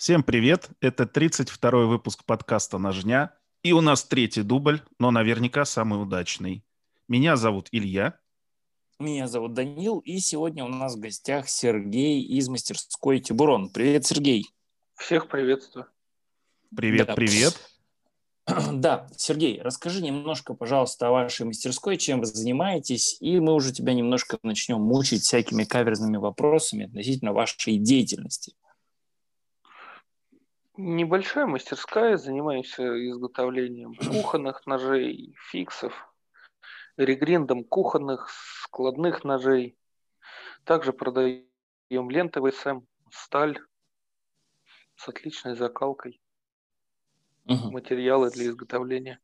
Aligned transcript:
Всем 0.00 0.22
привет! 0.22 0.70
Это 0.80 1.02
32-й 1.02 1.84
выпуск 1.84 2.24
подкаста 2.24 2.78
«Ножня». 2.78 3.34
И 3.62 3.72
у 3.74 3.82
нас 3.82 4.02
третий 4.02 4.40
дубль, 4.40 4.80
но 4.98 5.10
наверняка 5.10 5.66
самый 5.66 6.02
удачный. 6.02 6.64
Меня 7.06 7.36
зовут 7.36 7.68
Илья. 7.70 8.18
Меня 8.98 9.28
зовут 9.28 9.52
Данил, 9.52 9.98
и 9.98 10.18
сегодня 10.20 10.64
у 10.64 10.68
нас 10.68 10.96
в 10.96 11.00
гостях 11.00 11.50
Сергей 11.50 12.22
из 12.22 12.48
мастерской 12.48 13.20
Тибурон. 13.20 13.68
Привет, 13.68 14.06
Сергей. 14.06 14.46
Всех 14.96 15.28
приветствую. 15.28 15.84
Привет, 16.74 17.08
да. 17.08 17.14
привет. 17.14 17.60
Да, 18.72 19.06
Сергей, 19.18 19.60
расскажи 19.60 20.02
немножко, 20.02 20.54
пожалуйста, 20.54 21.08
о 21.08 21.10
вашей 21.10 21.44
мастерской, 21.44 21.98
чем 21.98 22.20
вы 22.20 22.26
занимаетесь, 22.26 23.18
и 23.20 23.38
мы 23.38 23.52
уже 23.52 23.70
тебя 23.70 23.92
немножко 23.92 24.38
начнем 24.42 24.80
мучить 24.80 25.24
всякими 25.24 25.64
каверзными 25.64 26.16
вопросами 26.16 26.86
относительно 26.86 27.34
вашей 27.34 27.76
деятельности. 27.76 28.54
Небольшая 30.82 31.44
мастерская, 31.44 32.16
занимаемся 32.16 32.82
изготовлением 33.10 33.94
кухонных 33.96 34.66
ножей, 34.66 35.36
фиксов, 35.50 35.92
регриндом 36.96 37.64
кухонных, 37.64 38.30
складных 38.30 39.22
ножей. 39.22 39.76
Также 40.64 40.94
продаем 40.94 41.44
ленты 42.10 42.40
ВСМ, 42.40 42.80
сталь 43.10 43.58
с 44.96 45.06
отличной 45.06 45.54
закалкой, 45.54 46.18
угу. 47.44 47.72
материалы 47.72 48.30
для 48.30 48.46
изготовления 48.46 49.20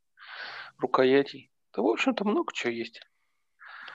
рукоятей. 0.77 1.51
Да, 1.73 1.81
в 1.81 1.87
общем-то, 1.87 2.23
много 2.23 2.53
чего 2.53 2.71
есть. 2.71 3.01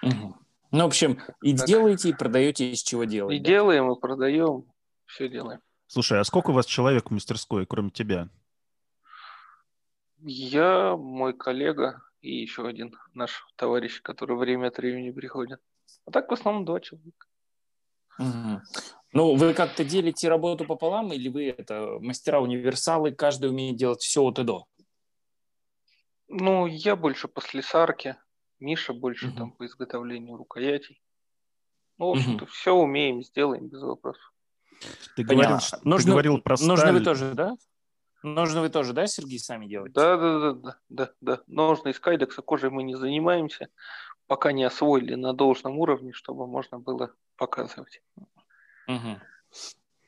Угу. 0.02 0.36
Ну, 0.72 0.82
в 0.82 0.86
общем, 0.86 1.20
и 1.42 1.56
так. 1.56 1.68
делаете, 1.68 2.08
и 2.08 2.12
продаете, 2.12 2.72
из 2.72 2.82
чего 2.82 3.04
делаете. 3.04 3.40
И 3.40 3.44
да? 3.44 3.50
делаем, 3.50 3.92
и 3.92 4.00
продаем, 4.00 4.64
все 5.06 5.28
делаем. 5.28 5.60
Слушай, 5.92 6.20
а 6.20 6.24
сколько 6.24 6.52
у 6.52 6.52
вас 6.54 6.64
человек 6.64 7.10
в 7.10 7.12
мастерской, 7.12 7.66
кроме 7.66 7.90
тебя? 7.90 8.30
Я, 10.22 10.96
мой 10.96 11.34
коллега 11.34 12.00
и 12.22 12.34
еще 12.34 12.66
один 12.66 12.96
наш 13.12 13.46
товарищ, 13.56 14.00
который 14.00 14.38
время 14.38 14.68
от 14.68 14.78
времени 14.78 15.10
приходит. 15.10 15.60
А 16.06 16.10
так 16.10 16.30
в 16.30 16.32
основном 16.32 16.64
два 16.64 16.80
человека. 16.80 17.26
Угу. 18.18 18.62
Ну, 19.12 19.34
вы 19.36 19.52
как-то 19.52 19.84
делите 19.84 20.30
работу 20.30 20.64
пополам, 20.64 21.12
или 21.12 21.28
вы 21.28 21.50
это 21.50 21.98
мастера-универсалы, 22.00 23.12
каждый 23.12 23.50
умеет 23.50 23.76
делать 23.76 24.00
все 24.00 24.22
от 24.22 24.38
и 24.38 24.44
до? 24.44 24.64
Ну, 26.28 26.64
я 26.68 26.96
больше 26.96 27.28
по 27.28 27.42
слесарке, 27.42 28.16
Миша 28.60 28.94
больше 28.94 29.28
угу. 29.28 29.36
там 29.36 29.52
по 29.52 29.66
изготовлению 29.66 30.38
рукоятей. 30.38 31.02
Ну, 31.98 32.06
в 32.06 32.10
общем-то, 32.12 32.44
угу. 32.44 32.50
все 32.50 32.72
умеем, 32.72 33.22
сделаем 33.22 33.68
без 33.68 33.82
вопросов. 33.82 34.32
Ты 35.16 35.24
говорил, 35.24 35.60
что, 35.60 35.78
нужно, 35.84 36.06
ты 36.06 36.10
говорил 36.10 36.38
про 36.38 36.56
сталь. 36.56 36.68
Нужно 36.68 36.92
вы 36.92 37.00
тоже, 37.00 37.34
да? 37.34 37.56
Нужно 38.22 38.60
вы 38.60 38.68
тоже, 38.68 38.92
да, 38.92 39.06
Сергей, 39.06 39.38
сами 39.38 39.66
делать? 39.66 39.92
Да, 39.92 40.16
да, 40.16 40.38
да, 40.38 40.52
да, 40.52 40.76
да, 40.88 41.10
да. 41.20 41.40
Нужно 41.46 41.88
из 41.88 41.98
кайдекса 41.98 42.42
кожей 42.42 42.70
мы 42.70 42.82
не 42.82 42.94
занимаемся, 42.94 43.68
пока 44.26 44.52
не 44.52 44.64
освоили 44.64 45.14
на 45.14 45.32
должном 45.32 45.78
уровне, 45.78 46.12
чтобы 46.12 46.46
можно 46.46 46.78
было 46.78 47.12
показывать. 47.36 48.02
Угу. 48.86 49.20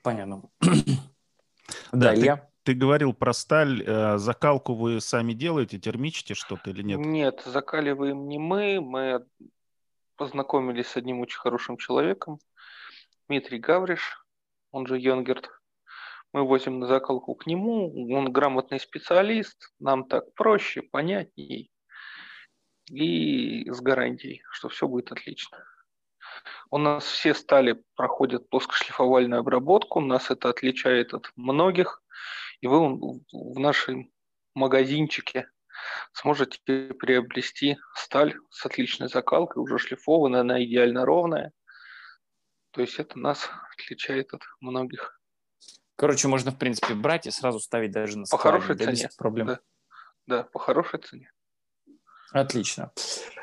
Понятно. 0.03 0.43
Да, 1.93 2.13
да 2.13 2.15
ты, 2.15 2.21
я... 2.21 2.49
ты 2.63 2.75
говорил 2.75 3.15
про 3.15 3.33
сталь. 3.33 3.83
Э, 3.87 4.19
закалку 4.19 4.75
вы 4.75 5.01
сами 5.01 5.33
делаете, 5.33 5.79
термичите 5.79 6.35
что-то 6.35 6.71
или 6.71 6.83
нет? 6.83 7.01
Нет, 7.01 7.43
закаливаем 7.47 8.29
не 8.29 8.39
мы. 8.39 8.81
Мы 8.81 9.25
познакомились 10.17 10.89
с 10.89 10.97
одним 10.97 11.21
очень 11.21 11.39
хорошим 11.39 11.77
человеком, 11.77 12.39
Дмитрий 13.29 13.59
Гавриш 13.59 14.24
он 14.75 14.87
же 14.87 14.99
Йонгерт. 14.99 15.49
Мы 16.33 16.43
возим 16.43 16.81
на 16.81 16.89
закалку 16.89 17.37
к 17.37 17.47
нему, 17.47 18.13
он 18.13 18.33
грамотный 18.33 18.81
специалист, 18.81 19.73
нам 19.79 20.09
так 20.09 20.35
проще, 20.35 20.83
понятней 20.83 21.71
и 22.91 23.71
с 23.71 23.81
гарантией, 23.81 24.43
что 24.51 24.69
все 24.69 24.89
будет 24.89 25.13
отлично. 25.13 25.59
У 26.71 26.79
нас 26.79 27.05
все 27.05 27.35
стали 27.35 27.85
проходят 27.95 28.51
плоскошлифовальную 28.51 29.41
обработку, 29.41 30.01
нас 30.01 30.33
это 30.33 30.49
отличает 30.49 31.15
от 31.15 31.31
многих, 31.37 32.03
и 32.61 32.67
вы 32.67 32.99
в 32.99 33.61
нашем 33.61 34.11
магазинчике 34.55 35.49
сможете 36.13 36.59
приобрести 36.65 37.77
сталь 37.95 38.35
с 38.51 38.67
отличной 38.67 39.09
закалкой, 39.09 39.63
уже 39.63 39.79
шлифованная, 39.79 40.41
она 40.41 40.65
идеально 40.65 41.05
ровная– 41.05 41.53
то 42.75 42.81
есть 42.81 42.99
это 42.99 43.19
нас 43.19 43.49
отличает 43.73 44.35
от 44.35 44.43
многих. 44.61 45.21
Короче, 45.97 46.27
можно, 46.27 46.51
в 46.51 46.59
принципе, 46.59 46.95
брать 46.95 47.27
и 47.27 47.31
сразу 47.31 47.61
ставить 47.61 47.93
даже 47.93 48.19
на 48.19 48.27
склад. 48.27 48.43
По 48.43 48.49
хорошей 48.49 48.77
цене. 48.77 49.09
Проблем. 49.17 49.47
Да. 49.47 49.61
да, 50.27 50.43
по 50.43 50.59
хорошей 50.59 51.01
цене. 51.01 51.31
Отлично. 52.33 52.91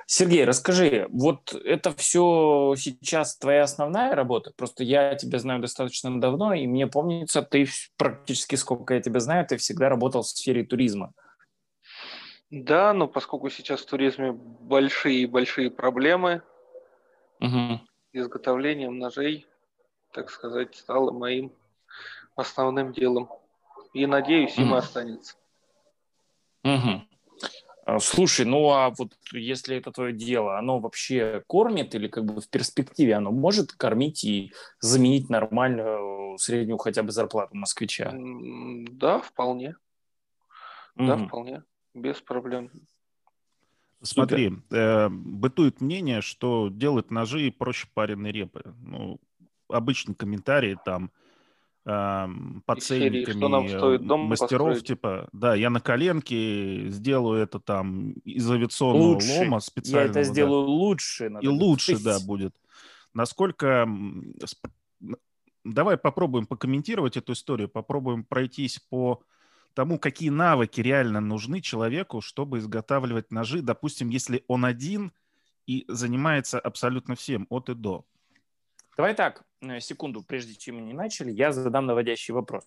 Сергей, 0.05 0.43
расскажи, 0.43 1.07
вот 1.09 1.53
это 1.53 1.95
все 1.95 2.75
сейчас 2.77 3.37
твоя 3.37 3.63
основная 3.63 4.13
работа? 4.15 4.51
Просто 4.57 4.83
я 4.83 5.15
тебя 5.15 5.39
знаю 5.39 5.61
достаточно 5.61 6.19
давно, 6.19 6.53
и 6.53 6.67
мне 6.67 6.87
помнится, 6.87 7.41
ты 7.41 7.69
практически 7.95 8.55
сколько 8.55 8.95
я 8.95 9.01
тебя 9.01 9.21
знаю, 9.21 9.47
ты 9.47 9.55
всегда 9.55 9.87
работал 9.87 10.23
в 10.23 10.27
сфере 10.27 10.65
туризма. 10.65 11.13
Да, 12.49 12.91
но 12.91 13.07
поскольку 13.07 13.49
сейчас 13.49 13.79
в 13.79 13.85
туризме 13.85 14.33
большие-большие 14.33 15.71
проблемы, 15.71 16.41
угу 17.39 17.79
изготовлением 18.13 18.99
ножей, 18.99 19.47
так 20.13 20.29
сказать, 20.29 20.75
стало 20.75 21.11
моим 21.11 21.51
основным 22.35 22.93
делом. 22.93 23.29
И 23.93 24.05
надеюсь, 24.05 24.57
им 24.57 24.73
mm. 24.73 24.77
останется. 24.77 25.35
Угу. 26.63 27.99
Слушай, 27.99 28.45
ну 28.45 28.69
а 28.69 28.91
вот 28.91 29.13
если 29.33 29.75
это 29.75 29.91
твое 29.91 30.13
дело, 30.13 30.57
оно 30.57 30.79
вообще 30.79 31.43
кормит 31.47 31.95
или 31.95 32.07
как 32.07 32.25
бы 32.25 32.39
в 32.39 32.49
перспективе 32.49 33.15
оно 33.15 33.31
может 33.31 33.73
кормить 33.73 34.23
и 34.23 34.53
заменить 34.79 35.29
нормальную 35.29 36.37
среднюю 36.37 36.77
хотя 36.77 37.03
бы 37.03 37.11
зарплату 37.11 37.55
москвича? 37.55 38.13
Да, 38.13 39.19
вполне. 39.19 39.75
Угу. 40.95 41.05
Да, 41.05 41.17
вполне. 41.17 41.63
Без 41.93 42.21
проблем. 42.21 42.71
Смотри, 44.01 44.53
э, 44.71 45.09
бытует 45.09 45.79
мнение, 45.81 46.21
что 46.21 46.69
делать 46.69 47.11
ножи 47.11 47.53
проще 47.57 47.87
пареной 47.93 48.31
репы. 48.31 48.63
Ну, 48.81 49.19
обычный 49.67 50.15
комментарий 50.15 50.75
там 50.83 51.11
э, 51.85 52.27
по 52.65 52.75
ценниками 52.77 53.45
мастеров, 54.27 54.29
построить? 54.39 54.85
типа, 54.85 55.29
да, 55.33 55.53
я 55.55 55.69
на 55.69 55.79
коленке 55.79 56.89
сделаю 56.89 57.43
это 57.43 57.59
там 57.59 58.13
из 58.25 58.49
авиационного 58.49 59.13
лучше. 59.13 59.39
лома 59.39 59.59
специально. 59.59 60.05
Я 60.05 60.09
это 60.09 60.23
сделаю 60.23 60.65
да. 60.65 60.71
лучше. 60.71 61.31
И 61.41 61.47
лучше, 61.47 61.93
быть. 61.93 62.03
да, 62.03 62.19
будет. 62.19 62.55
Насколько... 63.13 63.87
Давай 65.63 65.95
попробуем 65.95 66.47
покомментировать 66.47 67.17
эту 67.17 67.33
историю, 67.33 67.69
попробуем 67.69 68.23
пройтись 68.23 68.79
по 68.89 69.21
тому, 69.73 69.99
какие 69.99 70.29
навыки 70.29 70.81
реально 70.81 71.21
нужны 71.21 71.61
человеку, 71.61 72.21
чтобы 72.21 72.59
изготавливать 72.59 73.31
ножи, 73.31 73.61
допустим, 73.61 74.09
если 74.09 74.43
он 74.47 74.65
один 74.65 75.11
и 75.67 75.85
занимается 75.87 76.59
абсолютно 76.59 77.15
всем 77.15 77.47
от 77.49 77.69
и 77.69 77.73
до. 77.73 78.05
Давай 78.97 79.13
так, 79.15 79.43
э, 79.61 79.79
секунду, 79.79 80.23
прежде 80.23 80.55
чем 80.55 80.75
мы 80.75 80.81
не 80.81 80.93
начали, 80.93 81.31
я 81.31 81.51
задам 81.51 81.85
наводящий 81.85 82.33
вопрос. 82.33 82.63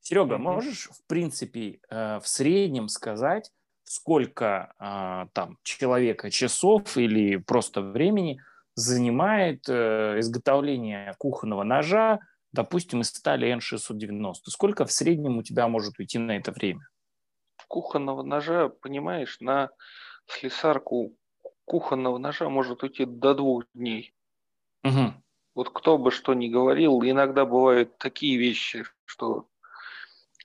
Серега, 0.00 0.36
можешь, 0.36 0.88
в 0.88 1.06
принципе, 1.06 1.80
э, 1.88 2.18
в 2.18 2.28
среднем 2.28 2.88
сказать, 2.88 3.50
сколько 3.84 4.74
э, 4.78 5.26
там 5.32 5.58
человека 5.62 6.30
часов 6.30 6.96
или 6.96 7.36
просто 7.36 7.80
времени 7.80 8.40
занимает 8.74 9.68
изготовление 9.68 11.14
кухонного 11.18 11.62
ножа 11.62 12.20
допустим, 12.52 13.00
из 13.00 13.08
стали 13.08 13.54
N690, 13.56 14.34
сколько 14.48 14.84
в 14.84 14.92
среднем 14.92 15.38
у 15.38 15.42
тебя 15.42 15.68
может 15.68 15.98
уйти 15.98 16.18
на 16.18 16.36
это 16.36 16.52
время? 16.52 16.88
Кухонного 17.68 18.22
ножа, 18.22 18.68
понимаешь, 18.68 19.40
на 19.40 19.70
слесарку 20.26 21.16
кухонного 21.64 22.18
ножа 22.18 22.48
может 22.48 22.82
уйти 22.82 23.04
до 23.04 23.34
двух 23.34 23.64
дней. 23.74 24.14
Угу. 24.84 25.14
Вот 25.54 25.70
кто 25.70 25.98
бы 25.98 26.10
что 26.10 26.34
ни 26.34 26.48
говорил, 26.48 27.02
иногда 27.02 27.44
бывают 27.44 27.98
такие 27.98 28.36
вещи, 28.38 28.84
что 29.04 29.48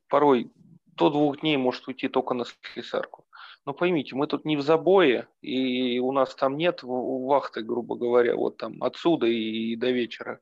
порой 0.09 0.51
до 0.85 1.09
двух 1.09 1.41
дней 1.41 1.57
может 1.57 1.87
уйти 1.87 2.07
только 2.07 2.33
на 2.33 2.45
слесарку. 2.73 3.25
Но 3.65 3.73
поймите, 3.73 4.15
мы 4.15 4.27
тут 4.27 4.45
не 4.45 4.55
в 4.55 4.61
забое, 4.61 5.27
и 5.41 5.99
у 5.99 6.11
нас 6.13 6.33
там 6.35 6.55
нет 6.55 6.79
вахты, 6.83 7.61
грубо 7.61 7.95
говоря, 7.95 8.35
вот 8.35 8.57
там 8.57 8.81
отсюда 8.81 9.27
и 9.27 9.75
до 9.75 9.91
вечера. 9.91 10.39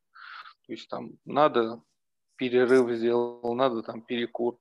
То 0.68 0.74
есть 0.74 0.90
там 0.90 1.12
надо 1.26 1.82
перерыв 2.38 2.90
сделал, 2.92 3.54
надо 3.56 3.84
там 3.84 4.02
перекур. 4.02 4.58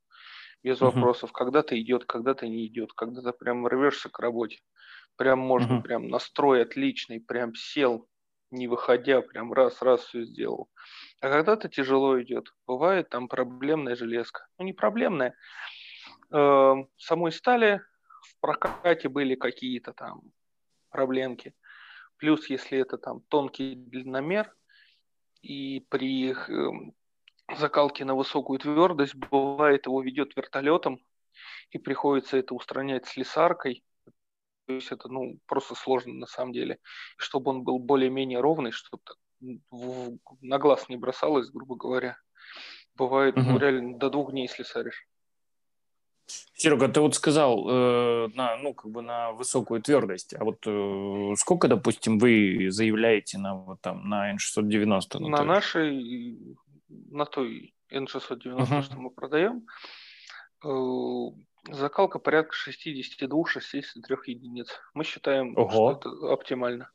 Без 0.62 0.80
uh-huh. 0.80 0.86
вопросов. 0.86 1.32
Когда-то 1.32 1.80
идет, 1.80 2.04
когда-то 2.04 2.46
не 2.46 2.66
идет. 2.66 2.92
Когда-то 2.92 3.32
прям 3.32 3.66
рвешься 3.66 4.08
к 4.08 4.18
работе. 4.18 4.60
Прям 5.16 5.38
можно, 5.38 5.74
uh-huh. 5.74 5.82
прям 5.82 6.08
настрой 6.08 6.62
отличный, 6.62 7.20
прям 7.20 7.54
сел, 7.54 8.08
не 8.50 8.66
выходя, 8.66 9.20
прям 9.20 9.52
раз-раз 9.52 10.00
все 10.04 10.24
сделал. 10.24 10.70
а 11.20 11.28
когда-то 11.28 11.68
тяжело 11.68 12.20
идет. 12.20 12.54
Бывает 12.66 13.08
там 13.10 13.28
проблемная 13.28 13.94
железка. 13.94 14.46
Ну, 14.58 14.64
не 14.64 14.72
проблемная. 14.72 15.34
Э, 16.32 16.74
самой 16.96 17.32
стали 17.32 17.80
в 18.22 18.40
прокате 18.40 19.08
были 19.08 19.34
какие-то 19.34 19.92
там 19.92 20.22
проблемки. 20.90 21.54
Плюс, 22.16 22.48
если 22.48 22.78
это 22.78 22.96
там 22.96 23.20
тонкий 23.28 23.74
длинномер, 23.74 24.54
и 25.44 25.80
при 25.90 26.32
э, 26.32 26.70
закалке 27.54 28.04
на 28.04 28.14
высокую 28.14 28.58
твердость, 28.58 29.14
бывает, 29.14 29.86
его 29.86 30.00
ведет 30.02 30.34
вертолетом, 30.36 30.98
и 31.70 31.78
приходится 31.78 32.38
это 32.38 32.54
устранять 32.54 33.06
слесаркой. 33.06 33.84
То 34.66 34.72
есть 34.72 34.90
это 34.90 35.08
ну, 35.08 35.38
просто 35.46 35.74
сложно 35.74 36.14
на 36.14 36.26
самом 36.26 36.52
деле. 36.52 36.78
Чтобы 37.18 37.50
он 37.50 37.62
был 37.62 37.78
более-менее 37.78 38.40
ровный, 38.40 38.70
чтобы 38.70 39.02
на 40.40 40.58
глаз 40.58 40.88
не 40.88 40.96
бросалось, 40.96 41.50
грубо 41.50 41.76
говоря. 41.76 42.16
Бывает, 42.94 43.36
угу. 43.36 43.44
ну, 43.44 43.58
реально 43.58 43.98
до 43.98 44.08
двух 44.08 44.30
дней 44.30 44.48
слесаришь. 44.48 45.06
Серега, 46.54 46.88
ты 46.88 47.00
вот 47.00 47.14
сказал 47.14 47.68
э, 47.68 48.28
на, 48.34 48.56
ну, 48.56 48.74
как 48.74 48.90
бы 48.90 49.02
на 49.02 49.32
высокую 49.32 49.82
твердость, 49.82 50.34
а 50.34 50.44
вот 50.44 50.58
э, 50.66 51.34
сколько, 51.36 51.68
допустим, 51.68 52.18
вы 52.18 52.68
заявляете 52.70 53.38
на 53.38 53.54
вот 53.54 53.80
там 53.80 54.08
на 54.08 54.34
N690? 54.34 55.18
На, 55.20 55.28
на 55.28 55.44
нашей, 55.44 56.56
на 56.88 57.26
той 57.26 57.74
N690, 57.92 58.56
uh-huh. 58.56 58.82
что 58.82 58.96
мы 58.96 59.10
продаем, 59.10 59.66
э, 60.64 60.68
закалка 61.72 62.18
порядка 62.18 62.54
62-63 62.68 64.16
единиц. 64.26 64.68
Мы 64.94 65.04
считаем, 65.04 65.56
Ого. 65.56 65.68
что 65.68 65.92
это 65.92 66.32
оптимально. 66.32 66.90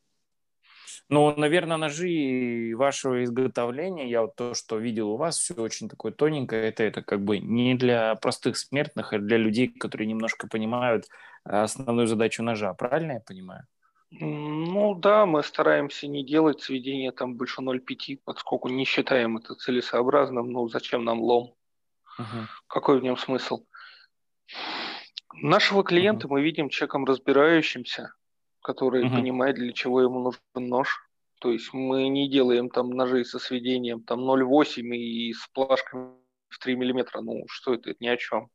Ну, 1.10 1.36
наверное, 1.36 1.78
ножи 1.78 2.74
вашего 2.76 3.24
изготовления, 3.24 4.08
я 4.08 4.22
вот 4.22 4.36
то, 4.36 4.54
что 4.54 4.78
видел 4.78 5.10
у 5.10 5.18
вас, 5.18 5.40
все 5.40 5.56
очень 5.56 5.90
такое 5.90 6.12
тоненькое, 6.12 6.70
это, 6.70 6.84
это 6.84 7.02
как 7.02 7.24
бы 7.24 7.40
не 7.40 7.74
для 7.74 8.14
простых 8.14 8.58
смертных, 8.58 9.12
а 9.12 9.18
для 9.18 9.38
людей, 9.38 9.68
которые 9.68 10.08
немножко 10.08 10.48
понимают 10.48 11.06
э, 11.46 11.50
основную 11.50 12.08
задачу 12.08 12.44
ножа. 12.44 12.76
Правильно 12.76 13.14
я 13.14 13.20
понимаю? 13.22 13.66
Ну 14.12 14.94
да, 14.94 15.26
мы 15.26 15.44
стараемся 15.44 16.08
не 16.08 16.24
делать 16.24 16.62
сведения 16.62 17.12
там 17.12 17.36
больше 17.36 17.62
0,5, 17.62 18.20
поскольку 18.24 18.70
не 18.70 18.86
считаем 18.86 19.38
это 19.38 19.56
целесообразным. 19.56 20.52
Ну 20.52 20.68
зачем 20.70 21.04
нам 21.06 21.22
лом? 21.22 21.56
Угу. 22.20 22.48
Какой 22.68 23.00
в 23.00 23.04
нем 23.04 23.18
смысл? 23.18 23.66
Нашего 25.34 25.84
клиента 25.84 26.28
угу. 26.28 26.36
мы 26.36 26.42
видим 26.44 26.70
человеком 26.70 27.06
разбирающимся, 27.06 28.14
который 28.62 29.06
угу. 29.06 29.16
понимает, 29.16 29.56
для 29.56 29.74
чего 29.74 30.02
ему 30.02 30.20
нужен 30.20 30.42
нож. 30.56 31.00
То 31.40 31.52
есть 31.52 31.74
мы 31.74 32.10
не 32.10 32.30
делаем 32.30 32.70
там 32.70 32.90
ножи 32.90 33.24
со 33.24 33.40
сведением 33.40 34.04
там 34.04 34.20
0,8 34.30 34.96
и 34.96 35.34
с 35.34 35.48
плашками 35.54 36.14
в 36.50 36.60
3 36.60 36.76
миллиметра. 36.76 37.22
Ну, 37.22 37.46
что 37.48 37.74
это? 37.74 37.92
Это 37.92 38.04
ни 38.04 38.08
о 38.08 38.18
чем. 38.18 38.50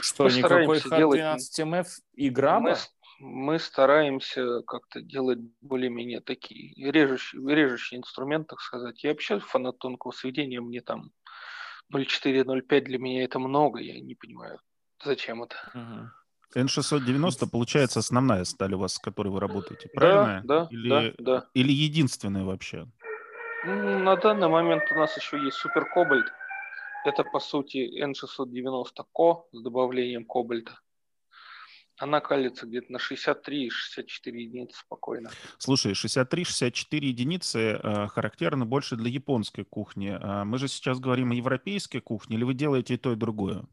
Что, 0.00 0.24
мы 0.24 0.30
никакой 0.30 0.78
H12MF 0.78 1.86
и 2.14 2.30
грамма? 2.30 2.76
Мы, 3.18 3.46
мы 3.46 3.58
стараемся 3.58 4.62
как-то 4.62 5.00
делать 5.00 5.40
более-менее 5.60 6.20
такие 6.20 6.72
режущие, 6.90 7.42
режущие 7.54 7.98
инструменты, 7.98 8.50
так 8.50 8.60
сказать. 8.60 9.02
Я 9.02 9.10
вообще 9.10 9.40
фанат 9.40 9.78
тонкого 9.78 10.12
сведения, 10.12 10.60
мне 10.60 10.82
там 10.82 11.10
0,4-0,5 11.92 12.80
для 12.82 12.98
меня 12.98 13.24
это 13.24 13.38
много, 13.38 13.80
я 13.80 13.98
не 14.00 14.14
понимаю, 14.14 14.60
зачем 15.02 15.42
это. 15.42 15.56
Угу. 15.74 16.10
N690, 16.56 17.48
получается, 17.50 17.98
основная 18.00 18.44
сталь 18.44 18.74
у 18.74 18.78
вас, 18.78 18.94
с 18.94 18.98
которой 18.98 19.28
вы 19.28 19.40
работаете, 19.40 19.88
правильно? 19.88 20.42
Да, 20.44 20.64
да, 20.64 20.68
или, 20.70 20.88
да, 20.88 21.12
да. 21.18 21.46
Или 21.54 21.72
единственная 21.72 22.44
вообще? 22.44 22.86
На 23.64 24.16
данный 24.16 24.48
момент 24.48 24.84
у 24.90 24.94
нас 24.94 25.16
еще 25.16 25.42
есть 25.42 25.56
супер 25.56 25.84
кобальт. 25.92 26.26
Это, 27.04 27.24
по 27.24 27.40
сути, 27.40 28.02
N690 28.02 29.04
Ко 29.12 29.44
с 29.52 29.62
добавлением 29.62 30.24
кобальта. 30.24 30.78
Она 32.00 32.20
калится 32.20 32.66
где-то 32.66 32.92
на 32.92 32.98
63-64 32.98 33.68
единицы 34.26 34.78
спокойно. 34.78 35.30
Слушай, 35.58 35.92
63-64 35.92 36.84
единицы 36.92 37.58
э, 37.58 38.06
характерны 38.06 38.64
больше 38.66 38.94
для 38.94 39.10
японской 39.10 39.64
кухни. 39.64 40.16
Э, 40.16 40.44
мы 40.44 40.58
же 40.58 40.68
сейчас 40.68 41.00
говорим 41.00 41.32
о 41.32 41.34
европейской 41.34 41.98
кухне, 41.98 42.36
или 42.36 42.44
вы 42.44 42.54
делаете 42.54 42.94
и 42.94 42.98
то, 42.98 43.12
и 43.12 43.16
другое? 43.16 43.64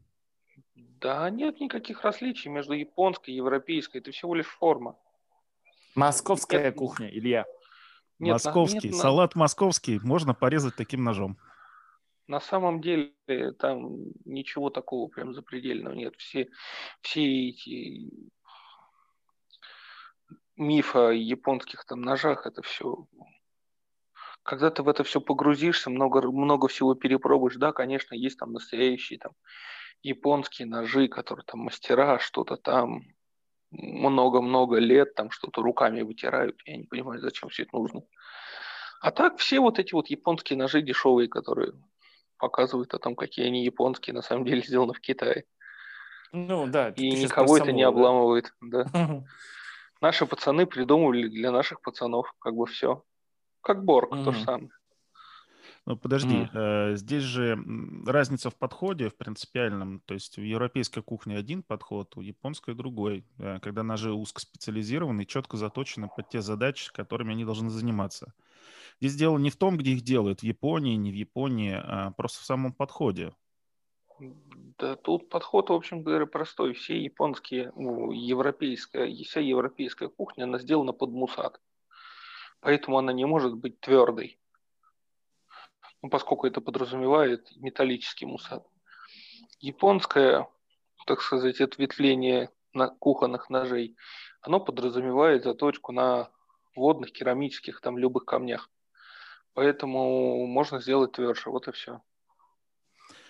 Да 1.00 1.28
нет 1.30 1.60
никаких 1.60 2.02
различий 2.02 2.50
между 2.50 2.72
японской 2.72 3.30
и 3.30 3.36
европейской. 3.36 3.98
Это 3.98 4.12
всего 4.12 4.34
лишь 4.34 4.46
форма. 4.46 4.96
Московская 5.94 6.64
нет, 6.64 6.76
кухня, 6.76 7.08
Илья. 7.08 7.46
Нет, 8.18 8.32
московский. 8.32 8.88
Нет, 8.88 8.96
Салат 8.96 9.34
московский 9.34 9.98
можно 10.00 10.34
порезать 10.34 10.74
таким 10.76 11.04
ножом. 11.04 11.38
На 12.28 12.40
самом 12.40 12.80
деле 12.80 13.12
там 13.58 13.98
ничего 14.24 14.70
такого 14.70 15.08
прям 15.08 15.34
запредельного 15.34 15.94
нет. 15.94 16.14
Все, 16.16 16.48
все 17.02 17.50
эти 17.50 18.10
мифы 20.56 20.98
о 20.98 21.12
японских 21.12 21.84
там 21.84 22.00
ножах, 22.00 22.46
это 22.46 22.62
все 22.62 23.06
когда 24.46 24.70
ты 24.70 24.82
в 24.84 24.88
это 24.88 25.02
все 25.02 25.20
погрузишься, 25.20 25.90
много, 25.90 26.22
много 26.30 26.68
всего 26.68 26.94
перепробуешь, 26.94 27.56
да, 27.56 27.72
конечно, 27.72 28.14
есть 28.14 28.38
там 28.38 28.52
настоящие 28.52 29.18
там 29.18 29.32
японские 30.06 30.66
ножи, 30.66 31.08
которые 31.08 31.44
там 31.44 31.60
мастера 31.60 32.18
что-то 32.18 32.56
там 32.56 33.02
много-много 33.70 34.78
лет 34.78 35.14
там 35.14 35.30
что-то 35.30 35.62
руками 35.62 36.02
вытирают. 36.02 36.60
Я 36.64 36.76
не 36.76 36.84
понимаю, 36.84 37.20
зачем 37.20 37.48
все 37.48 37.64
это 37.64 37.76
нужно. 37.76 38.02
А 39.00 39.10
так 39.10 39.38
все 39.38 39.60
вот 39.60 39.78
эти 39.78 39.92
вот 39.92 40.08
японские 40.08 40.58
ножи 40.58 40.80
дешевые, 40.80 41.28
которые 41.28 41.72
показывают 42.38 42.94
о 42.94 42.98
том, 42.98 43.16
какие 43.16 43.46
они 43.46 43.64
японские, 43.64 44.14
на 44.14 44.22
самом 44.22 44.44
деле 44.44 44.62
сделаны 44.66 44.92
в 44.92 45.00
Китае. 45.00 45.44
Ну 46.32 46.66
да. 46.66 46.90
И 46.90 47.10
никого 47.10 47.58
это 47.58 47.72
не 47.72 47.82
обламывает. 47.82 48.54
Да. 48.60 48.86
Наши 50.00 50.26
пацаны 50.26 50.66
придумывали 50.66 51.28
для 51.28 51.50
наших 51.50 51.80
пацанов 51.80 52.32
как 52.38 52.54
бы 52.54 52.66
все. 52.66 53.02
Как 53.62 53.84
Борг, 53.84 54.10
то 54.10 54.32
же 54.32 54.44
самое. 54.44 54.70
Ну, 55.86 55.96
подожди, 55.96 56.48
mm. 56.52 56.96
здесь 56.96 57.22
же 57.22 57.56
разница 58.04 58.50
в 58.50 58.56
подходе, 58.56 59.08
в 59.08 59.16
принципиальном. 59.16 60.00
То 60.00 60.14
есть 60.14 60.36
в 60.36 60.42
европейской 60.42 61.00
кухне 61.00 61.38
один 61.38 61.62
подход, 61.62 62.16
у 62.16 62.22
японской 62.22 62.74
другой. 62.74 63.24
Э, 63.38 63.60
когда 63.60 63.84
ножи 63.84 64.12
узкоспециализированы, 64.12 65.24
четко 65.24 65.56
заточены 65.56 66.08
под 66.08 66.28
те 66.28 66.42
задачи, 66.42 66.92
которыми 66.92 67.32
они 67.32 67.44
должны 67.44 67.70
заниматься. 67.70 68.34
Здесь 69.00 69.14
дело 69.14 69.38
не 69.38 69.48
в 69.48 69.56
том, 69.56 69.76
где 69.76 69.92
их 69.92 70.02
делают, 70.02 70.40
в 70.40 70.42
Японии, 70.42 70.96
не 70.96 71.12
в 71.12 71.14
Японии, 71.14 71.80
а 71.80 72.10
просто 72.16 72.42
в 72.42 72.46
самом 72.46 72.72
подходе. 72.72 73.32
Да 74.18 74.96
тут 74.96 75.28
подход, 75.28 75.70
в 75.70 75.72
общем 75.72 76.02
говоря, 76.02 76.26
простой. 76.26 76.74
Все 76.74 77.00
японские, 77.00 77.72
ну, 77.76 78.10
европейская, 78.10 79.06
вся 79.22 79.38
европейская 79.38 80.08
кухня, 80.08 80.44
она 80.44 80.58
сделана 80.58 80.92
под 80.92 81.10
мусат. 81.10 81.60
Поэтому 82.58 82.98
она 82.98 83.12
не 83.12 83.24
может 83.24 83.54
быть 83.54 83.78
твердой 83.78 84.40
ну, 86.06 86.10
поскольку 86.10 86.46
это 86.46 86.60
подразумевает 86.60 87.48
металлический 87.56 88.26
мусат. 88.26 88.64
Японское, 89.58 90.48
так 91.04 91.20
сказать, 91.20 91.60
ответвление 91.60 92.50
на 92.72 92.88
кухонных 92.88 93.50
ножей, 93.50 93.96
оно 94.40 94.60
подразумевает 94.60 95.42
заточку 95.42 95.90
на 95.90 96.30
водных, 96.76 97.10
керамических, 97.10 97.80
там, 97.80 97.98
любых 97.98 98.24
камнях. 98.24 98.70
Поэтому 99.54 100.46
можно 100.46 100.80
сделать 100.80 101.10
тверже, 101.10 101.50
вот 101.50 101.66
и 101.66 101.72
все. 101.72 102.00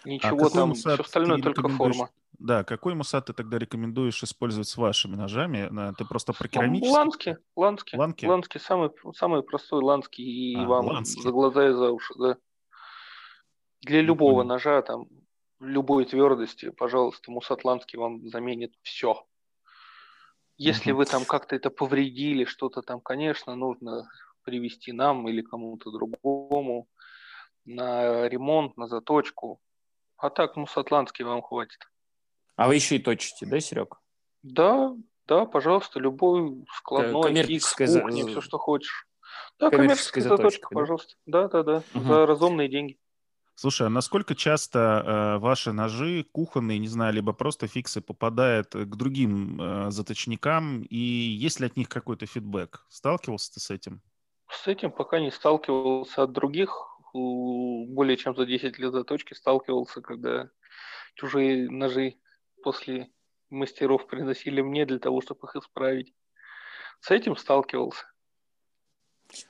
Ничего 0.05 0.47
а 0.47 0.51
там, 0.51 0.75
все 0.75 1.01
остальное 1.01 1.41
только 1.41 1.71
форма. 1.71 2.11
Да, 2.39 2.63
какой 2.63 2.95
мусат 2.95 3.25
ты 3.27 3.33
тогда 3.33 3.57
рекомендуешь 3.59 4.23
использовать 4.23 4.69
с 4.69 4.77
вашими 4.77 5.15
ножами? 5.17 5.95
Ты 5.97 6.05
просто 6.05 6.35
про 6.35 6.47
керамический? 6.47 6.93
Лански, 6.93 7.39
лански. 7.57 7.97
Лански, 7.97 8.27
лански 8.27 8.59
самый, 8.59 8.91
самый 9.15 9.43
простой 9.43 9.83
ланский 9.83 10.25
и 10.25 10.57
а, 10.57 10.67
вам 10.67 10.87
лански. 10.89 11.23
за 11.23 11.31
глаза 11.31 11.71
и 11.71 11.73
за 11.73 11.91
уши, 11.91 12.13
да. 12.19 12.37
Для 13.87 14.03
любого 14.03 14.43
mm 14.43 14.47
ножа, 14.47 14.83
там, 14.83 15.07
любой 15.61 16.05
твердости, 16.07 16.71
пожалуйста, 16.71 17.31
мусатландский 17.31 17.99
вам 17.99 18.29
заменит 18.29 18.75
все. 18.83 19.25
Если 20.57 20.93
mm 20.93 20.97
вы 20.97 21.05
там 21.05 21.25
как-то 21.25 21.55
это 21.55 21.71
повредили, 21.71 22.45
что-то 22.45 22.83
там, 22.83 23.01
конечно, 23.01 23.55
нужно 23.55 24.09
привести 24.43 24.91
нам 24.93 25.29
или 25.29 25.41
кому-то 25.41 25.93
другому 25.93 26.89
на 27.65 28.29
ремонт, 28.29 28.77
на 28.77 28.89
заточку. 28.89 29.61
А 30.17 30.31
так 30.31 30.57
мусатландский 30.57 31.25
вам 31.25 31.43
хватит. 31.43 31.79
А 32.57 32.67
вы 32.67 32.75
еще 32.75 32.97
и 32.97 32.99
точите, 32.99 33.47
да, 33.47 33.61
Серег? 33.61 34.01
Да, 34.43 34.95
да, 35.29 35.47
пожалуйста, 35.47 36.01
любой 36.01 36.65
складной, 36.75 37.23
коммерческая 37.23 37.87
фикс, 37.87 38.01
кухня, 38.01 38.23
за... 38.25 38.31
все, 38.31 38.41
что 38.41 38.59
хочешь. 38.59 39.07
Да, 39.61 39.71
коммерческая, 39.71 40.23
коммерческая 40.23 40.25
заточка, 40.25 40.69
да? 40.71 40.75
пожалуйста. 40.75 41.15
Да, 41.27 41.49
да, 41.49 41.63
да, 41.63 41.83
угу. 41.95 42.05
за 42.05 42.27
разумные 42.27 42.69
деньги. 42.69 42.99
Слушай, 43.57 43.87
а 43.87 43.91
насколько 43.91 44.35
часто 44.35 44.79
э, 44.79 45.39
ваши 45.39 45.73
ножи 45.73 46.25
кухонные, 46.31 46.79
не 46.79 46.89
знаю, 46.89 47.15
либо 47.15 47.33
просто 47.33 47.67
фиксы 47.67 48.01
попадают 48.01 48.75
к 48.75 48.97
другим 48.97 49.61
э, 49.61 49.91
заточникам, 49.91 50.83
и 50.83 50.97
есть 50.97 51.59
ли 51.59 51.67
от 51.67 51.77
них 51.77 51.89
какой-то 51.89 52.27
фидбэк? 52.27 52.85
Сталкивался 52.89 53.55
ты 53.55 53.61
с 53.61 53.71
этим? 53.71 54.03
С 54.49 54.69
этим 54.69 54.93
пока 54.93 55.21
не 55.21 55.31
сталкивался 55.31 56.23
от 56.23 56.33
других 56.33 56.71
более 57.17 58.17
чем 58.17 58.37
за 58.37 58.47
10 58.47 58.79
лет 58.79 58.93
заточки 58.93 59.35
сталкивался, 59.35 60.01
когда 60.01 60.51
чужие 61.15 61.71
ножи 61.71 62.17
после 62.63 63.11
мастеров 63.51 64.07
приносили 64.07 64.61
мне 64.61 64.87
для 64.87 64.99
того, 64.99 65.21
чтобы 65.21 65.47
их 65.47 65.57
исправить. 65.57 66.15
С 67.01 67.11
этим 67.11 67.37
сталкивался. 67.37 68.05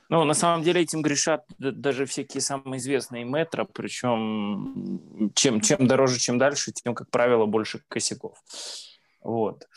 Ну, 0.09 0.23
на 0.23 0.33
самом 0.33 0.63
деле 0.63 0.81
этим 0.81 1.01
грешат 1.01 1.45
даже 1.57 2.05
всякие 2.05 2.41
самые 2.41 2.79
известные 2.79 3.23
метро, 3.23 3.65
причем 3.65 5.31
чем, 5.35 5.61
чем 5.61 5.87
дороже, 5.87 6.19
чем 6.19 6.37
дальше, 6.37 6.71
тем, 6.71 6.95
как 6.95 7.09
правило, 7.09 7.45
больше 7.45 7.81
косяков. 7.87 8.37
Вот. 9.27 9.67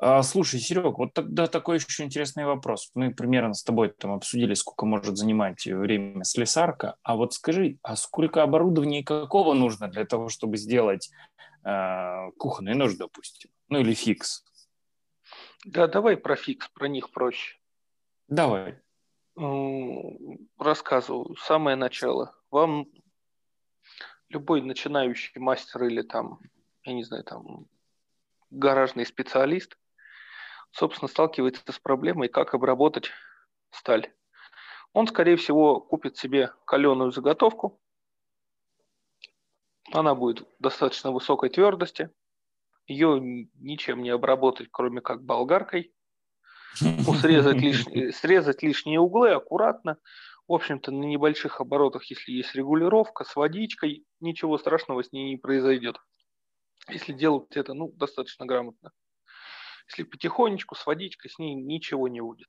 А, 0.00 0.22
слушай, 0.22 0.58
Серег, 0.58 0.98
вот 0.98 1.14
тогда 1.14 1.46
такой 1.46 1.76
еще 1.76 2.02
интересный 2.02 2.44
вопрос. 2.44 2.90
Мы 2.94 3.14
примерно 3.14 3.54
с 3.54 3.62
тобой 3.62 3.90
там 3.90 4.12
обсудили, 4.12 4.54
сколько 4.54 4.84
может 4.84 5.16
занимать 5.16 5.64
время 5.64 6.24
слесарка. 6.24 6.96
А 7.02 7.14
вот 7.14 7.32
скажи, 7.32 7.78
а 7.82 7.94
сколько 7.94 8.42
оборудования 8.42 9.04
какого 9.04 9.54
нужно 9.54 9.88
для 9.88 10.04
того, 10.06 10.28
чтобы 10.28 10.56
сделать 10.56 11.10
э, 11.64 12.30
кухонный 12.36 12.74
нож, 12.74 12.94
допустим? 12.94 13.50
Ну 13.68 13.78
или 13.78 13.94
фикс? 13.94 14.44
Да, 15.64 15.86
давай 15.86 16.16
про 16.16 16.34
фикс, 16.34 16.68
про 16.70 16.88
них 16.88 17.10
проще. 17.10 17.58
Давай. 18.28 18.80
Рассказываю. 19.36 21.36
Самое 21.36 21.76
начало. 21.76 22.34
Вам 22.50 22.86
любой 24.30 24.62
начинающий 24.62 25.38
мастер 25.40 25.84
или 25.84 26.02
там, 26.02 26.40
я 26.84 26.94
не 26.94 27.04
знаю, 27.04 27.24
там 27.24 27.66
гаражный 28.50 29.04
специалист, 29.04 29.76
собственно, 30.70 31.08
сталкивается 31.08 31.70
с 31.70 31.78
проблемой, 31.78 32.28
как 32.28 32.54
обработать 32.54 33.10
сталь. 33.70 34.12
Он, 34.92 35.06
скорее 35.06 35.36
всего, 35.36 35.80
купит 35.80 36.16
себе 36.16 36.52
каленую 36.64 37.12
заготовку. 37.12 37.78
Она 39.92 40.14
будет 40.14 40.48
достаточно 40.58 41.12
высокой 41.12 41.50
твердости. 41.50 42.10
Ее 42.86 43.20
ничем 43.54 44.02
не 44.02 44.10
обработать, 44.10 44.68
кроме 44.70 45.02
как 45.02 45.22
болгаркой. 45.22 45.92
Ну, 46.80 47.14
срезать, 47.14 47.56
лишние, 47.56 48.12
срезать 48.12 48.62
лишние 48.62 49.00
углы 49.00 49.30
аккуратно. 49.30 49.98
В 50.46 50.52
общем-то, 50.52 50.92
на 50.92 51.04
небольших 51.04 51.60
оборотах, 51.60 52.04
если 52.04 52.32
есть 52.32 52.54
регулировка 52.54 53.24
с 53.24 53.34
водичкой, 53.34 54.04
ничего 54.20 54.58
страшного 54.58 55.02
с 55.02 55.12
ней 55.12 55.30
не 55.30 55.36
произойдет. 55.36 55.96
Если 56.88 57.12
делать 57.12 57.56
это 57.56 57.74
ну, 57.74 57.90
достаточно 57.92 58.46
грамотно. 58.46 58.92
Если 59.88 60.04
потихонечку, 60.04 60.74
с 60.74 60.86
водичкой, 60.86 61.30
с 61.30 61.38
ней 61.38 61.54
ничего 61.54 62.08
не 62.08 62.20
будет. 62.20 62.48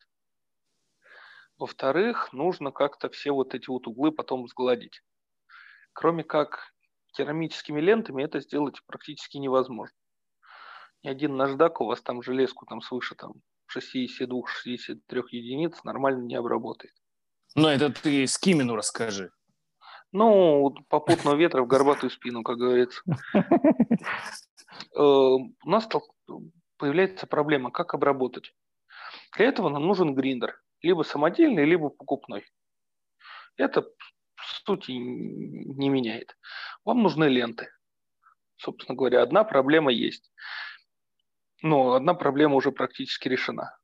Во-вторых, 1.57 2.33
нужно 2.33 2.71
как-то 2.71 3.09
все 3.09 3.31
вот 3.31 3.55
эти 3.55 3.67
вот 3.69 3.87
углы 3.87 4.11
потом 4.11 4.47
сгладить. 4.47 5.01
Кроме 5.93 6.23
как 6.23 6.73
керамическими 7.13 7.81
лентами 7.81 8.23
это 8.23 8.41
сделать 8.41 8.75
практически 8.85 9.37
невозможно. 9.37 9.95
Ни 11.03 11.09
один 11.09 11.35
наждак 11.35 11.81
у 11.81 11.85
вас 11.85 12.01
там 12.01 12.21
железку 12.21 12.65
там 12.67 12.81
свыше 12.81 13.15
там 13.15 13.33
62-63 13.75 15.23
единиц 15.31 15.83
нормально 15.83 16.23
не 16.25 16.35
обработает. 16.35 16.93
Ну, 17.55 17.67
это 17.67 17.91
ты 17.91 18.27
Скимину 18.27 18.75
расскажи. 18.75 19.31
Ну, 20.11 20.75
попутного 20.89 21.35
ветра 21.35 21.61
в 21.61 21.67
горбатую 21.67 22.09
спину, 22.09 22.43
как 22.43 22.57
говорится. 22.57 23.01
Э, 24.95 25.01
у 25.01 25.69
нас 25.69 25.87
появляется 26.77 27.25
проблема, 27.25 27.71
как 27.71 27.95
обработать. 27.95 28.53
Для 29.35 29.47
этого 29.47 29.69
нам 29.69 29.87
нужен 29.87 30.13
гриндер, 30.13 30.61
либо 30.81 31.01
самодельный, 31.01 31.65
либо 31.65 31.89
покупной. 31.89 32.45
Это 33.55 33.87
сути 34.65 34.91
не 34.91 35.89
меняет. 35.89 36.37
Вам 36.85 37.01
нужны 37.01 37.25
ленты. 37.25 37.69
Собственно 38.57 38.95
говоря, 38.95 39.21
одна 39.21 39.43
проблема 39.43 39.91
есть. 39.91 40.31
Но 41.61 41.93
одна 41.93 42.13
проблема 42.13 42.55
уже 42.55 42.71
практически 42.71 43.27
решена. 43.27 43.77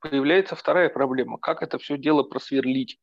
Появляется 0.00 0.56
вторая 0.56 0.88
проблема. 0.88 1.38
Как 1.38 1.62
это 1.62 1.78
все 1.78 1.96
дело 1.96 2.22
просверлить? 2.22 3.00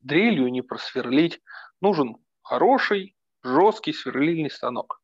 Дрелью 0.00 0.48
не 0.48 0.62
просверлить. 0.62 1.40
Нужен 1.80 2.16
хороший, 2.42 3.14
жесткий 3.42 3.92
сверлильный 3.92 4.50
станок. 4.50 5.00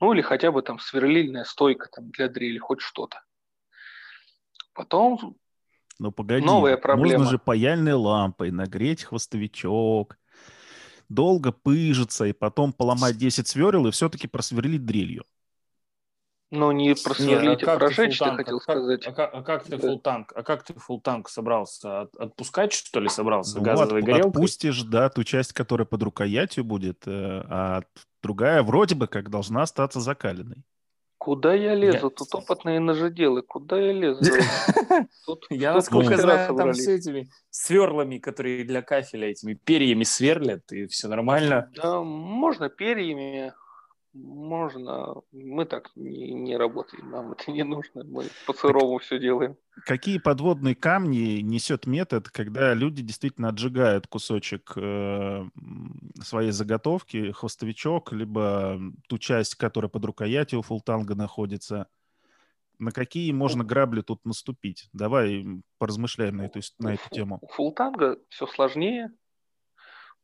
Ну 0.00 0.12
или 0.12 0.20
хотя 0.20 0.52
бы 0.52 0.62
там 0.62 0.78
сверлильная 0.78 1.44
стойка 1.44 1.88
там, 1.90 2.10
для 2.10 2.28
дрели, 2.28 2.58
хоть 2.58 2.80
что-то. 2.80 3.22
Потом 4.74 5.36
ну 5.98 6.10
погоди, 6.10 6.44
новая 6.44 6.76
проблема. 6.76 7.18
Можно 7.18 7.30
же 7.30 7.38
паяльной 7.38 7.92
лампой 7.92 8.50
нагреть 8.50 9.04
хвостовичок, 9.04 10.18
долго 11.08 11.52
пыжиться 11.52 12.24
и 12.24 12.32
потом 12.32 12.72
поломать 12.72 13.16
10 13.16 13.46
сверл 13.46 13.86
и 13.86 13.90
все-таки 13.90 14.26
просверлить 14.26 14.84
дрелью. 14.84 15.24
Ну, 16.54 16.70
не 16.70 16.94
просверлить, 16.94 17.62
а, 17.62 17.72
а 17.72 17.78
прожечь, 17.78 18.18
ты 18.18 18.24
хотел 18.26 18.58
а 18.58 18.60
сказать. 18.60 19.06
А, 19.06 19.12
как, 19.12 19.30
а 19.32 19.42
как 19.42 19.64
ты 19.64 19.78
фул 19.78 19.98
танк? 19.98 20.34
А 20.36 20.42
как 20.42 20.62
ты 20.62 20.74
фул 20.74 21.00
танк 21.00 21.30
собрался? 21.30 22.02
От, 22.02 22.14
отпускать, 22.16 22.74
что 22.74 23.00
ли, 23.00 23.08
собрался 23.08 23.56
ну, 23.56 23.64
газовой 23.64 24.00
от, 24.00 24.04
горелкой? 24.04 24.28
Отпустишь, 24.28 24.82
да, 24.82 25.08
ту 25.08 25.24
часть, 25.24 25.54
которая 25.54 25.86
под 25.86 26.02
рукоятью 26.02 26.64
будет, 26.64 27.04
э, 27.06 27.42
а 27.48 27.80
другая 28.22 28.62
вроде 28.62 28.94
бы 28.94 29.06
как 29.06 29.30
должна 29.30 29.62
остаться 29.62 30.00
закаленной. 30.00 30.62
Куда 31.16 31.54
я 31.54 31.74
лезу? 31.74 32.08
Нет. 32.08 32.14
Тут 32.16 32.34
опытные 32.34 32.80
ножеделы. 32.80 33.40
Куда 33.40 33.80
я 33.80 33.92
лезу? 33.92 34.20
я, 35.50 35.72
насколько 35.72 36.18
знаю, 36.18 36.54
там 36.54 36.74
с 36.74 36.86
этими 36.86 37.28
сверлами, 37.48 38.18
которые 38.18 38.64
для 38.64 38.82
кафеля 38.82 39.30
этими 39.30 39.54
перьями 39.54 40.04
сверлят, 40.04 40.70
и 40.70 40.86
все 40.88 41.08
нормально. 41.08 41.70
Да, 41.76 42.02
можно 42.02 42.68
перьями, 42.68 43.54
можно. 44.14 45.22
Мы 45.32 45.64
так 45.64 45.90
не, 45.96 46.32
не 46.32 46.56
работаем, 46.56 47.10
нам 47.10 47.32
это 47.32 47.50
не 47.50 47.62
нужно. 47.62 48.04
Мы 48.04 48.26
по 48.46 48.52
сырому 48.52 48.98
все 48.98 49.18
делаем. 49.18 49.56
Какие 49.86 50.18
подводные 50.18 50.74
камни 50.74 51.40
несет 51.40 51.86
метод, 51.86 52.28
когда 52.28 52.74
люди 52.74 53.02
действительно 53.02 53.48
отжигают 53.48 54.06
кусочек 54.06 54.72
э, 54.76 55.44
своей 56.22 56.52
заготовки, 56.52 57.32
хвостовичок, 57.32 58.12
либо 58.12 58.78
ту 59.08 59.18
часть, 59.18 59.54
которая 59.54 59.88
под 59.88 60.04
рукоятью 60.04 60.60
у 60.60 60.62
фултанга 60.62 61.14
находится? 61.14 61.88
На 62.78 62.90
какие 62.90 63.30
можно 63.32 63.64
грабли 63.64 64.00
тут 64.00 64.24
наступить? 64.24 64.88
Давай 64.92 65.46
поразмышляем 65.78 66.38
на 66.38 66.46
эту, 66.46 66.60
на 66.78 66.94
эту 66.94 67.08
тему. 67.10 67.38
У 67.40 67.46
фултанга 67.46 68.18
все 68.28 68.46
сложнее, 68.46 69.12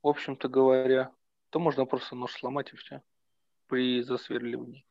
в 0.03 0.09
общем-то 0.09 0.49
говоря. 0.49 1.13
То 1.51 1.61
можно 1.61 1.87
просто 1.87 2.15
нож 2.15 2.33
сломать 2.33 2.73
и 2.73 2.77
все 2.77 3.03
при 3.69 4.03
засверливании. 4.03 4.85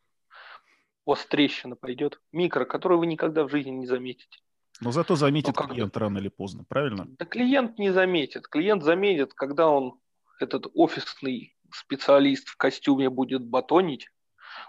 У 1.06 1.12
вас 1.12 1.26
трещина 1.26 1.76
пойдет, 1.76 2.20
микро, 2.32 2.66
которую 2.66 3.00
вы 3.00 3.08
никогда 3.08 3.44
в 3.44 3.50
жизни 3.50 3.72
не 3.72 3.88
заметите. 3.88 4.40
Но 4.80 4.92
зато 4.92 5.16
заметит 5.16 5.56
Но 5.56 5.68
клиент 5.68 5.98
рано 5.98 6.20
или 6.20 6.30
поздно, 6.30 6.64
правильно? 6.64 7.06
Да 7.08 7.26
клиент 7.26 7.80
не 7.80 7.92
заметит. 7.92 8.48
Клиент 8.48 8.84
заметит, 8.84 9.34
когда 9.34 9.70
он, 9.70 10.00
этот 10.40 10.68
офисный 10.74 11.56
специалист 11.72 12.48
в 12.48 12.58
костюме 12.58 13.10
будет 13.10 13.44
батонить, 13.44 14.08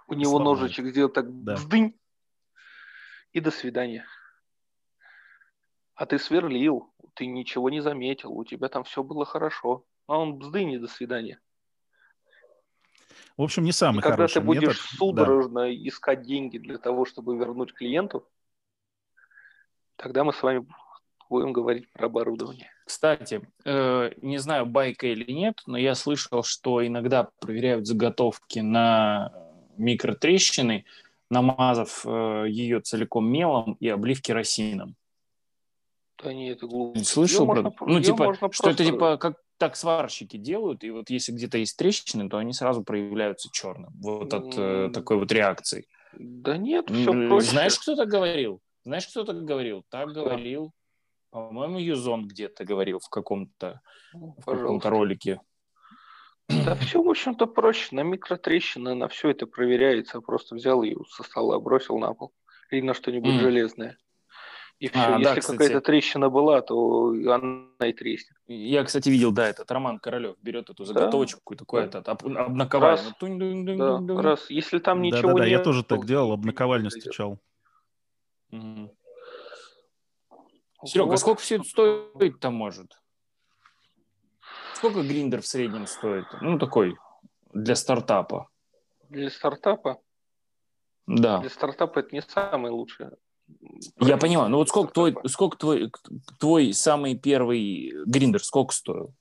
у 0.06 0.14
него 0.14 0.38
Сломает. 0.38 0.60
ножичек 0.60 0.86
сделает 0.86 1.14
так 1.14 1.44
да. 1.44 1.54
бздынь, 1.54 1.94
и 3.32 3.40
до 3.40 3.50
свидания. 3.50 4.06
А 5.94 6.06
ты 6.06 6.18
сверлил, 6.18 6.94
ты 7.14 7.26
ничего 7.26 7.70
не 7.70 7.80
заметил, 7.80 8.32
у 8.32 8.44
тебя 8.44 8.68
там 8.68 8.84
все 8.84 9.02
было 9.02 9.24
хорошо. 9.24 9.84
А 10.06 10.18
он 10.18 10.38
бздынь 10.38 10.72
и 10.72 10.78
до 10.78 10.86
свидания. 10.86 11.40
В 13.38 13.42
общем, 13.42 13.62
не 13.62 13.70
самый 13.70 14.00
и 14.00 14.02
когда 14.02 14.26
ты 14.26 14.40
будешь 14.40 14.62
метод. 14.62 14.76
судорожно 14.98 15.60
да. 15.60 15.72
искать 15.72 16.22
деньги 16.22 16.58
для 16.58 16.76
того, 16.76 17.04
чтобы 17.04 17.38
вернуть 17.38 17.72
клиенту, 17.72 18.28
тогда 19.94 20.24
мы 20.24 20.32
с 20.32 20.42
вами 20.42 20.66
будем 21.30 21.52
говорить 21.52 21.88
про 21.92 22.06
оборудование. 22.06 22.68
Кстати, 22.84 23.40
э, 23.64 24.10
не 24.22 24.38
знаю, 24.38 24.66
байка 24.66 25.06
или 25.06 25.30
нет, 25.30 25.60
но 25.66 25.78
я 25.78 25.94
слышал, 25.94 26.42
что 26.42 26.84
иногда 26.84 27.28
проверяют 27.38 27.86
заготовки 27.86 28.58
на 28.58 29.32
микротрещины, 29.76 30.84
намазав 31.30 32.04
э, 32.06 32.46
ее 32.48 32.80
целиком 32.80 33.30
мелом 33.30 33.74
и 33.74 33.88
облив 33.88 34.20
керосином. 34.20 34.96
Да 36.20 36.32
нет, 36.32 36.56
это 36.56 36.66
глупо. 36.66 36.98
Слышал 37.04 37.46
про... 37.46 37.62
Можно, 37.62 37.72
ну, 37.86 38.00
типа, 38.00 38.34
что 38.34 38.40
просто... 38.40 38.70
это 38.70 38.84
типа 38.84 39.16
как 39.16 39.36
так 39.58 39.76
сварщики 39.76 40.36
делают, 40.36 40.84
и 40.84 40.90
вот 40.90 41.10
если 41.10 41.32
где-то 41.32 41.58
есть 41.58 41.76
трещины, 41.76 42.28
то 42.28 42.38
они 42.38 42.52
сразу 42.52 42.82
проявляются 42.82 43.48
черным. 43.52 43.92
Вот 44.00 44.32
от 44.32 44.54
э, 44.56 44.90
такой 44.92 45.18
вот 45.18 45.30
реакции. 45.32 45.86
Да 46.14 46.56
нет, 46.56 46.90
все 46.90 47.12
проще. 47.28 47.50
Знаешь, 47.50 47.78
кто 47.78 47.96
так 47.96 48.08
говорил? 48.08 48.60
Знаешь, 48.84 49.06
кто 49.06 49.24
так 49.24 49.44
говорил? 49.44 49.84
Так 49.90 50.12
говорил, 50.12 50.72
по-моему, 51.30 51.78
Юзон 51.78 52.26
где-то 52.26 52.64
говорил 52.64 53.00
в 53.00 53.08
каком-то 53.08 53.80
ну, 54.14 54.34
в 54.38 54.44
каком-то 54.44 54.88
ролике. 54.90 55.40
Да 56.48 56.74
все, 56.76 57.02
в 57.02 57.08
общем-то, 57.08 57.46
проще. 57.46 57.94
На 57.94 58.02
микротрещины, 58.02 58.94
на 58.94 59.08
все 59.08 59.30
это 59.30 59.46
проверяется. 59.46 60.20
Просто 60.20 60.54
взял 60.54 60.82
ее 60.82 60.96
со 61.10 61.22
стола, 61.22 61.60
бросил 61.60 61.98
на 61.98 62.14
пол. 62.14 62.32
Или 62.70 62.80
на 62.80 62.94
что-нибудь 62.94 63.34
mm. 63.34 63.40
железное. 63.40 63.98
И 64.78 64.88
все. 64.88 64.98
А, 65.00 65.18
Если 65.18 65.24
да, 65.24 65.34
какая-то 65.40 65.80
трещина 65.80 66.30
была, 66.30 66.62
то 66.62 67.08
она 67.10 67.66
и 67.80 67.92
треснет. 67.92 68.36
Я, 68.46 68.84
кстати, 68.84 69.08
видел, 69.08 69.32
да, 69.32 69.48
этот 69.48 69.68
Роман 69.70 69.98
Королев 69.98 70.36
берет 70.40 70.70
эту 70.70 70.84
заготовочку 70.84 71.40
да? 71.50 71.54
и 71.54 71.58
такой 71.58 71.80
да. 71.80 71.86
этот 71.86 72.08
об, 72.08 72.24
обнаковальню. 72.24 73.12
Раз, 73.20 74.02
да, 74.04 74.22
раз. 74.22 74.50
Если 74.50 74.78
там 74.78 75.02
ничего 75.02 75.32
да, 75.32 75.38
да, 75.38 75.44
нет... 75.44 75.50
я 75.50 75.58
тоже 75.58 75.82
так 75.82 76.06
делал, 76.06 76.32
обнаковальню 76.32 76.90
стучал. 76.90 77.40
Угу. 78.52 78.94
Серега, 80.84 81.08
вот. 81.08 81.18
сколько 81.18 81.40
все 81.40 81.56
это 81.56 81.64
стоит 81.64 82.38
там 82.38 82.54
может? 82.54 82.96
Сколько 84.74 85.02
гриндер 85.02 85.42
в 85.42 85.46
среднем 85.46 85.88
стоит? 85.88 86.26
Ну, 86.40 86.56
такой, 86.56 86.96
для 87.52 87.74
стартапа. 87.74 88.48
Для 89.08 89.28
стартапа? 89.28 90.00
Да. 91.08 91.38
Для 91.38 91.50
стартапа 91.50 91.98
это 91.98 92.14
не 92.14 92.22
самое 92.22 92.72
лучшее. 92.72 93.16
Я 94.00 94.16
понимаю. 94.16 94.50
Ну 94.50 94.58
вот 94.58 94.68
сколько 94.68 94.92
твой, 94.92 95.16
сколько 95.26 95.56
твой, 95.56 95.90
твой 96.38 96.72
самый 96.72 97.16
первый 97.16 97.92
гриндер, 98.06 98.42
сколько 98.42 98.74
стоил? 98.74 99.14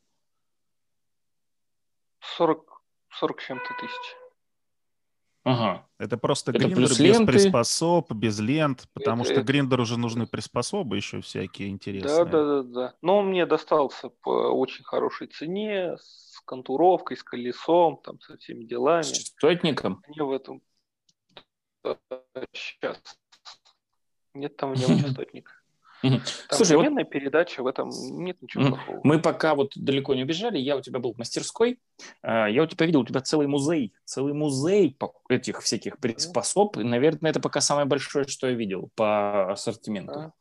40, 2.37 2.81
40 3.09 3.41
чем-то 3.41 3.69
тысяч. 3.79 4.15
Ага. 5.43 5.87
Это 5.97 6.17
просто 6.17 6.51
это 6.51 6.59
гриндер 6.59 6.83
без 6.83 6.99
ленты. 6.99 7.31
приспособ, 7.31 8.11
без 8.11 8.37
лент, 8.39 8.89
потому 8.93 9.21
это, 9.21 9.31
что 9.31 9.41
это... 9.41 9.47
гриндер 9.47 9.79
уже 9.79 9.97
нужны 9.97 10.27
приспособы 10.27 10.97
еще 10.97 11.21
всякие 11.21 11.69
интересные. 11.69 12.25
Да, 12.25 12.25
да, 12.25 12.43
да, 12.43 12.63
да. 12.63 12.95
Но 13.01 13.19
он 13.19 13.27
мне 13.29 13.45
достался 13.45 14.09
по 14.09 14.29
очень 14.29 14.83
хорошей 14.83 15.27
цене, 15.27 15.95
с 15.97 16.41
контуровкой, 16.43 17.15
с 17.15 17.23
колесом, 17.23 17.97
там, 18.03 18.19
со 18.19 18.37
всеми 18.37 18.65
делами. 18.65 19.03
С 19.03 19.11
частотником? 19.11 20.03
Мне 20.07 20.23
в 20.23 20.31
этом... 20.31 20.61
Сейчас. 22.51 23.01
Нет 24.37 24.55
там 24.57 24.73
нем 24.73 24.99
частотника. 24.99 25.51
Там 26.01 26.21
Слушай, 26.51 26.77
вот... 26.77 27.09
передача, 27.09 27.63
в 27.63 27.67
этом 27.67 27.89
нет 27.89 28.39
ничего 28.39 28.67
плохого. 28.67 29.01
Мы 29.03 29.19
пока 29.19 29.55
вот 29.55 29.71
далеко 29.75 30.13
не 30.13 30.23
убежали, 30.23 30.59
я 30.59 30.77
у 30.77 30.81
тебя 30.81 30.99
был 30.99 31.13
в 31.13 31.17
мастерской, 31.17 31.79
а, 32.21 32.47
я 32.47 32.61
у 32.61 32.67
тебя 32.67 32.85
видел, 32.85 33.01
у 33.01 33.05
тебя 33.05 33.19
целый 33.21 33.47
музей, 33.47 33.93
целый 34.05 34.33
музей 34.33 34.95
этих 35.27 35.61
всяких 35.63 35.97
приспособ, 35.97 36.77
и, 36.77 36.83
наверное, 36.83 37.31
это 37.31 37.39
пока 37.39 37.61
самое 37.61 37.87
большое, 37.87 38.27
что 38.27 38.47
я 38.47 38.53
видел 38.53 38.91
по 38.95 39.51
ассортименту. 39.51 40.13
Да. 40.13 40.33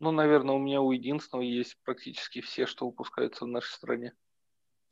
Ну, 0.00 0.12
наверное, 0.12 0.54
у 0.54 0.58
меня 0.58 0.80
у 0.80 0.92
единственного 0.92 1.42
есть 1.42 1.76
практически 1.84 2.40
все, 2.40 2.66
что 2.66 2.86
выпускаются 2.86 3.44
в 3.44 3.48
нашей 3.48 3.72
стране. 3.72 4.12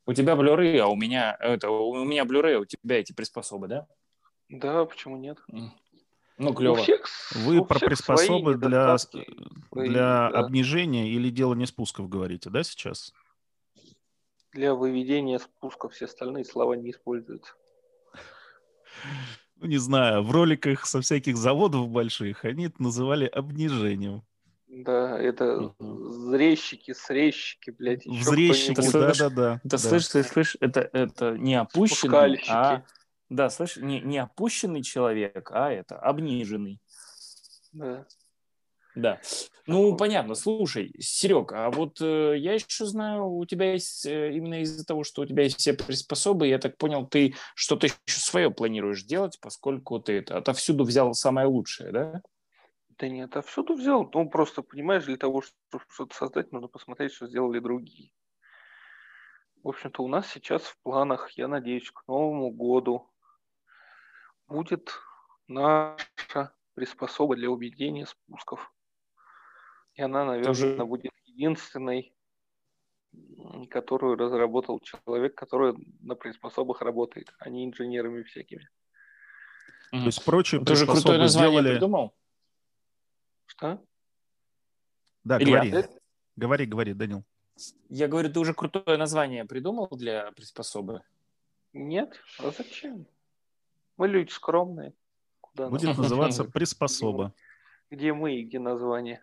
У 0.05 0.13
тебя 0.13 0.33
Blu-ray, 0.33 0.77
а 0.77 0.87
у 0.87 0.95
меня 0.95 1.35
это 1.39 1.71
у 1.71 2.05
меня 2.05 2.25
Blu-ray, 2.25 2.57
а 2.57 2.59
у 2.59 2.65
тебя 2.65 2.99
эти 2.99 3.11
приспособы, 3.11 3.67
да? 3.67 3.87
Да, 4.49 4.85
почему 4.85 5.17
нет? 5.17 5.39
Ну, 6.37 6.53
клево. 6.53 6.75
всех, 6.77 7.07
Вы 7.33 7.63
про 7.63 7.79
приспособы 7.79 8.55
для, 8.55 8.97
для 9.71 10.29
да. 10.29 10.39
обнижения 10.39 11.09
или 11.09 11.29
дело 11.29 11.53
не 11.53 11.65
спусков 11.65 12.09
говорите, 12.09 12.49
да, 12.49 12.63
сейчас? 12.63 13.13
Для 14.51 14.73
выведения 14.73 15.39
спусков 15.39 15.93
все 15.93 16.05
остальные 16.05 16.45
слова 16.45 16.73
не 16.73 16.91
используются. 16.91 17.53
Ну, 19.57 19.67
не 19.67 19.77
знаю, 19.77 20.23
в 20.23 20.31
роликах 20.31 20.85
со 20.85 20.99
всяких 20.99 21.37
заводов 21.37 21.89
больших 21.89 22.43
они 22.43 22.65
это 22.65 22.83
называли 22.83 23.25
обнижением. 23.25 24.23
Да, 24.67 25.17
это 25.17 25.73
зрещики, 25.79 26.93
срещики, 26.93 27.69
блядь. 27.69 28.05
Взрещики, 28.05 28.91
да-да-да. 28.91 29.61
Это, 29.63 29.77
слышь, 29.77 30.07
слышь, 30.07 30.27
слышь, 30.27 30.57
это, 30.59 30.89
это 30.91 31.37
не 31.37 31.55
опущенные, 31.55 32.41
а 32.49 32.83
да, 33.29 33.49
слышь, 33.49 33.77
не, 33.77 34.01
не 34.01 34.17
опущенный 34.17 34.83
человек, 34.83 35.51
а 35.51 35.71
это 35.71 35.97
обниженный. 35.97 36.79
Да. 37.73 38.05
Да. 38.95 39.19
Ну, 39.67 39.97
понятно. 39.97 40.35
Слушай, 40.35 40.93
Серег, 40.99 41.51
а 41.51 41.69
вот 41.69 41.99
э, 41.99 42.35
я 42.37 42.53
еще 42.53 42.85
знаю, 42.85 43.27
у 43.27 43.45
тебя 43.45 43.73
есть 43.73 44.05
э, 44.05 44.33
именно 44.33 44.61
из-за 44.61 44.85
того, 44.85 45.03
что 45.03 45.23
у 45.23 45.25
тебя 45.25 45.43
есть 45.43 45.57
все 45.57 45.73
приспособы, 45.73 46.47
я 46.47 46.59
так 46.59 46.77
понял, 46.77 47.05
ты 47.05 47.35
что-то 47.55 47.87
еще 47.87 48.19
свое 48.19 48.51
планируешь 48.51 49.03
делать, 49.03 49.37
поскольку 49.41 49.99
ты 49.99 50.19
это 50.19 50.37
отовсюду 50.37 50.85
взял 50.85 51.13
самое 51.13 51.47
лучшее, 51.47 51.91
да? 51.91 52.21
Да 52.97 53.09
нет, 53.09 53.31
отовсюду 53.31 53.73
взял. 53.73 54.09
Ну, 54.13 54.29
просто, 54.29 54.61
понимаешь, 54.61 55.03
для 55.03 55.17
того, 55.17 55.41
чтобы 55.41 55.83
что-то 55.89 56.15
создать, 56.15 56.53
нужно 56.53 56.69
посмотреть, 56.69 57.11
что 57.11 57.27
сделали 57.27 57.59
другие. 57.59 58.11
В 59.61 59.69
общем-то, 59.69 60.03
у 60.03 60.07
нас 60.07 60.29
сейчас 60.31 60.61
в 60.61 60.77
планах, 60.83 61.31
я 61.31 61.49
надеюсь, 61.49 61.91
к 61.91 62.07
Новому 62.07 62.51
году 62.51 63.09
будет 64.47 64.91
наша 65.47 66.53
приспособа 66.73 67.35
для 67.35 67.49
уведения 67.49 68.05
спусков. 68.05 68.71
И 69.95 70.01
она, 70.01 70.25
наверное, 70.25 70.53
Тоже... 70.53 70.85
будет 70.85 71.13
единственной, 71.25 72.13
которую 73.69 74.17
разработал 74.17 74.79
человек, 74.79 75.35
который 75.35 75.73
на 76.01 76.15
приспособах 76.15 76.81
работает, 76.81 77.33
а 77.39 77.49
не 77.49 77.65
инженерами 77.65 78.23
всякими. 78.23 78.69
То 79.91 79.97
есть 79.97 80.23
прочие 80.25 80.63
Ты 80.63 80.75
же 80.75 80.85
крутое 80.85 81.17
название 81.17 81.51
сделали... 81.51 81.71
придумал? 81.73 82.15
Что? 83.45 83.81
Да, 85.23 85.41
Илья, 85.41 85.63
говори. 85.63 85.87
Говори, 86.35 86.65
говори, 86.65 86.93
Данил. 86.93 87.23
Я 87.87 88.09
говорю, 88.09 88.31
ты 88.31 88.39
уже 88.39 88.53
крутое 88.53 88.97
название 88.97 89.45
придумал 89.45 89.87
для 89.91 90.31
приспособы? 90.33 91.03
Нет, 91.71 92.21
а 92.39 92.51
зачем? 92.51 93.07
Мы 93.97 94.07
люди 94.07 94.31
скромные. 94.31 94.93
Куда 95.41 95.69
Будет 95.69 95.83
нам? 95.83 95.97
называться 95.97 96.43
приспособа. 96.43 97.33
Где 97.89 98.13
мы 98.13 98.35
и 98.35 98.43
где 98.43 98.59
название? 98.59 99.21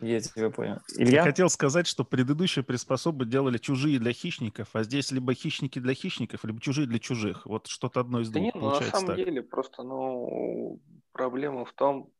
Я 0.00 0.20
тебя 0.20 0.50
понял. 0.50 0.80
Илья? 0.96 1.18
Я 1.18 1.22
хотел 1.22 1.48
сказать, 1.48 1.86
что 1.86 2.04
предыдущие 2.04 2.64
приспособы 2.64 3.24
делали 3.26 3.58
чужие 3.58 3.98
для 3.98 4.12
хищников, 4.12 4.68
а 4.74 4.82
здесь 4.82 5.12
либо 5.12 5.34
хищники 5.34 5.78
для 5.78 5.94
хищников, 5.94 6.44
либо 6.44 6.60
чужие 6.60 6.86
для 6.86 6.98
чужих. 6.98 7.46
Вот 7.46 7.68
что-то 7.68 8.00
одно 8.00 8.20
из 8.20 8.30
двух 8.30 8.40
да 8.40 8.44
нет, 8.44 8.54
ну, 8.56 8.70
на 8.70 8.80
самом 8.82 9.06
так. 9.06 9.16
деле 9.16 9.42
просто, 9.42 9.82
ну, 9.82 10.80
проблема 11.12 11.64
в 11.64 11.72
том, 11.72 12.10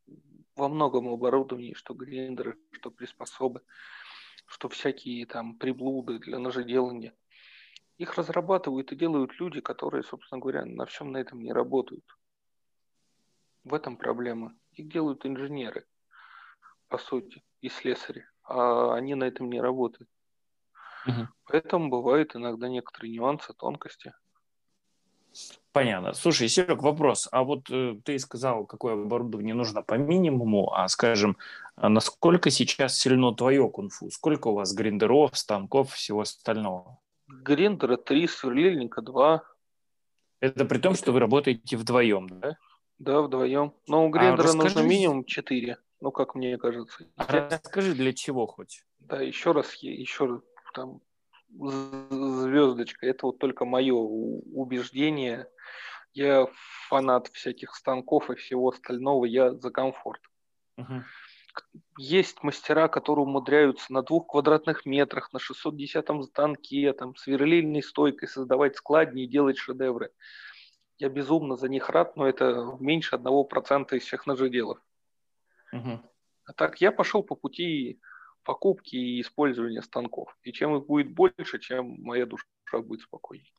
во 0.54 0.68
многом 0.68 1.08
оборудовании, 1.08 1.74
что 1.74 1.94
гриндеры, 1.94 2.56
что 2.70 2.90
приспособы, 2.90 3.62
что 4.46 4.68
всякие 4.68 5.26
там 5.26 5.56
приблуды 5.56 6.20
для 6.20 6.38
ножеделания. 6.38 7.12
Их 7.98 8.14
разрабатывают 8.14 8.90
и 8.92 8.96
делают 8.96 9.38
люди, 9.38 9.61
которые, 9.61 10.02
собственно 10.02 10.40
говоря, 10.40 10.64
на 10.64 10.85
всем 10.87 11.12
на 11.12 11.18
этом 11.18 11.40
не 11.40 11.52
работают. 11.52 12.04
В 13.62 13.72
этом 13.72 13.96
проблема. 13.96 14.54
Их 14.72 14.88
делают 14.88 15.24
инженеры, 15.24 15.87
по 16.88 16.98
сути, 16.98 17.42
и 17.61 17.68
слесари, 17.68 18.26
а 18.42 18.94
они 18.94 19.14
на 19.14 19.24
этом 19.24 19.48
не 19.48 19.61
работают. 19.61 20.11
Угу. 21.07 21.28
Поэтому 21.46 21.88
бывают 21.88 22.35
иногда 22.35 22.68
некоторые 22.68 23.12
нюансы, 23.12 23.54
тонкости. 23.54 24.12
Понятно. 25.72 26.12
Слушай, 26.12 26.48
Серег, 26.48 26.83
вопрос. 26.83 27.28
А 27.33 27.42
вот 27.42 27.68
э, 27.70 27.96
ты 28.04 28.18
сказал, 28.18 28.66
какое 28.66 28.94
оборудование 28.94 29.54
нужно 29.54 29.83
по 29.83 29.94
минимуму, 29.94 30.72
а 30.72 30.87
скажем, 30.88 31.37
а 31.74 31.88
насколько 31.88 32.50
сейчас 32.50 32.98
сильно 32.98 33.35
твое 33.35 33.68
кунг-фу? 33.68 34.11
Сколько 34.11 34.48
у 34.48 34.54
вас 34.54 34.72
гриндеров, 34.72 35.37
станков, 35.37 35.92
всего 35.92 36.20
остального? 36.20 36.98
Гриндера 37.28 37.96
3, 37.96 38.28
сверлильника 38.28 39.02
2. 39.02 39.42
Это 40.40 40.64
при 40.64 40.78
том, 40.78 40.94
что 40.94 41.12
вы 41.12 41.20
работаете 41.20 41.76
вдвоем, 41.76 42.28
да? 42.28 42.58
Да, 42.98 43.22
вдвоем. 43.22 43.74
Но 43.87 44.06
у 44.06 44.10
Гриндера 44.10 44.50
а 44.50 44.54
нужно 44.54 44.80
минимум 44.80 45.24
4, 45.24 45.78
ну, 46.00 46.12
как 46.12 46.34
мне 46.34 46.58
кажется. 46.58 47.06
А 47.16 47.26
расскажи, 47.26 47.94
для 47.94 48.12
чего 48.12 48.46
хоть? 48.46 48.84
Да, 48.98 49.20
еще 49.20 49.52
раз, 49.52 49.74
еще 49.74 50.26
раз, 50.26 50.40
там, 50.74 51.00
звездочка. 51.50 53.06
Это 53.06 53.26
вот 53.26 53.38
только 53.38 53.64
мое 53.64 53.94
убеждение. 53.94 55.48
Я 56.12 56.46
фанат 56.88 57.28
всяких 57.28 57.74
станков 57.74 58.30
и 58.30 58.34
всего 58.37 58.68
остального. 58.68 59.24
Я 59.24 59.54
за 59.54 59.70
комфорт. 59.70 60.20
Угу 60.76 61.02
есть 61.98 62.42
мастера, 62.42 62.88
которые 62.88 63.24
умудряются 63.24 63.92
на 63.92 64.02
двух 64.02 64.26
квадратных 64.28 64.84
метрах, 64.86 65.32
на 65.32 65.38
610-м 65.38 66.22
станке, 66.24 66.92
там, 66.92 67.14
сверлильной 67.16 67.82
стойкой 67.82 68.28
создавать 68.28 68.76
складни 68.76 69.24
и 69.24 69.28
делать 69.28 69.58
шедевры. 69.58 70.10
Я 70.98 71.08
безумно 71.08 71.56
за 71.56 71.68
них 71.68 71.88
рад, 71.90 72.16
но 72.16 72.26
это 72.26 72.76
меньше 72.80 73.16
одного 73.16 73.44
процента 73.44 73.96
из 73.96 74.04
всех 74.04 74.26
ножеделов. 74.26 74.78
Угу. 75.72 76.00
А 76.46 76.52
так 76.52 76.80
я 76.80 76.92
пошел 76.92 77.22
по 77.22 77.34
пути 77.34 78.00
покупки 78.44 78.96
и 78.96 79.20
использования 79.20 79.82
станков. 79.82 80.36
И 80.42 80.52
чем 80.52 80.76
их 80.76 80.86
будет 80.86 81.12
больше, 81.12 81.58
чем 81.58 81.96
моя 82.02 82.26
душа 82.26 82.44
будет 82.72 83.02
спокойнее. 83.02 83.50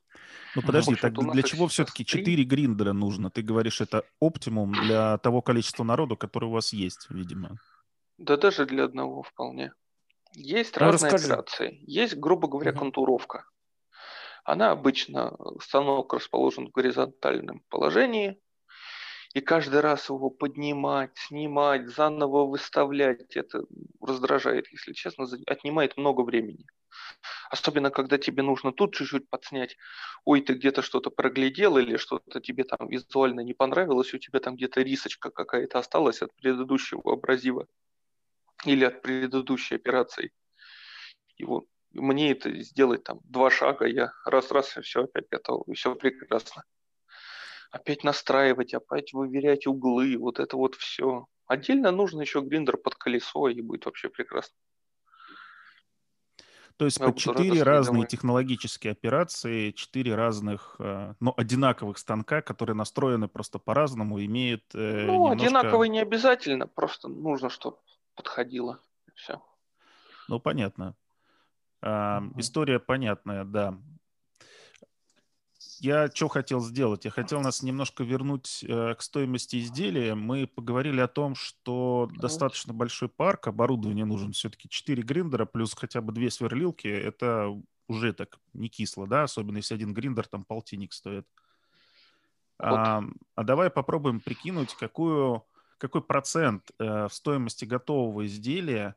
Ну 0.56 0.62
подожди, 0.62 0.96
так 0.96 1.14
для 1.14 1.44
чего 1.44 1.68
все-таки 1.68 2.06
4 2.06 2.44
гриндера 2.46 2.94
нужно? 2.94 3.30
Ты 3.30 3.42
говоришь, 3.42 3.82
это 3.82 4.06
оптимум 4.20 4.74
для 4.74 5.18
того 5.18 5.42
количества 5.42 5.84
народу, 5.84 6.16
который 6.16 6.46
у 6.46 6.52
вас 6.52 6.72
есть, 6.72 7.08
видимо. 7.10 7.58
Да 8.18 8.38
даже 8.38 8.66
для 8.66 8.86
одного 8.86 9.24
вполне. 9.24 9.74
Есть 10.34 10.76
ну, 10.76 10.88
разные 10.88 11.12
расскажи. 11.12 11.34
операции. 11.34 11.80
Есть, 11.88 12.16
грубо 12.18 12.48
говоря, 12.48 12.72
угу. 12.72 12.80
контуровка. 12.80 13.46
Она 14.44 14.72
обычно, 14.72 15.36
станок 15.60 16.14
расположен 16.14 16.68
в 16.68 16.72
горизонтальном 16.72 17.64
положении, 17.70 18.40
И 19.34 19.42
каждый 19.42 19.82
раз 19.82 20.10
его 20.10 20.30
поднимать, 20.30 21.12
снимать, 21.18 21.88
заново 21.88 22.46
выставлять, 22.46 23.36
это 23.36 23.66
раздражает, 24.02 24.68
если 24.72 24.94
честно, 24.94 25.26
отнимает 25.48 25.98
много 25.98 26.22
времени. 26.22 26.66
Особенно, 27.50 27.90
когда 27.92 28.18
тебе 28.18 28.44
нужно 28.44 28.72
тут 28.72 28.96
чуть-чуть 28.96 29.30
подснять. 29.30 29.76
Ой, 30.26 30.42
ты 30.42 30.54
где-то 30.54 30.82
что-то 30.82 31.10
проглядел 31.10 31.78
или 31.78 31.98
что-то 31.98 32.40
тебе 32.40 32.64
там 32.64 32.88
визуально 32.88 33.42
не 33.42 33.54
понравилось, 33.54 34.14
у 34.14 34.20
тебя 34.20 34.40
там 34.40 34.56
где-то 34.56 34.82
рисочка 34.82 35.32
какая-то 35.32 35.80
осталась 35.80 36.22
от 36.22 36.34
предыдущего 36.36 37.02
абразива 37.14 37.68
или 38.74 38.86
от 38.86 39.02
предыдущей 39.02 39.76
операции. 39.76 40.32
И 41.38 41.46
вот 41.46 41.66
мне 41.92 42.32
это 42.32 42.52
сделать 42.62 43.04
там 43.04 43.20
два 43.24 43.50
шага, 43.50 43.86
я 43.86 44.12
раз-раз, 44.26 44.78
и 44.78 44.82
все 44.82 45.04
опять 45.04 45.28
готово, 45.30 45.64
и 45.68 45.74
все 45.74 45.96
прекрасно 45.96 46.64
опять 47.76 48.04
настраивать, 48.04 48.74
опять 48.74 49.14
выверять 49.14 49.68
углы, 49.68 50.18
вот 50.18 50.40
это 50.40 50.56
вот 50.56 50.76
все. 50.76 51.26
Отдельно 51.46 51.92
нужно 51.92 52.22
еще 52.22 52.42
гриндер 52.42 52.78
под 52.78 52.96
колесо, 52.96 53.50
и 53.50 53.62
будет 53.62 53.86
вообще 53.86 54.10
прекрасно. 54.10 54.56
То 56.78 56.86
есть 56.86 57.00
по 57.00 57.16
четыре 57.16 57.64
разные 57.64 58.06
технологические 58.06 58.92
операции, 58.92 59.72
четыре 59.72 60.16
разных, 60.16 60.76
э, 60.80 61.14
но 61.22 61.34
одинаковых 61.38 61.98
станка, 61.98 62.42
которые 62.42 62.76
настроены 62.76 63.30
просто 63.30 63.60
по-разному, 63.60 64.22
имеют 64.26 64.64
э, 64.74 65.06
Ну, 65.06 65.30
немножко... 65.30 65.46
одинаковые 65.46 65.90
не 65.90 66.00
обязательно, 66.00 66.68
просто 66.68 67.08
нужно, 67.08 67.50
чтобы 67.50 67.78
подходило. 68.16 68.80
Все. 69.14 69.42
Ну, 70.28 70.40
понятно. 70.40 70.96
А, 71.82 72.22
угу. 72.22 72.40
История 72.40 72.80
понятная, 72.80 73.44
да 73.46 73.78
я 75.80 76.10
что 76.14 76.28
хотел 76.28 76.62
сделать? 76.62 77.06
Я 77.06 77.12
хотел 77.12 77.42
нас 77.42 77.64
немножко 77.64 78.04
вернуть 78.04 78.64
э, 78.68 78.96
к 78.96 79.02
стоимости 79.02 79.60
изделия. 79.60 80.16
Мы 80.16 80.48
поговорили 80.48 81.00
о 81.00 81.08
том, 81.08 81.36
что 81.36 82.10
достаточно 82.16 82.74
большой 82.74 83.10
парк, 83.10 83.48
оборудование 83.48 84.06
нужен 84.06 84.32
все-таки 84.32 84.70
4 84.70 85.04
гриндера 85.04 85.46
плюс 85.46 85.74
хотя 85.74 86.02
бы 86.02 86.14
2 86.14 86.30
сверлилки. 86.30 86.88
Это 86.88 87.56
уже 87.88 88.14
так 88.14 88.40
не 88.54 88.70
кисло, 88.70 89.08
да, 89.08 89.24
особенно 89.24 89.58
если 89.58 89.76
один 89.76 89.94
гриндер 89.94 90.28
там 90.28 90.44
полтинник 90.44 90.94
стоит. 90.94 91.28
Вот. 92.58 92.78
А, 92.78 93.04
а 93.36 93.44
давай 93.44 93.70
попробуем 93.70 94.22
прикинуть, 94.22 94.74
какую, 94.76 95.46
какой 95.88 96.02
процент 96.02 96.72
э, 96.80 97.08
в 97.08 97.14
стоимости 97.14 97.66
готового 97.66 98.26
изделия 98.26 98.96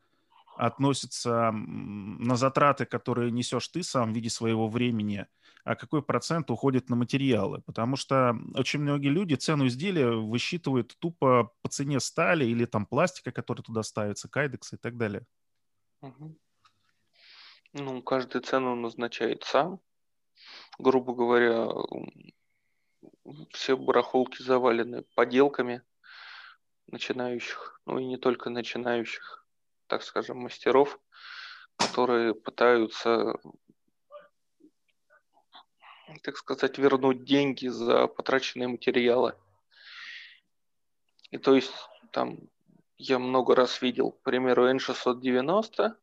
относится 0.56 1.52
на 1.52 2.36
затраты, 2.36 2.84
которые 2.84 3.30
несешь 3.30 3.68
ты 3.68 3.82
сам 3.82 4.12
в 4.12 4.14
виде 4.14 4.30
своего 4.30 4.68
времени– 4.68 5.26
а 5.68 5.76
какой 5.76 6.02
процент 6.02 6.50
уходит 6.50 6.88
на 6.88 6.96
материалы. 6.96 7.60
Потому 7.66 7.96
что 7.96 8.34
очень 8.54 8.80
многие 8.80 9.08
люди 9.08 9.34
цену 9.34 9.66
изделия 9.66 10.10
высчитывают 10.10 10.96
тупо 10.98 11.52
по 11.60 11.68
цене 11.68 12.00
стали 12.00 12.46
или 12.46 12.64
там 12.64 12.86
пластика, 12.86 13.32
который 13.32 13.60
туда 13.60 13.82
ставится, 13.82 14.30
кайдекса 14.30 14.76
и 14.76 14.78
так 14.78 14.96
далее. 14.96 15.26
Ну, 17.74 18.02
каждую 18.02 18.42
цену 18.42 18.76
назначает 18.76 19.44
сам. 19.44 19.78
Грубо 20.78 21.14
говоря, 21.14 21.68
все 23.50 23.76
барахолки 23.76 24.40
завалены 24.42 25.04
поделками 25.14 25.82
начинающих, 26.88 27.80
ну 27.86 27.98
и 27.98 28.04
не 28.04 28.16
только 28.16 28.50
начинающих, 28.50 29.46
так 29.86 30.02
скажем, 30.02 30.38
мастеров, 30.38 30.98
которые 31.76 32.34
пытаются 32.34 33.34
так 36.22 36.36
сказать, 36.36 36.78
вернуть 36.78 37.24
деньги 37.24 37.68
за 37.68 38.06
потраченные 38.06 38.68
материалы. 38.68 39.34
И 41.30 41.38
то 41.38 41.54
есть 41.54 41.72
там 42.12 42.38
я 42.96 43.18
много 43.18 43.54
раз 43.54 43.82
видел, 43.82 44.12
к 44.12 44.22
примеру, 44.22 44.68
N690, 44.70 45.94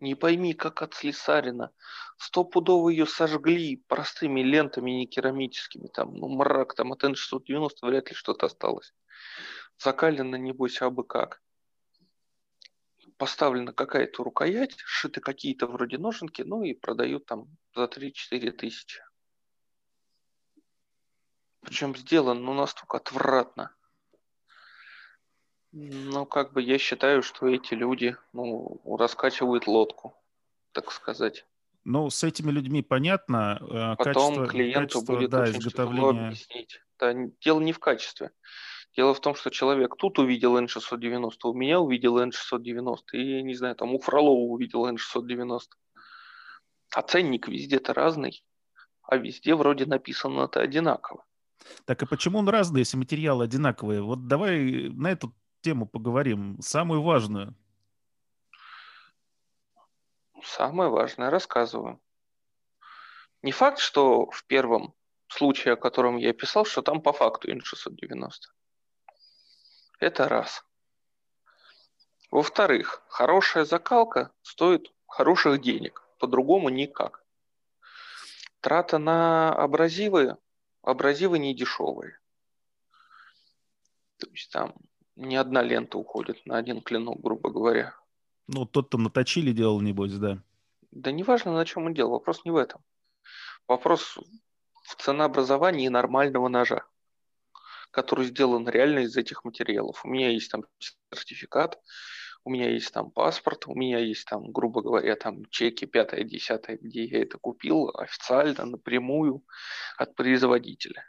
не 0.00 0.14
пойми, 0.14 0.54
как 0.54 0.82
от 0.82 0.94
слесарина. 0.94 1.70
Стопудово 2.18 2.90
ее 2.90 3.06
сожгли 3.06 3.82
простыми 3.88 4.40
лентами, 4.40 4.90
не 4.90 5.06
керамическими. 5.06 5.88
Там, 5.88 6.14
ну, 6.14 6.28
мрак, 6.28 6.74
там 6.74 6.92
от 6.92 7.02
N690 7.02 7.70
вряд 7.82 8.08
ли 8.10 8.14
что-то 8.14 8.46
осталось. 8.46 8.94
Закалено, 9.78 10.36
небось, 10.36 10.80
абы 10.82 11.04
как. 11.04 11.42
Поставлена 13.16 13.72
какая-то 13.72 14.22
рукоять, 14.24 14.76
сшиты 14.78 15.20
какие-то 15.20 15.66
вроде 15.66 15.98
ноженки, 15.98 16.42
ну 16.42 16.62
и 16.62 16.74
продают 16.74 17.26
там 17.26 17.48
за 17.74 17.84
3-4 17.84 18.50
тысячи. 18.52 19.02
Причем 21.60 21.96
сделан, 21.96 22.44
ну, 22.44 22.54
настолько 22.54 22.98
отвратно. 22.98 23.74
Ну, 25.72 26.24
как 26.24 26.52
бы 26.52 26.62
я 26.62 26.78
считаю, 26.78 27.22
что 27.22 27.48
эти 27.48 27.74
люди, 27.74 28.16
ну, 28.32 28.80
раскачивают 28.96 29.66
лодку, 29.66 30.16
так 30.72 30.92
сказать. 30.92 31.44
Ну, 31.84 32.08
с 32.08 32.24
этими 32.24 32.50
людьми 32.50 32.82
понятно. 32.82 33.58
Э, 33.60 33.96
Потом 33.96 34.34
качество, 34.34 34.46
клиенту 34.46 34.80
качество, 34.80 35.12
будет 35.12 35.30
да, 35.30 35.42
очень 35.42 35.58
изготовления... 35.58 36.26
объяснить. 36.28 36.80
Да, 36.98 37.12
дело 37.40 37.60
не 37.60 37.72
в 37.72 37.78
качестве. 37.78 38.30
Дело 38.96 39.12
в 39.12 39.20
том, 39.20 39.34
что 39.34 39.50
человек 39.50 39.96
тут 39.96 40.18
увидел 40.18 40.58
N690, 40.58 41.30
у 41.44 41.54
меня 41.54 41.80
увидел 41.80 42.18
N690, 42.18 42.96
и, 43.12 43.42
не 43.42 43.54
знаю, 43.54 43.76
там 43.76 43.94
у 43.94 43.98
Фролова 43.98 44.40
увидел 44.40 44.88
N690. 44.88 45.60
А 46.94 47.02
ценник 47.02 47.46
везде-то 47.46 47.92
разный, 47.92 48.42
а 49.02 49.18
везде 49.18 49.54
вроде 49.54 49.84
написано 49.84 50.44
это 50.44 50.60
одинаково. 50.60 51.26
Так 51.84 52.02
а 52.02 52.06
почему 52.06 52.38
он 52.38 52.48
разный, 52.48 52.80
если 52.80 52.96
материалы 52.96 53.44
одинаковые? 53.44 54.00
Вот 54.00 54.28
давай 54.28 54.88
на 54.88 55.10
эту 55.10 55.34
тему 55.60 55.86
поговорим, 55.86 56.58
самую 56.62 57.02
важную. 57.02 57.54
Самое 60.42 60.88
важное 60.88 61.28
рассказываю. 61.28 62.00
Не 63.42 63.52
факт, 63.52 63.78
что 63.78 64.30
в 64.30 64.44
первом 64.46 64.94
случае, 65.28 65.74
о 65.74 65.76
котором 65.76 66.16
я 66.16 66.32
писал, 66.32 66.64
что 66.64 66.80
там 66.80 67.02
по 67.02 67.12
факту 67.12 67.50
N690. 67.50 68.55
Это 69.98 70.28
раз. 70.28 70.64
Во-вторых, 72.30 73.04
хорошая 73.08 73.64
закалка 73.64 74.32
стоит 74.42 74.92
хороших 75.06 75.60
денег. 75.60 76.02
По-другому 76.18 76.68
никак. 76.68 77.24
Трата 78.60 78.98
на 78.98 79.52
абразивы 79.52 80.36
Абразивы 80.86 81.40
не 81.40 81.52
дешевые. 81.52 82.16
То 84.18 84.28
есть 84.30 84.52
там 84.52 84.72
не 85.16 85.34
одна 85.34 85.60
лента 85.60 85.98
уходит 85.98 86.46
на 86.46 86.58
один 86.58 86.80
клинок, 86.80 87.20
грубо 87.20 87.50
говоря. 87.50 87.92
Ну, 88.46 88.66
тот 88.66 88.90
там 88.90 89.02
наточили 89.02 89.50
делал, 89.50 89.80
небось, 89.80 90.12
да? 90.12 90.40
Да 90.92 91.10
неважно, 91.10 91.52
на 91.52 91.64
чем 91.64 91.86
он 91.86 91.94
делал, 91.94 92.12
вопрос 92.12 92.44
не 92.44 92.52
в 92.52 92.56
этом. 92.56 92.84
Вопрос 93.66 94.16
в 94.84 94.94
ценообразовании 94.94 95.88
нормального 95.88 96.46
ножа, 96.46 96.86
который 97.96 98.26
сделан 98.26 98.68
реально 98.68 99.00
из 99.00 99.16
этих 99.16 99.42
материалов. 99.44 100.04
У 100.04 100.08
меня 100.08 100.28
есть 100.28 100.50
там 100.50 100.64
сертификат, 101.14 101.80
у 102.44 102.50
меня 102.50 102.68
есть 102.68 102.92
там 102.92 103.10
паспорт, 103.10 103.66
у 103.66 103.74
меня 103.74 103.98
есть 103.98 104.26
там, 104.26 104.52
грубо 104.52 104.82
говоря, 104.82 105.16
там 105.16 105.46
чеки 105.46 105.86
пятое, 105.86 106.22
десятое, 106.22 106.76
где 106.76 107.04
я 107.04 107.22
это 107.22 107.38
купил 107.38 107.88
официально, 107.96 108.66
напрямую 108.66 109.44
от 109.96 110.14
производителя 110.14 111.06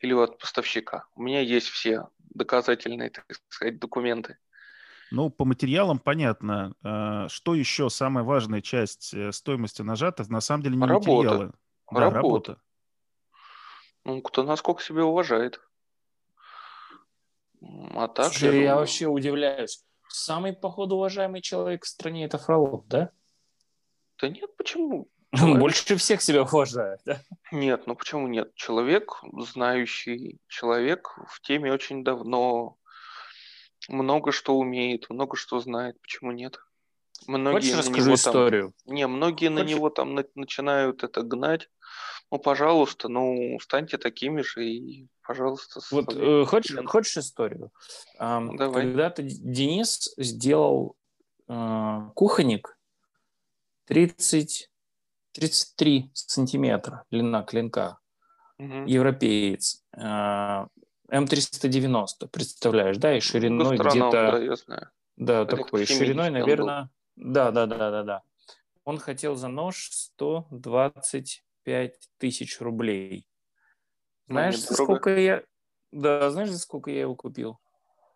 или 0.00 0.12
от 0.12 0.38
поставщика. 0.38 1.06
У 1.14 1.22
меня 1.22 1.40
есть 1.40 1.68
все 1.68 2.08
доказательные, 2.18 3.08
так 3.08 3.24
сказать, 3.48 3.78
документы. 3.78 4.36
Ну, 5.10 5.30
по 5.30 5.46
материалам 5.46 5.98
понятно. 5.98 6.74
А, 6.82 7.26
что 7.30 7.54
еще 7.54 7.88
самая 7.88 8.22
важная 8.22 8.60
часть 8.60 9.14
э, 9.14 9.32
стоимости? 9.32 9.80
Это 9.80 10.30
на 10.30 10.42
самом 10.42 10.62
деле 10.62 10.76
не 10.76 10.86
работа. 10.86 11.10
материалы. 11.10 11.52
Да, 11.90 12.10
работа. 12.10 12.60
Ну, 14.08 14.22
кто 14.22 14.42
насколько 14.42 14.82
себя 14.82 15.04
уважает. 15.04 15.60
А 17.60 18.08
так, 18.08 18.32
Слушай, 18.32 18.56
я, 18.56 18.62
я 18.62 18.76
вообще 18.76 19.06
удивляюсь. 19.06 19.84
Самый, 20.08 20.54
походу, 20.54 20.96
уважаемый 20.96 21.42
человек 21.42 21.84
в 21.84 21.88
стране 21.88 22.24
это 22.24 22.38
Фролов, 22.38 22.88
да? 22.88 23.10
Да 24.18 24.30
нет, 24.30 24.56
почему? 24.56 25.08
Человек... 25.36 25.60
Больше 25.60 25.96
всех 25.96 26.22
себя 26.22 26.44
уважает, 26.44 27.00
да? 27.04 27.20
Нет, 27.52 27.86
ну 27.86 27.94
почему 27.94 28.28
нет? 28.28 28.54
Человек, 28.54 29.20
знающий 29.40 30.38
человек, 30.48 31.14
в 31.28 31.42
теме 31.42 31.70
очень 31.70 32.02
давно, 32.02 32.78
много 33.90 34.32
что 34.32 34.56
умеет, 34.56 35.10
много 35.10 35.36
что 35.36 35.60
знает. 35.60 36.00
Почему 36.00 36.32
нет? 36.32 36.58
Многие 37.26 37.56
Хочешь, 37.56 37.76
расскажу 37.76 38.06
него 38.06 38.14
историю? 38.14 38.72
Там... 38.86 38.94
Не, 38.94 39.06
многие 39.06 39.48
Хочешь? 39.48 39.64
на 39.64 39.68
него 39.68 39.90
там 39.90 40.14
начинают 40.34 41.04
это 41.04 41.20
гнать. 41.20 41.68
Ну, 42.30 42.38
пожалуйста, 42.38 43.08
ну, 43.08 43.58
станьте 43.60 43.96
такими 43.96 44.42
же 44.42 44.66
и 44.66 45.08
пожалуйста. 45.22 45.80
Вот 45.90 46.14
э, 46.14 46.44
хочешь, 46.46 46.76
хочешь 46.86 47.16
историю? 47.16 47.70
Давай. 48.18 48.82
Когда-то 48.82 49.22
Денис 49.22 50.12
сделал 50.18 50.96
э, 51.48 52.00
кухонник 52.14 52.78
30, 53.86 54.70
33 55.32 56.10
сантиметра 56.12 57.04
длина 57.10 57.42
клинка. 57.42 57.98
Угу. 58.58 58.84
Европеец. 58.86 59.82
Э, 59.96 60.66
М390, 61.10 62.28
представляешь, 62.30 62.98
да, 62.98 63.16
и 63.16 63.20
шириной 63.20 63.78
где-то... 63.78 64.58
Да. 64.66 64.90
Да, 65.16 65.44
такой 65.46 65.86
шириной, 65.86 66.30
наверное... 66.30 66.90
Да, 67.16 67.50
да, 67.50 67.66
да, 67.66 67.90
да, 67.90 68.02
да. 68.02 68.22
Он 68.84 68.98
хотел 68.98 69.34
за 69.34 69.48
нож 69.48 69.90
125 71.68 72.10
тысяч 72.18 72.60
рублей. 72.60 73.26
Знаешь, 74.26 74.58
за 74.58 74.74
сколько 74.74 75.16
я... 75.16 75.44
Да, 75.92 76.30
знаешь, 76.30 76.50
за 76.50 76.58
сколько 76.58 76.90
я 76.90 77.02
его 77.02 77.14
купил? 77.14 77.58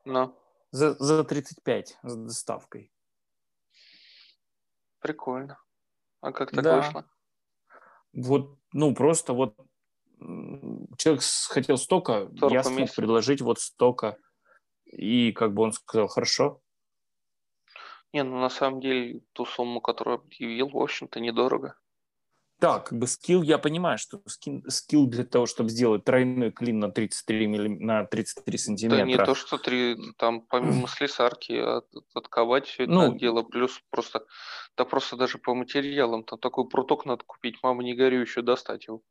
Ну. 0.04 0.36
За, 0.70 0.94
за 0.94 1.24
35 1.24 1.98
с 2.02 2.16
доставкой. 2.16 2.92
Прикольно. 5.00 5.58
А 6.20 6.32
как 6.32 6.50
так 6.50 6.64
да. 6.64 6.76
вышло? 6.76 7.10
Вот, 8.12 8.58
ну, 8.72 8.94
просто 8.94 9.32
вот 9.32 9.56
человек 10.98 11.22
хотел 11.48 11.76
столько, 11.76 12.30
я 12.50 12.62
смог 12.62 12.80
месяц. 12.80 12.94
предложить 12.94 13.40
вот 13.40 13.58
столько. 13.58 14.18
И 14.84 15.32
как 15.32 15.54
бы 15.54 15.62
он 15.62 15.72
сказал, 15.72 16.08
хорошо. 16.08 16.60
Не, 18.12 18.22
ну 18.22 18.38
на 18.40 18.50
самом 18.50 18.80
деле 18.80 19.22
ту 19.32 19.46
сумму, 19.46 19.80
которую 19.80 20.16
объявил, 20.16 20.68
в 20.68 20.76
общем-то, 20.76 21.18
недорого. 21.18 21.76
Да, 22.62 22.78
как 22.78 22.96
бы 22.96 23.08
скилл, 23.08 23.42
я 23.42 23.58
понимаю, 23.58 23.98
что 23.98 24.22
скин, 24.26 24.62
скилл 24.70 25.08
для 25.08 25.24
того, 25.24 25.46
чтобы 25.46 25.68
сделать 25.68 26.04
тройной 26.04 26.52
клин 26.52 26.78
на 26.78 26.92
33, 26.92 27.46
миллим, 27.48 27.84
на 27.84 28.04
33 28.04 28.56
сантиметра. 28.56 28.98
Да 28.98 29.04
не 29.04 29.16
то, 29.16 29.34
что 29.34 29.58
три, 29.58 29.96
там 30.16 30.42
помимо 30.42 30.86
слесарки 30.86 31.54
от, 31.54 31.86
отковать 32.14 32.68
все 32.68 32.84
это 32.84 32.92
ну, 32.92 33.18
дело, 33.18 33.42
плюс 33.42 33.82
просто, 33.90 34.24
да 34.76 34.84
просто 34.84 35.16
даже 35.16 35.38
по 35.38 35.56
материалам, 35.56 36.22
там 36.22 36.38
такой 36.38 36.68
пруток 36.68 37.04
надо 37.04 37.24
купить, 37.24 37.58
мама 37.64 37.82
не 37.82 37.94
горю, 37.94 38.20
еще 38.20 38.42
достать 38.42 38.86
его. 38.86 39.02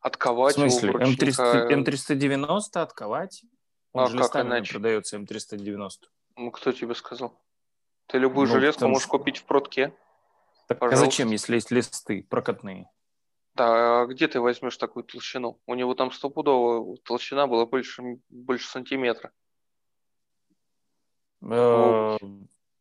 Отковать 0.00 0.54
В 0.54 0.60
смысле? 0.60 0.90
его 0.90 1.00
М300, 1.00 1.72
М390 1.72 2.80
отковать? 2.80 3.42
Он 3.92 4.04
а 4.04 4.06
же 4.06 4.18
как 4.18 4.36
иначе? 4.36 4.74
продается 4.74 5.16
М390. 5.16 5.90
Ну, 6.36 6.52
кто 6.52 6.70
тебе 6.70 6.94
сказал? 6.94 7.36
Ты 8.06 8.18
любую 8.18 8.46
ну, 8.46 8.52
железку 8.52 8.86
можешь 8.86 9.08
что... 9.08 9.18
купить 9.18 9.38
в 9.38 9.44
протке. 9.44 9.92
Так 10.74 10.92
а 10.92 10.96
зачем, 10.96 11.30
если 11.30 11.54
есть 11.54 11.70
листы 11.70 12.26
прокатные? 12.28 12.88
Да, 13.54 14.02
а 14.02 14.06
где 14.06 14.28
ты 14.28 14.40
возьмешь 14.40 14.76
такую 14.76 15.04
толщину? 15.04 15.60
У 15.66 15.74
него 15.74 15.94
там 15.94 16.10
стопудово 16.10 16.96
толщина 17.04 17.46
была 17.46 17.66
больше, 17.66 18.02
больше 18.30 18.68
сантиметра. 18.68 19.30
Э, 21.42 22.16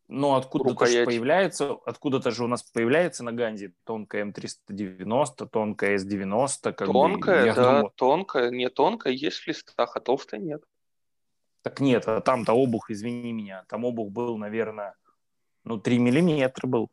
ну, 0.08 0.36
откуда-то 0.36 0.86
же 0.86 1.06
появляется, 1.06 1.71
откуда-то 1.86 2.32
же 2.32 2.43
у 2.43 2.47
нас 2.47 2.63
появляется 2.63 3.23
на 3.23 3.32
Ганзе 3.32 3.73
тонкая 3.86 4.25
М390, 4.25 5.47
тонкая 5.49 5.97
С90. 5.97 6.73
тонкая, 6.73 7.54
да, 7.54 7.63
думаю... 7.63 7.93
тонкая, 7.95 8.49
не 8.51 8.69
тонкая 8.69 9.13
есть 9.13 9.39
в 9.39 9.47
листах, 9.47 9.95
а 9.95 9.99
толстая 9.99 10.39
нет. 10.39 10.63
Так 11.63 11.80
нет, 11.80 12.08
а 12.08 12.21
там-то 12.21 12.54
обух, 12.54 12.91
извини 12.91 13.34
меня, 13.34 13.65
там 13.67 13.86
обух 13.86 14.12
был, 14.12 14.38
наверное, 14.38 14.95
ну, 15.63 15.77
3 15.80 15.99
миллиметра 15.99 16.67
был. 16.67 16.89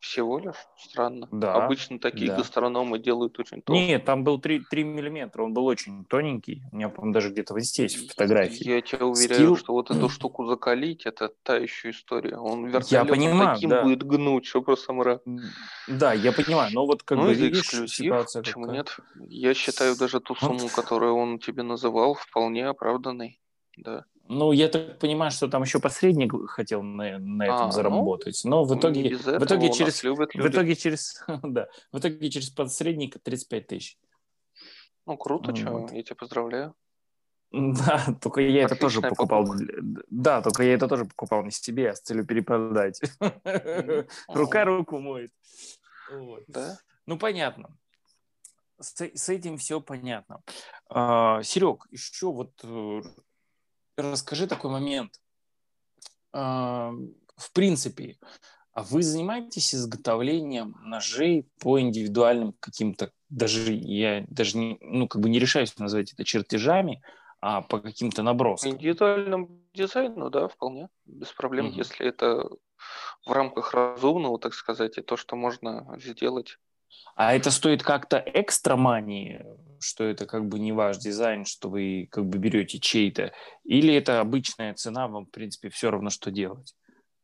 Всего 0.00 0.38
лишь? 0.38 0.54
Странно. 0.76 1.28
Да. 1.32 1.54
Обычно 1.54 1.98
такие 1.98 2.28
да. 2.28 2.36
гастрономы 2.36 3.00
делают 3.00 3.38
очень 3.40 3.62
толстые. 3.62 3.88
Нет, 3.88 4.04
там 4.04 4.22
был 4.22 4.40
3, 4.40 4.62
3 4.70 4.84
миллиметра, 4.84 5.42
он 5.42 5.52
был 5.52 5.66
очень 5.66 6.04
тоненький. 6.04 6.62
У 6.70 6.76
меня, 6.76 6.88
по-моему, 6.88 7.14
даже 7.14 7.30
где-то 7.30 7.54
вот 7.54 7.62
здесь 7.64 7.96
фотографии. 8.08 8.68
Я 8.68 8.80
тебя 8.80 9.06
уверяю, 9.06 9.34
Скилл... 9.34 9.56
что 9.56 9.72
вот 9.72 9.90
эту 9.90 10.08
штуку 10.08 10.46
закалить, 10.46 11.04
это 11.04 11.30
та 11.42 11.56
еще 11.56 11.90
история. 11.90 12.36
Он 12.36 12.66
вертолетом 12.66 13.08
понимаю, 13.08 13.54
таким 13.54 13.70
да. 13.70 13.82
будет 13.82 14.04
гнуть, 14.04 14.46
что 14.46 14.62
просто 14.62 14.92
мрак. 14.92 15.22
Да, 15.88 16.12
я 16.12 16.32
понимаю, 16.32 16.70
но 16.72 16.86
вот 16.86 17.02
как 17.02 17.18
ну, 17.18 17.24
бы 17.24 17.34
видишь, 17.34 17.62
эксклюзив, 17.62 18.26
почему 18.34 18.64
какая? 18.66 18.76
нет? 18.76 18.96
Я 19.28 19.52
считаю 19.54 19.96
даже 19.96 20.20
ту 20.20 20.36
сумму, 20.36 20.68
которую 20.68 21.16
он 21.16 21.40
тебе 21.40 21.64
называл, 21.64 22.14
вполне 22.14 22.68
оправданной. 22.68 23.40
Да. 23.76 24.04
Ну, 24.30 24.52
я 24.52 24.68
так 24.68 24.98
понимаю, 24.98 25.30
что 25.30 25.48
там 25.48 25.62
еще 25.62 25.80
посредник 25.80 26.34
хотел 26.50 26.82
на, 26.82 27.18
на 27.18 27.44
этом 27.44 27.68
а, 27.68 27.72
заработать. 27.72 28.38
Но 28.44 28.62
в 28.62 28.78
итоге, 28.78 29.16
в 29.16 29.44
итоге 29.44 29.72
через, 29.72 30.02
любят 30.02 30.34
в 30.34 30.46
итоге 30.46 30.76
через, 30.76 31.24
да, 31.42 31.68
в 31.92 31.98
итоге 31.98 32.28
через 32.28 32.50
посредника 32.50 33.18
35 33.18 33.66
тысяч. 33.66 33.98
Ну, 35.06 35.16
круто, 35.16 35.52
вот. 35.70 35.92
я 35.92 36.02
тебя 36.02 36.16
поздравляю. 36.16 36.74
Да, 37.50 38.04
только 38.20 38.42
я 38.42 38.66
Отличная 38.66 38.66
это 38.66 38.76
тоже 38.76 39.00
покупал. 39.00 39.46
Покупка. 39.46 39.74
Да, 40.10 40.42
только 40.42 40.62
я 40.62 40.74
это 40.74 40.86
тоже 40.86 41.06
покупал 41.06 41.42
не 41.44 41.50
себе, 41.50 41.90
а 41.90 41.94
с 41.94 42.00
целью 42.02 42.26
перепродать. 42.26 43.00
Рука 44.28 44.66
руку 44.66 44.98
моет. 44.98 45.32
Да? 46.46 46.78
Ну, 47.06 47.18
понятно. 47.18 47.74
С, 48.78 49.00
с 49.00 49.28
этим 49.30 49.56
все 49.56 49.80
понятно. 49.80 50.42
А, 50.90 51.42
Серег, 51.42 51.86
еще 51.90 52.30
вот 52.30 52.52
э, 52.62 53.00
расскажи 53.98 54.46
такой 54.46 54.70
момент. 54.70 55.20
А, 56.32 56.92
в 57.36 57.52
принципе, 57.52 58.18
а 58.72 58.82
вы 58.82 59.02
занимаетесь 59.02 59.74
изготовлением 59.74 60.76
ножей 60.84 61.48
по 61.60 61.80
индивидуальным 61.80 62.54
каким-то, 62.60 63.10
даже 63.28 63.72
я 63.72 64.24
даже 64.28 64.56
не, 64.56 64.78
ну, 64.80 65.08
как 65.08 65.20
бы 65.20 65.28
не 65.28 65.38
решаюсь 65.38 65.76
назвать 65.78 66.12
это 66.12 66.24
чертежами, 66.24 67.02
а 67.40 67.62
по 67.62 67.80
каким-то 67.80 68.22
наброскам? 68.22 68.72
Индивидуальным 68.72 69.62
дизайну, 69.74 70.30
да, 70.30 70.48
вполне, 70.48 70.88
без 71.06 71.32
проблем, 71.32 71.66
угу. 71.68 71.76
если 71.76 72.06
это 72.06 72.48
в 73.26 73.32
рамках 73.32 73.74
разумного, 73.74 74.38
так 74.38 74.54
сказать, 74.54 74.98
и 74.98 75.02
то, 75.02 75.16
что 75.16 75.36
можно 75.36 75.98
сделать. 75.98 76.58
А 77.14 77.34
это 77.34 77.50
стоит 77.50 77.82
как-то 77.82 78.22
экстра 78.26 78.76
мании 78.76 79.44
что 79.80 80.04
это 80.04 80.26
как 80.26 80.46
бы 80.46 80.58
не 80.58 80.72
ваш 80.72 80.98
дизайн, 80.98 81.44
что 81.44 81.68
вы 81.68 82.08
как 82.10 82.26
бы 82.26 82.38
берете 82.38 82.78
чей-то, 82.78 83.32
или 83.64 83.94
это 83.94 84.20
обычная 84.20 84.74
цена, 84.74 85.08
вам, 85.08 85.26
в 85.26 85.30
принципе, 85.30 85.68
все 85.70 85.90
равно, 85.90 86.10
что 86.10 86.30
делать? 86.30 86.74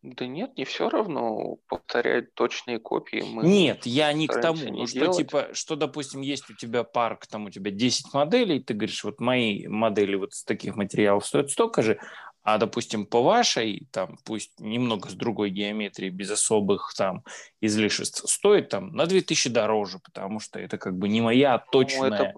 Да 0.05 0.27
нет, 0.27 0.59
не 0.59 0.67
все 0.67 0.91
равно. 0.91 1.57
Повторять 1.67 2.35
точные 2.35 2.79
копии 2.79 3.23
мы 3.27 3.43
Нет, 3.43 3.87
я 3.87 4.13
не 4.13 4.27
к 4.27 4.39
тому. 4.39 4.63
Не 4.65 4.81
ну, 4.81 4.87
что, 4.87 5.13
типа, 5.15 5.49
что, 5.55 5.77
допустим, 5.77 6.21
есть 6.21 6.51
у 6.51 6.55
тебя 6.55 6.85
парк, 6.85 7.27
там 7.27 7.47
у 7.47 7.51
тебя 7.51 7.71
10 7.71 8.13
моделей, 8.13 8.61
ты 8.61 8.75
говоришь, 8.75 9.03
вот 9.03 9.19
мои 9.19 9.67
модели 9.67 10.17
вот 10.17 10.35
с 10.35 10.45
таких 10.45 10.77
материалов 10.77 11.25
стоят 11.25 11.51
столько 11.51 11.81
же, 11.81 11.99
а, 12.45 12.59
допустим, 12.59 13.07
по 13.07 13.23
вашей, 13.23 13.89
там, 13.91 14.19
пусть 14.25 14.61
немного 14.61 15.09
с 15.09 15.15
другой 15.15 15.49
геометрией, 15.49 16.11
без 16.11 16.31
особых 16.31 16.93
там 16.95 17.25
излишеств, 17.63 18.29
стоит 18.31 18.69
там 18.69 18.93
на 18.93 19.07
2000 19.07 19.49
дороже, 19.49 19.99
потому 19.99 20.41
что 20.41 20.61
это 20.61 20.77
как 20.77 20.97
бы 20.97 21.09
не 21.09 21.23
моя 21.23 21.59
точная... 21.59 22.11
Ну, 22.11 22.17
это, 22.17 22.35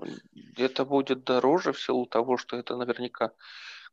это 0.56 0.84
будет 0.84 1.24
дороже 1.24 1.72
в 1.72 1.80
силу 1.80 2.06
того, 2.06 2.36
что 2.36 2.56
это 2.56 2.76
наверняка 2.76 3.32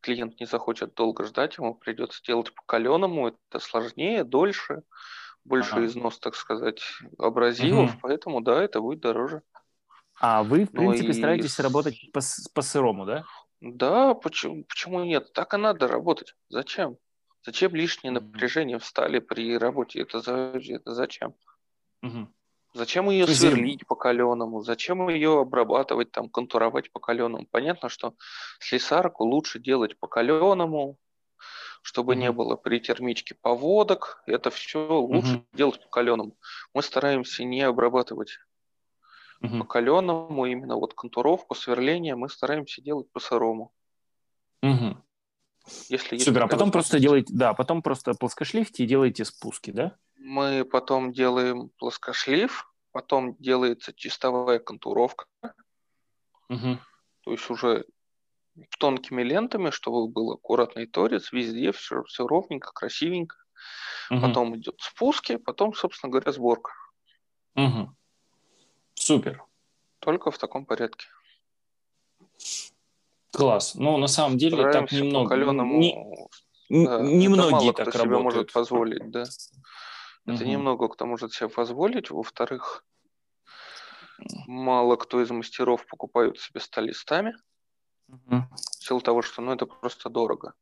клиент 0.02 0.40
не 0.40 0.46
захочет 0.46 0.94
долго 0.94 1.24
ждать, 1.24 1.58
ему 1.58 1.74
придется 1.74 2.22
делать 2.24 2.54
по 2.54 2.62
каленому, 2.68 3.30
это 3.30 3.60
сложнее, 3.60 4.24
дольше, 4.24 4.84
больше 5.44 5.78
ага. 5.78 5.86
износ, 5.86 6.20
так 6.20 6.36
сказать, 6.36 6.84
абразивов, 7.18 7.90
угу. 7.90 8.00
поэтому 8.04 8.42
да, 8.42 8.62
это 8.62 8.82
будет 8.82 9.00
дороже. 9.00 9.42
А 10.20 10.44
вы, 10.44 10.66
в 10.66 10.74
ну 10.74 10.82
принципе, 10.82 11.10
и... 11.10 11.14
стараетесь 11.14 11.60
работать 11.60 12.12
по, 12.14 12.22
по 12.54 12.62
сырому, 12.62 13.06
да? 13.06 13.24
Да, 13.64 14.14
почему, 14.14 14.66
почему 14.66 15.06
нет? 15.06 15.32
Так 15.32 15.54
и 15.54 15.58
надо 15.58 15.88
работать. 15.88 16.36
Зачем? 16.50 16.98
Зачем 17.46 17.74
лишнее 17.74 18.12
напряжение 18.12 18.78
в 18.78 18.84
стали 18.84 19.20
при 19.20 19.58
работе? 19.58 20.02
Это, 20.02 20.20
за, 20.20 20.60
это 20.68 20.94
зачем? 20.94 21.34
Угу. 22.02 22.28
Зачем 22.74 23.10
ее 23.10 23.26
сверлить 23.26 23.88
по 23.88 23.96
каленому? 23.96 24.64
Зачем 24.64 25.08
ее 25.08 25.40
обрабатывать, 25.40 26.12
там, 26.12 26.28
контуровать 26.28 26.92
по 26.92 27.00
каленому? 27.00 27.48
Понятно, 27.50 27.88
что 27.88 28.16
слесарку 28.60 29.24
лучше 29.24 29.60
делать 29.60 29.98
по 29.98 30.08
каленому, 30.08 30.98
чтобы 31.84 32.16
mm 32.16 32.18
не 32.18 32.32
было 32.34 32.58
при 32.58 32.82
термичке 32.82 33.36
поводок. 33.36 34.24
Это 34.26 34.50
все 34.50 34.86
лучше 35.00 35.36
mm 35.36 35.44
делать 35.54 35.82
по 35.82 35.88
каленому. 35.88 36.36
Мы 36.74 36.82
стараемся 36.82 37.46
не 37.46 37.62
обрабатывать 37.62 38.40
Угу. 39.44 39.60
По 39.60 39.66
каленому 39.66 40.46
именно 40.46 40.78
вот 40.78 40.94
контуровку, 40.94 41.54
сверление 41.54 42.16
мы 42.16 42.30
стараемся 42.30 42.82
делать 42.82 43.12
по 43.12 43.20
сырому. 43.20 43.74
Угу. 44.62 44.98
Если 45.90 46.18
Супер, 46.18 46.44
а 46.44 46.48
потом 46.48 46.72
просто 46.72 47.00
делаете, 47.00 47.34
да, 47.36 47.54
потом 47.54 47.82
просто 47.82 48.14
плоскошлифте 48.14 48.84
и 48.84 48.88
делаете 48.88 49.26
спуски, 49.26 49.72
да? 49.72 49.98
Мы 50.18 50.66
потом 50.66 51.12
делаем 51.12 51.70
плоскошлиф, 51.78 52.72
потом 52.92 53.36
делается 53.38 53.94
чистовая 53.94 54.60
контуровка. 54.60 55.26
Угу. 56.50 56.80
То 57.22 57.32
есть 57.32 57.50
уже 57.50 57.86
тонкими 58.80 59.24
лентами, 59.24 59.72
чтобы 59.72 60.08
был 60.08 60.32
аккуратный 60.32 60.86
торец, 60.86 61.32
везде 61.34 61.72
все, 61.74 62.04
все 62.04 62.28
ровненько, 62.28 62.72
красивенько. 62.74 63.36
Угу. 64.10 64.22
Потом 64.22 64.58
идет 64.58 64.76
спуски, 64.80 65.36
потом, 65.38 65.74
собственно 65.74 66.12
говоря, 66.12 66.32
сборка. 66.32 66.72
Угу. 67.56 67.96
Супер. 68.96 69.44
Только 70.00 70.32
в 70.32 70.38
таком 70.38 70.66
порядке. 70.66 71.08
Класс. 73.32 73.76
Ну, 73.76 73.98
на 73.98 74.08
самом 74.08 74.38
деле, 74.38 74.58
Стараемся 74.58 74.96
так 74.96 75.04
немного. 75.04 75.30
Каленому... 75.30 75.80
Не, 75.80 76.86
да, 76.86 77.02
немногие 77.02 77.52
мало 77.52 77.74
так 77.74 77.90
кто 77.90 78.00
работают. 78.00 78.04
себе 78.04 78.18
может 78.20 78.54
позволить, 78.54 79.12
да. 79.12 79.24
Это 80.26 80.44
угу. 80.44 80.52
немного 80.52 80.88
кто 80.88 81.06
может 81.06 81.34
себе 81.34 81.50
позволить. 81.50 82.10
Во-вторых, 82.10 82.86
мало 84.48 84.96
кто 84.96 85.22
из 85.22 85.30
мастеров 85.32 85.86
покупают 85.88 86.40
себе 86.40 86.60
столистами. 86.60 87.36
Угу. 88.08 88.46
В 88.54 88.84
силу 88.84 89.02
того, 89.02 89.22
что 89.22 89.42
ну, 89.42 89.54
это 89.54 89.66
просто 89.66 90.10
дорого. 90.10 90.54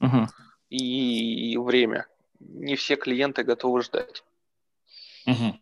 Угу. 0.00 0.28
И, 0.70 1.52
и 1.52 1.56
время. 1.56 2.06
Не 2.40 2.76
все 2.76 2.96
клиенты 2.96 3.42
готовы 3.42 3.82
ждать. 3.82 4.24
Угу. 5.26 5.58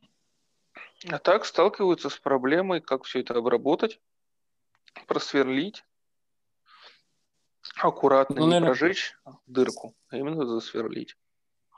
А 1.09 1.19
так 1.19 1.45
сталкиваются 1.45 2.11
с 2.11 2.17
проблемой, 2.17 2.81
как 2.81 3.05
все 3.05 3.21
это 3.21 3.35
обработать, 3.35 4.01
просверлить, 5.07 5.85
аккуратно 7.77 8.37
ну, 8.37 8.43
не 8.43 8.49
наверное... 8.51 8.69
прожечь 8.69 9.17
дырку, 9.47 9.95
а 10.09 10.17
именно 10.17 10.47
засверлить. 10.47 11.17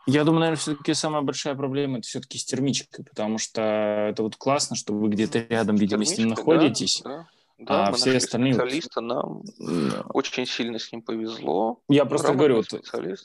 Я 0.06 0.24
думаю, 0.24 0.40
наверное, 0.40 0.60
все-таки 0.60 0.92
самая 0.92 1.22
большая 1.22 1.54
проблема 1.54 1.98
это 1.98 2.06
все-таки 2.06 2.36
с 2.36 2.44
термичкой, 2.44 3.04
потому 3.04 3.38
что 3.38 3.62
это 4.10 4.22
вот 4.22 4.36
классно, 4.36 4.76
что 4.76 4.92
вы 4.92 5.08
где-то 5.08 5.38
рядом, 5.48 5.76
видимо, 5.76 6.04
с 6.04 6.18
ним 6.18 6.28
находитесь. 6.28 7.00
Да, 7.02 7.10
да. 7.10 7.28
Да, 7.56 7.86
а 7.86 7.90
мы 7.92 7.96
все 7.96 8.16
остальные 8.16 8.54
специалиста, 8.54 9.00
нам 9.00 9.42
да. 9.60 10.02
очень 10.08 10.44
сильно 10.44 10.80
с 10.80 10.90
ним 10.90 11.02
повезло. 11.02 11.78
Я 11.88 12.04
просто 12.04 12.34
говорю, 12.34 12.56
вот 12.56 12.66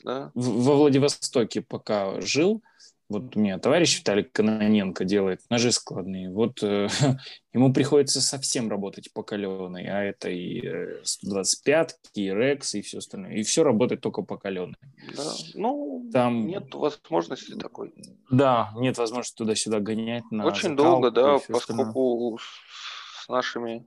да. 0.04 0.30
во 0.34 0.76
Владивостоке 0.76 1.62
пока 1.62 2.20
жил, 2.20 2.62
вот 3.10 3.36
у 3.36 3.40
меня 3.40 3.58
товарищ 3.58 3.98
Виталий 3.98 4.22
Каноненко 4.22 5.04
делает 5.04 5.40
ножи 5.50 5.72
складные. 5.72 6.30
Вот 6.30 6.62
э, 6.62 6.88
ему 7.52 7.72
приходится 7.72 8.20
совсем 8.20 8.70
работать 8.70 9.12
по 9.12 9.24
каленой, 9.24 9.88
а 9.88 10.02
это 10.04 10.30
и 10.30 11.02
125, 11.02 11.90
э, 11.90 11.94
и 12.14 12.30
Рекс, 12.30 12.74
и 12.76 12.82
все 12.82 12.98
остальное. 12.98 13.32
И 13.32 13.42
все 13.42 13.64
работает 13.64 14.00
только 14.00 14.22
по 14.22 14.38
каленой. 14.38 14.76
Да, 15.16 15.32
ну, 15.54 16.08
Там... 16.12 16.46
нет 16.46 16.72
возможности 16.72 17.56
такой. 17.56 17.92
Да, 18.30 18.70
нет 18.76 18.96
возможности 18.96 19.36
туда-сюда 19.36 19.80
гонять. 19.80 20.24
На 20.30 20.46
Очень 20.46 20.76
долго, 20.76 21.10
да, 21.10 21.38
поскольку 21.48 22.38
с 22.38 23.28
нашими 23.28 23.86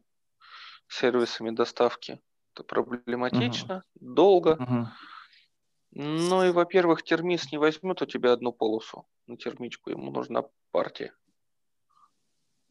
сервисами 0.89 1.51
доставки 1.51 2.19
это 2.53 2.63
проблематично, 2.63 3.83
угу. 3.95 4.13
долго. 4.13 4.49
Угу. 4.49 4.88
Ну 5.95 6.43
и, 6.43 6.51
во-первых, 6.51 7.03
термист 7.03 7.51
не 7.51 7.60
возьмет 7.60 8.01
у 8.01 8.06
тебя 8.06 8.34
одну 8.34 8.51
полосу 8.51 9.06
на 9.27 9.38
термичку, 9.38 9.91
ему 9.91 10.12
нужна 10.12 10.43
партия. 10.71 11.13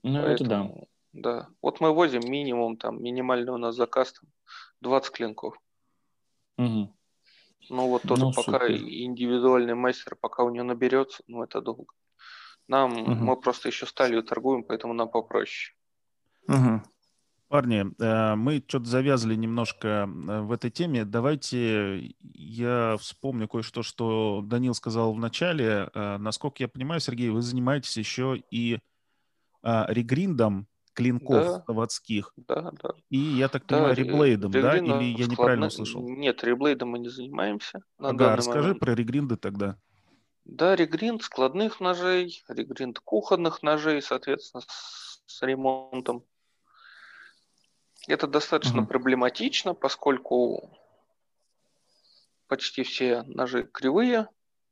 Ну, 0.03 0.21
Поэтому, 0.23 0.35
это 0.35 0.45
да. 0.45 0.87
Да. 1.13 1.49
Вот 1.61 1.81
мы 1.81 1.93
возим 1.93 2.23
минимум, 2.29 2.77
там, 2.77 3.01
минимальный 3.01 3.53
у 3.53 3.59
нас 3.59 3.77
заказ, 3.77 4.13
там, 4.13 4.29
20 4.81 5.13
клинков. 5.13 5.57
Угу. 6.59 6.97
Ну, 7.71 7.89
вот 7.89 8.03
тоже 8.03 8.23
ну, 8.23 8.33
пока 8.33 8.67
супер. 8.67 8.73
индивидуальный 8.73 9.75
мастер, 9.75 10.17
пока 10.21 10.43
у 10.43 10.51
него 10.51 10.65
наберется, 10.65 11.23
ну, 11.29 11.45
это 11.45 11.61
долго. 11.61 11.95
Нам, 12.67 13.03
угу. 13.03 13.11
мы 13.13 13.41
просто 13.41 13.69
еще 13.69 13.87
сталью 13.87 14.25
торгуем, 14.25 14.65
поэтому 14.65 14.95
нам 14.95 15.09
попроще. 15.09 15.77
Угу. 16.49 16.83
Парни, 17.53 17.85
э, 18.01 18.35
мы 18.35 18.65
что-то 18.67 18.87
завязали 18.87 19.35
немножко 19.35 20.09
э, 20.09 20.41
в 20.41 20.53
этой 20.53 20.71
теме. 20.71 21.05
Давайте 21.05 22.15
я 22.23 22.97
вспомню 22.99 23.47
кое-что, 23.47 23.83
что 23.83 24.41
Данил 24.43 24.73
сказал 24.73 25.12
в 25.12 25.19
начале. 25.19 25.91
Э, 25.93 26.17
насколько 26.17 26.62
я 26.62 26.69
понимаю, 26.69 27.03
Сергей, 27.03 27.29
вы 27.29 27.43
занимаетесь 27.43 27.99
еще 27.99 28.43
и 28.51 28.79
регриндом 29.62 30.67
клинков 30.95 31.45
да, 31.45 31.65
заводских. 31.69 32.33
Да, 32.38 32.73
да. 32.83 32.95
И, 33.11 33.19
я 33.19 33.49
так 33.49 33.67
да, 33.67 33.77
понимаю, 33.77 33.97
реблейдом, 33.97 34.51
да? 34.51 34.79
Или 34.79 35.21
я 35.21 35.27
неправильно 35.27 35.67
услышал? 35.67 36.09
Нет, 36.09 36.43
реблейдом 36.43 36.88
мы 36.88 37.01
не 37.01 37.11
занимаемся. 37.11 37.81
Ага, 37.99 38.35
расскажи 38.35 38.69
момент. 38.69 38.81
про 38.81 38.95
регринды 38.95 39.37
тогда. 39.37 39.77
Да, 40.47 40.75
регринд 40.75 41.23
складных 41.23 41.81
ножей, 41.81 42.43
регринд 42.49 42.99
кухонных 43.01 43.62
ножей, 43.62 44.01
соответственно, 44.01 44.62
с 44.67 45.43
ремонтом. 45.43 46.25
Это 48.09 48.27
достаточно 48.27 48.81
угу. 48.81 48.88
проблематично, 48.88 49.75
поскольку 49.75 50.77
почти 52.49 52.83
все 52.83 53.23
ножи 53.23 53.65
кривые. 53.65 54.29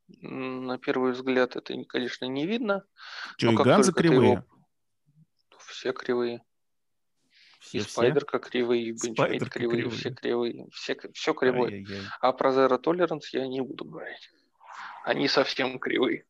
На 0.08 0.78
первый 0.78 1.12
взгляд 1.12 1.54
это, 1.54 1.74
конечно, 1.84 2.24
не 2.24 2.46
видно. 2.46 2.84
Что, 3.36 3.52
и 3.52 3.54
ганзы 3.54 3.92
кривые? 3.92 4.32
Его... 4.32 4.44
Все 5.68 5.92
кривые. 5.92 6.42
Все, 7.60 7.78
и 7.78 7.80
спайдерка 7.82 8.38
кривые, 8.38 8.84
и 8.86 8.92
бенчмейт 8.92 9.48
кривые, 9.50 9.82
кривые, 9.82 9.90
все 9.90 10.10
кривые. 10.10 10.66
Все, 10.72 10.96
все 11.12 11.34
кривое. 11.34 11.70
Ай-яй-яй. 11.70 12.02
А 12.20 12.32
про 12.32 12.50
Zero 12.52 12.82
Tolerance 12.82 13.28
я 13.32 13.46
не 13.46 13.60
буду 13.60 13.84
говорить. 13.84 14.30
Они 15.04 15.28
совсем 15.28 15.78
кривые. 15.78 16.24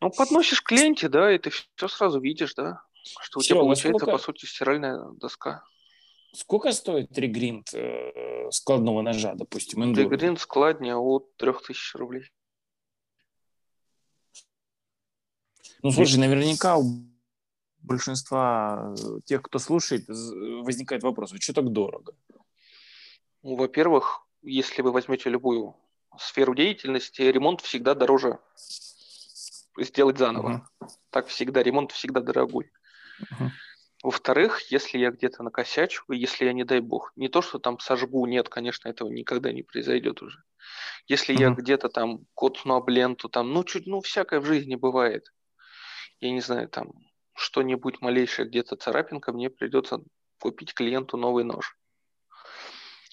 Ну, 0.00 0.10
подносишь 0.10 0.60
к 0.60 0.70
ленте, 0.72 1.08
да, 1.08 1.32
и 1.32 1.38
ты 1.38 1.50
все 1.50 1.88
сразу 1.88 2.20
видишь, 2.20 2.54
да. 2.54 2.82
Что 3.20 3.38
у 3.38 3.42
тебя 3.42 3.56
получается, 3.60 3.98
сколько... 3.98 4.12
по 4.12 4.18
сути, 4.18 4.46
стиральная 4.46 5.00
доска. 5.12 5.64
Сколько 6.34 6.72
стоит 6.72 7.16
регринт 7.16 7.72
э, 7.72 8.50
складного 8.50 9.02
ножа, 9.02 9.34
допустим, 9.34 9.84
эндуро? 9.84 10.04
Регринт 10.04 10.40
складня 10.40 10.98
от 10.98 11.34
3000 11.36 11.96
рублей. 11.96 12.30
Ну, 15.82 15.90
слушай, 15.92 16.18
наверняка 16.18 16.76
у 16.76 16.84
большинства 17.78 18.94
э, 18.98 19.20
тех, 19.24 19.42
кто 19.42 19.58
слушает, 19.58 20.06
возникает 20.08 21.02
вопрос, 21.02 21.32
что 21.40 21.52
так 21.54 21.70
дорого? 21.70 22.14
Ну, 23.42 23.54
во-первых, 23.56 24.26
если 24.42 24.82
вы 24.82 24.92
возьмете 24.92 25.30
любую 25.30 25.76
сферу 26.18 26.54
деятельности, 26.54 27.22
ремонт 27.22 27.60
всегда 27.60 27.94
дороже 27.94 28.38
сделать 29.78 30.18
заново. 30.18 30.66
Uh-huh. 30.80 30.88
Так 31.10 31.28
всегда, 31.28 31.62
ремонт 31.62 31.92
всегда 31.92 32.20
дорогой. 32.20 32.70
Uh-huh. 33.20 33.48
Во-вторых, 34.02 34.60
если 34.70 34.98
я 34.98 35.10
где-то 35.10 35.42
накосячу, 35.42 36.04
если 36.12 36.44
я, 36.44 36.52
не 36.52 36.64
дай 36.64 36.80
бог, 36.80 37.12
не 37.16 37.28
то, 37.28 37.42
что 37.42 37.58
там 37.58 37.78
сожгу, 37.78 38.26
нет, 38.26 38.48
конечно, 38.48 38.88
этого 38.88 39.08
никогда 39.08 39.52
не 39.52 39.62
произойдет 39.62 40.22
уже. 40.22 40.42
Если 41.08 41.34
uh-huh. 41.34 41.40
я 41.40 41.50
где-то 41.50 41.88
там 41.88 42.20
коцну 42.34 42.74
об 42.76 42.88
ленту, 42.88 43.28
там, 43.28 43.52
ну, 43.52 43.64
чуть, 43.64 43.86
ну, 43.86 44.00
всякое 44.00 44.40
в 44.40 44.44
жизни 44.44 44.74
бывает. 44.74 45.32
Я 46.20 46.30
не 46.30 46.40
знаю, 46.40 46.68
там, 46.68 46.92
что-нибудь 47.34 48.00
малейшее 48.00 48.48
где-то 48.48 48.76
царапинка, 48.76 49.32
мне 49.32 49.50
придется 49.50 50.00
купить 50.38 50.74
клиенту 50.74 51.16
новый 51.16 51.44
нож. 51.44 51.76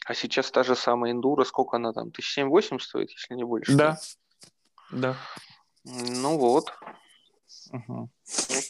А 0.05 0.13
сейчас 0.13 0.51
та 0.51 0.63
же 0.63 0.75
самая 0.75 1.11
эндура, 1.11 1.43
сколько 1.43 1.77
она 1.77 1.93
там, 1.93 2.09
1700-8 2.09 2.79
стоит, 2.79 3.11
если 3.11 3.35
не 3.35 3.43
больше? 3.43 3.75
Да, 3.75 3.97
да. 4.91 5.17
Ну 5.85 6.37
вот. 6.37 6.73
Угу. 7.71 8.09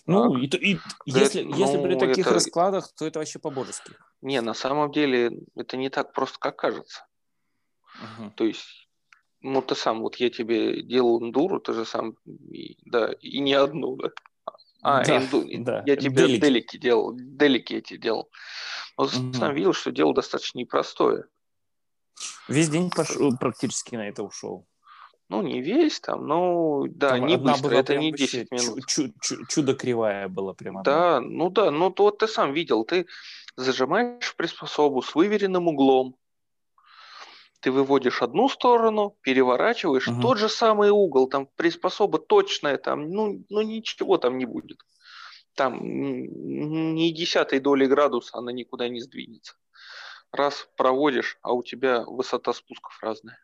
Ну, 0.06 0.38
и, 0.38 0.46
и, 0.46 0.76
да, 0.76 1.20
если, 1.20 1.44
ну, 1.44 1.58
если 1.58 1.82
при 1.82 1.98
таких 1.98 2.26
это... 2.26 2.36
раскладах, 2.36 2.94
то 2.94 3.06
это 3.06 3.20
вообще 3.20 3.40
по-божески. 3.40 3.94
Не, 4.22 4.42
на 4.42 4.54
самом 4.54 4.92
деле 4.92 5.32
это 5.56 5.78
не 5.78 5.90
так 5.90 6.14
просто, 6.14 6.40
как 6.40 6.58
кажется. 6.58 7.06
Угу. 8.02 8.32
То 8.36 8.46
есть, 8.46 8.90
ну 9.42 9.62
ты 9.62 9.76
сам, 9.76 10.02
вот 10.02 10.16
я 10.18 10.30
тебе 10.30 10.84
делал 10.84 11.22
эндуру, 11.22 11.60
ты 11.60 11.74
же 11.74 11.86
сам, 11.86 12.16
и, 12.26 12.78
да, 12.90 13.12
и 13.20 13.40
не 13.40 13.54
одну, 13.54 13.96
да. 13.98 14.10
А, 14.82 15.04
да, 15.06 15.18
энду... 15.18 15.46
да. 15.64 15.84
я 15.86 15.96
тебе 15.96 16.28
делики. 16.28 16.42
делики 16.42 16.78
делал, 16.78 17.14
делики 17.16 17.74
эти 17.76 17.96
делал. 17.96 18.30
Но 18.98 19.06
угу. 19.06 19.34
сам 19.34 19.56
видел, 19.56 19.74
что 19.74 19.92
дело 19.92 20.14
достаточно 20.14 20.60
непростое. 20.60 21.26
Весь 22.48 22.70
день 22.70 22.90
пошел, 22.90 23.36
практически 23.38 23.96
на 23.96 24.10
это 24.10 24.24
ушел. 24.24 24.68
Ну, 25.34 25.42
не 25.42 25.62
весь 25.62 26.00
там, 26.00 26.28
ну, 26.28 26.86
да, 26.88 27.10
там 27.10 27.26
не 27.26 27.38
быстро, 27.38 27.76
это 27.76 27.98
не 27.98 28.12
10 28.12 28.52
минут. 28.52 28.86
Чу- 28.86 29.12
чу- 29.20 29.44
чудо 29.48 29.74
кривая 29.74 30.28
была 30.28 30.54
прямо. 30.54 30.84
Да, 30.84 31.20
ну 31.22 31.50
да, 31.50 31.72
ну 31.72 31.90
то 31.90 32.04
вот 32.04 32.20
ты 32.20 32.28
сам 32.28 32.54
видел, 32.54 32.84
ты 32.84 33.08
зажимаешь 33.58 34.36
приспособу 34.36 35.02
с 35.02 35.16
выверенным 35.16 35.68
углом, 35.68 36.16
ты 37.62 37.72
выводишь 37.72 38.22
одну 38.22 38.48
сторону, 38.48 39.18
переворачиваешь, 39.22 40.08
угу. 40.08 40.22
тот 40.22 40.38
же 40.38 40.50
самый 40.50 40.92
угол, 40.92 41.28
там 41.28 41.48
приспособа 41.56 42.20
точная, 42.20 42.78
там, 42.78 43.10
ну, 43.10 43.44
ну 43.50 43.62
ничего 43.64 44.18
там 44.18 44.38
не 44.38 44.46
будет. 44.46 44.86
Там 45.56 45.80
ни 45.82 47.10
десятой 47.10 47.60
доли 47.60 47.88
градуса 47.88 48.38
она 48.38 48.52
никуда 48.52 48.88
не 48.88 49.00
сдвинется. 49.00 49.56
Раз 50.32 50.70
проводишь, 50.78 51.40
а 51.42 51.54
у 51.54 51.64
тебя 51.64 52.04
высота 52.06 52.54
спусков 52.54 53.00
разная. 53.02 53.40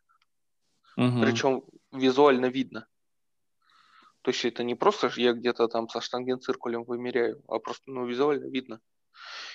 Угу. 0.98 1.22
Причем 1.22 1.64
визуально 1.92 2.48
видно. 2.48 2.88
То 4.22 4.32
есть 4.32 4.44
это 4.46 4.64
не 4.64 4.76
просто 4.76 5.12
я 5.16 5.34
где-то 5.34 5.68
там 5.68 5.88
со 5.90 6.02
штангенциркулем 6.02 6.84
вымеряю, 6.84 7.42
а 7.48 7.60
просто 7.60 7.84
ну, 7.90 8.06
визуально 8.06 8.46
видно. 8.50 8.82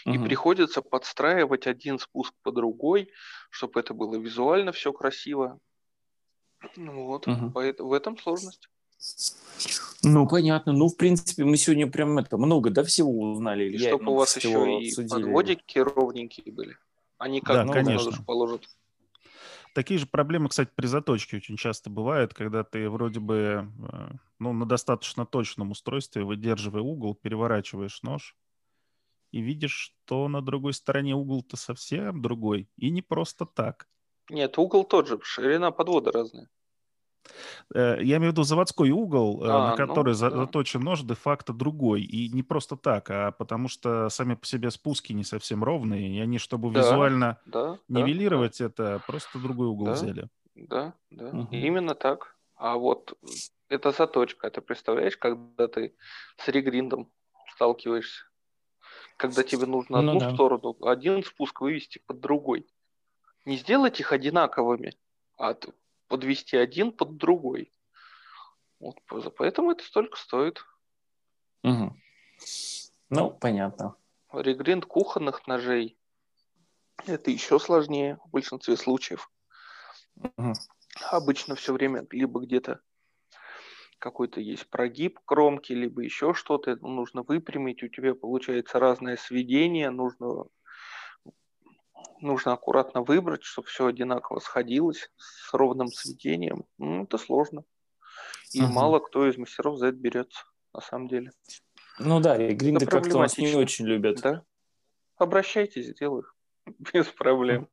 Угу. 0.07 0.15
И 0.15 0.19
приходится 0.19 0.83
подстраивать 0.83 1.67
один 1.67 1.99
спуск 1.99 2.33
по 2.43 2.53
другой, 2.53 3.11
чтобы 3.51 3.81
это 3.81 3.95
было 3.95 4.17
визуально 4.17 4.73
все 4.73 4.93
красиво. 4.93 5.59
Ну 6.77 7.07
вот, 7.07 7.27
угу. 7.29 7.53
в 7.55 7.93
этом 7.93 8.19
сложность. 8.19 8.69
Ну, 10.03 10.27
понятно. 10.27 10.73
Ну, 10.73 10.89
в 10.89 10.97
принципе, 10.97 11.45
мы 11.45 11.57
сегодня 11.57 11.91
прям 11.91 12.19
это 12.19 12.37
много, 12.39 12.71
да, 12.71 12.85
всего 12.85 13.11
узнали. 13.33 13.71
И 13.71 13.79
чтобы 13.79 14.13
у 14.13 14.15
вас 14.17 14.37
еще 14.37 14.81
и 14.81 15.09
подводики 15.09 15.79
ровненькие 15.79 16.53
были. 16.53 16.77
Они 17.19 17.41
как 17.41 17.67
да, 17.67 17.73
конечно. 17.73 18.23
положат. 18.25 18.65
Такие 19.75 19.99
же 19.99 20.07
проблемы, 20.07 20.49
кстати, 20.49 20.71
при 20.73 20.87
заточке 20.87 21.37
очень 21.39 21.57
часто 21.57 21.91
бывают, 21.91 22.33
когда 22.33 22.63
ты 22.63 22.89
вроде 22.89 23.19
бы 23.19 23.69
э, 23.93 24.11
ну, 24.39 24.53
на 24.53 24.67
достаточно 24.67 25.27
точном 25.27 25.73
устройстве, 25.73 26.23
выдерживая 26.23 26.81
угол, 26.81 27.17
переворачиваешь 27.17 28.01
нож, 28.05 28.37
и 29.33 29.41
видишь, 29.41 29.97
что 30.07 30.29
на 30.29 30.41
другой 30.43 30.75
стороне 30.75 31.17
угол-то 31.17 31.57
совсем 31.57 32.23
другой. 32.23 32.71
И 32.77 32.89
не 32.91 33.03
просто 33.03 33.47
так. 33.47 33.89
Нет, 34.31 34.59
угол 34.59 34.85
тот 34.85 35.09
же, 35.09 35.19
ширина 35.23 35.73
подвода 35.73 36.13
разная. 36.13 36.49
Э, 37.75 37.97
я 38.01 38.17
имею 38.17 38.31
в 38.31 38.35
виду 38.35 38.43
заводской 38.43 38.91
угол, 38.91 39.43
э, 39.45 39.49
а, 39.49 39.71
на 39.71 39.77
который 39.77 40.11
ну, 40.11 40.15
заточен 40.15 40.81
нож, 40.81 41.03
де-факто 41.03 41.53
другой. 41.53 42.03
И 42.03 42.29
не 42.29 42.43
просто 42.43 42.77
так, 42.77 43.11
а 43.11 43.33
потому 43.33 43.69
что 43.69 44.09
сами 44.09 44.35
по 44.35 44.47
себе 44.47 44.71
спуски 44.71 45.13
не 45.13 45.25
совсем 45.25 45.65
ровные, 45.65 46.17
и 46.17 46.21
они, 46.21 46.39
чтобы 46.39 46.73
да, 46.73 46.81
визуально 46.81 47.39
да, 47.47 47.79
нивелировать 47.89 48.59
да, 48.59 48.65
это, 48.67 49.03
просто 49.07 49.39
другой 49.39 49.69
угол 49.69 49.87
да, 49.87 49.93
взяли. 49.93 50.29
Да, 50.55 50.95
да, 51.11 51.29
угу. 51.29 51.49
именно 51.51 51.95
так. 51.95 52.37
А 52.57 52.77
вот 52.77 53.19
это 53.69 53.91
заточка. 53.91 54.51
Ты 54.51 54.61
представляешь, 54.61 55.17
когда 55.17 55.69
ты 55.69 55.95
с 56.37 56.49
регриндом 56.49 57.11
сталкиваешься? 57.55 58.25
Когда 59.17 59.43
тебе 59.43 59.67
нужно 59.67 60.01
ну, 60.03 60.17
одну 60.17 60.21
да. 60.21 60.35
сторону, 60.35 60.77
один 60.83 61.23
спуск 61.23 61.61
вывести 61.61 62.01
под 62.07 62.21
другой. 62.21 62.67
Не 63.45 63.57
сделать 63.57 64.01
их 64.01 64.13
одинаковыми, 64.13 64.97
а 65.37 65.55
подвести 66.15 66.57
один 66.57 66.93
под 66.93 67.17
другой. 67.17 67.73
Вот, 68.79 69.01
поэтому 69.37 69.73
это 69.73 69.83
столько 69.83 70.17
стоит. 70.17 70.65
Угу. 71.65 71.93
Ну, 73.11 73.31
понятно. 73.33 73.97
Регринд 74.33 74.87
кухонных 74.87 75.49
ножей 75.49 75.99
это 77.05 77.33
еще 77.33 77.59
сложнее 77.59 78.21
в 78.25 78.31
большинстве 78.31 78.77
случаев. 78.77 79.29
Угу. 80.15 80.53
Обычно 81.11 81.57
все 81.57 81.73
время 81.73 82.07
либо 82.13 82.41
где-то 82.41 82.81
какой-то 83.99 84.41
есть 84.41 84.71
прогиб 84.71 85.19
кромки, 85.25 85.73
либо 85.73 86.03
еще 86.03 86.33
что-то, 86.33 86.77
нужно 86.77 87.23
выпрямить, 87.23 87.83
у 87.83 87.89
тебя 87.89 88.15
получается 88.15 88.79
разное 88.79 89.17
сведение, 89.17 89.91
нужно, 89.91 90.45
нужно 92.25 92.53
аккуратно 92.53 93.03
выбрать, 93.03 93.45
чтобы 93.45 93.69
все 93.69 93.87
одинаково 93.87 94.41
сходилось 94.41 95.11
с 95.17 95.53
ровным 95.53 95.89
сведением. 95.89 96.65
Ну, 96.79 97.05
это 97.05 97.19
сложно. 97.19 97.65
И 98.53 98.63
угу. 98.63 98.73
мало 98.73 98.99
кто 98.99 99.29
из 99.29 99.37
мастеров 99.37 99.79
за 99.79 99.89
это 99.89 99.99
берется, 99.99 100.45
на 100.73 100.81
самом 100.81 101.09
деле. 101.09 101.33
Ну 101.99 102.21
да, 102.21 102.37
и 102.37 102.55
гринды 102.55 102.87
как-то 102.87 103.19
нас 103.19 103.39
не 103.39 103.55
очень 103.55 103.87
любят. 103.87 104.21
Да. 104.21 104.43
Обращайтесь, 105.17 105.87
сделаю. 105.87 106.25
Без 106.93 107.07
проблем. 107.07 107.69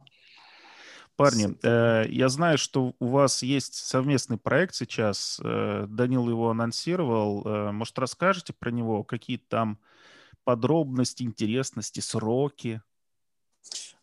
Парни, 1.16 1.56
э, 1.64 2.08
я 2.10 2.30
знаю, 2.30 2.58
что 2.58 2.96
у 3.00 3.08
вас 3.08 3.44
есть 3.44 3.76
совместный 3.76 4.38
проект 4.38 4.74
сейчас. 4.76 5.40
Э, 5.44 5.86
Данил 5.88 6.30
его 6.30 6.50
анонсировал. 6.50 7.44
Э, 7.46 7.72
может, 7.72 8.00
расскажете 8.00 8.54
про 8.54 8.72
него? 8.72 9.04
Какие 9.04 9.38
там 9.38 9.80
подробности, 10.44 11.24
интересности, 11.24 12.00
сроки? 12.00 12.82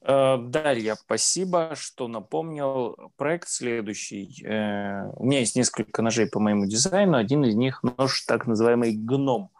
Э, 0.02 0.38
Дарья, 0.38 0.94
спасибо, 0.94 1.72
что 1.74 2.08
напомнил. 2.08 2.96
Проект 3.16 3.48
следующий. 3.48 4.44
Э, 4.44 5.10
у 5.16 5.24
меня 5.24 5.40
есть 5.40 5.56
несколько 5.56 6.02
ножей 6.02 6.28
по 6.28 6.40
моему 6.40 6.66
дизайну. 6.66 7.16
Один 7.16 7.44
из 7.44 7.54
них 7.54 7.82
нож 7.82 8.22
так 8.22 8.46
называемый 8.46 8.92
гном. 8.92 9.50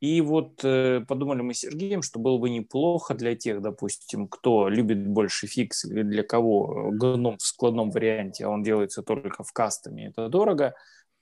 И 0.00 0.22
вот 0.22 0.64
э, 0.64 1.04
подумали 1.06 1.42
мы 1.42 1.52
с 1.52 1.58
Сергеем, 1.58 2.02
что 2.02 2.18
было 2.18 2.38
бы 2.38 2.48
неплохо 2.48 3.14
для 3.14 3.36
тех, 3.36 3.60
допустим, 3.60 4.28
кто 4.28 4.68
любит 4.68 5.06
больше 5.06 5.46
фикс 5.46 5.84
или 5.84 6.02
для 6.02 6.22
кого 6.22 6.90
гном 6.92 7.36
в 7.36 7.42
складном 7.42 7.90
варианте, 7.90 8.46
а 8.46 8.48
он 8.48 8.62
делается 8.62 9.02
только 9.02 9.44
в 9.44 9.52
кастоме, 9.52 10.08
это 10.08 10.30
дорого, 10.30 10.74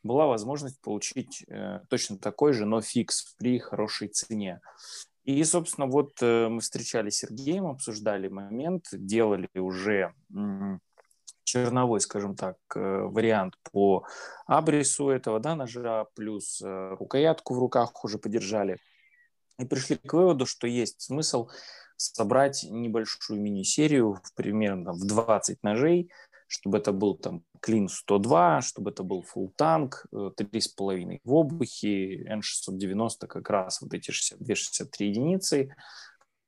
была 0.05 0.29
возможность 0.29 0.81
получить 0.81 1.45
точно 1.91 2.19
такой 2.19 2.53
же, 2.53 2.67
но 2.67 2.81
фикс 2.81 3.35
при 3.37 3.59
хорошей 3.59 4.07
цене. 4.07 4.61
И, 5.29 5.45
собственно, 5.45 5.87
вот 5.87 6.23
э, 6.23 6.49
мы 6.49 6.63
встречались 6.63 7.17
с 7.17 7.19
Сергеем, 7.19 7.67
обсуждали 7.67 8.29
момент, 8.29 8.87
делали 8.93 9.51
уже 9.57 10.15
черновой, 11.45 12.01
скажем 12.01 12.35
так, 12.35 12.57
э, 12.75 12.81
вариант 12.81 13.53
по 13.71 14.07
абрису 14.47 15.11
этого 15.11 15.39
да, 15.39 15.55
ножа, 15.55 16.07
плюс 16.15 16.63
э, 16.63 16.97
рукоятку 16.99 17.53
в 17.53 17.59
руках 17.59 18.03
уже 18.07 18.17
подержали. 18.17 18.79
И 19.59 19.67
пришли 19.67 19.97
к 19.97 20.11
выводу, 20.15 20.47
что 20.47 20.67
есть 20.67 21.03
смысл 21.03 21.51
собрать 21.99 22.65
небольшую 22.67 23.39
мини-серию, 23.39 24.23
примерно 24.35 24.95
в 24.95 25.07
20 25.07 25.63
ножей, 25.63 26.11
чтобы 26.49 26.79
это 26.79 26.93
был 26.93 27.15
там 27.15 27.43
Клин 27.61 27.89
102, 27.89 28.63
чтобы 28.63 28.91
это 28.91 29.03
был 29.03 29.25
full 29.25 29.53
танк, 29.57 30.07
3,5 30.13 31.21
в 31.23 31.35
обухе, 31.35 32.25
N690 32.25 33.27
как 33.27 33.49
раз 33.51 33.81
вот 33.83 33.93
эти 33.95 34.11
62-63 34.11 34.87
единицы, 35.01 35.75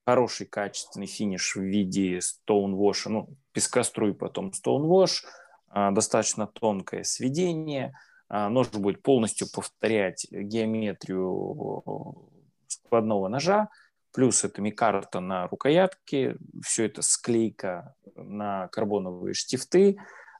хороший 0.07 0.47
качественный 0.47 1.07
финиш 1.07 1.55
в 1.55 1.61
виде 1.61 2.19
Stonewash, 2.19 3.09
ну, 3.09 3.29
пескоструй, 3.53 4.15
потом 4.15 4.51
Stonewash, 4.51 5.25
а, 5.69 5.91
достаточно 5.91 6.47
тонкое 6.47 7.05
сведение, 7.05 7.95
а, 8.29 8.49
нож 8.49 8.69
будет 8.71 9.03
полностью 9.03 9.49
повторять 9.53 10.27
геометрию 10.31 12.15
складного 12.67 13.29
ножа, 13.29 13.69
плюс 14.13 14.45
это 14.45 14.61
микарта 14.61 15.21
на 15.21 15.47
рукоятке, 15.49 16.37
все 16.65 16.87
это 16.87 17.03
склейка 17.03 17.95
на 18.17 18.69
карбоновые 18.69 19.35
штифты, 19.35 19.97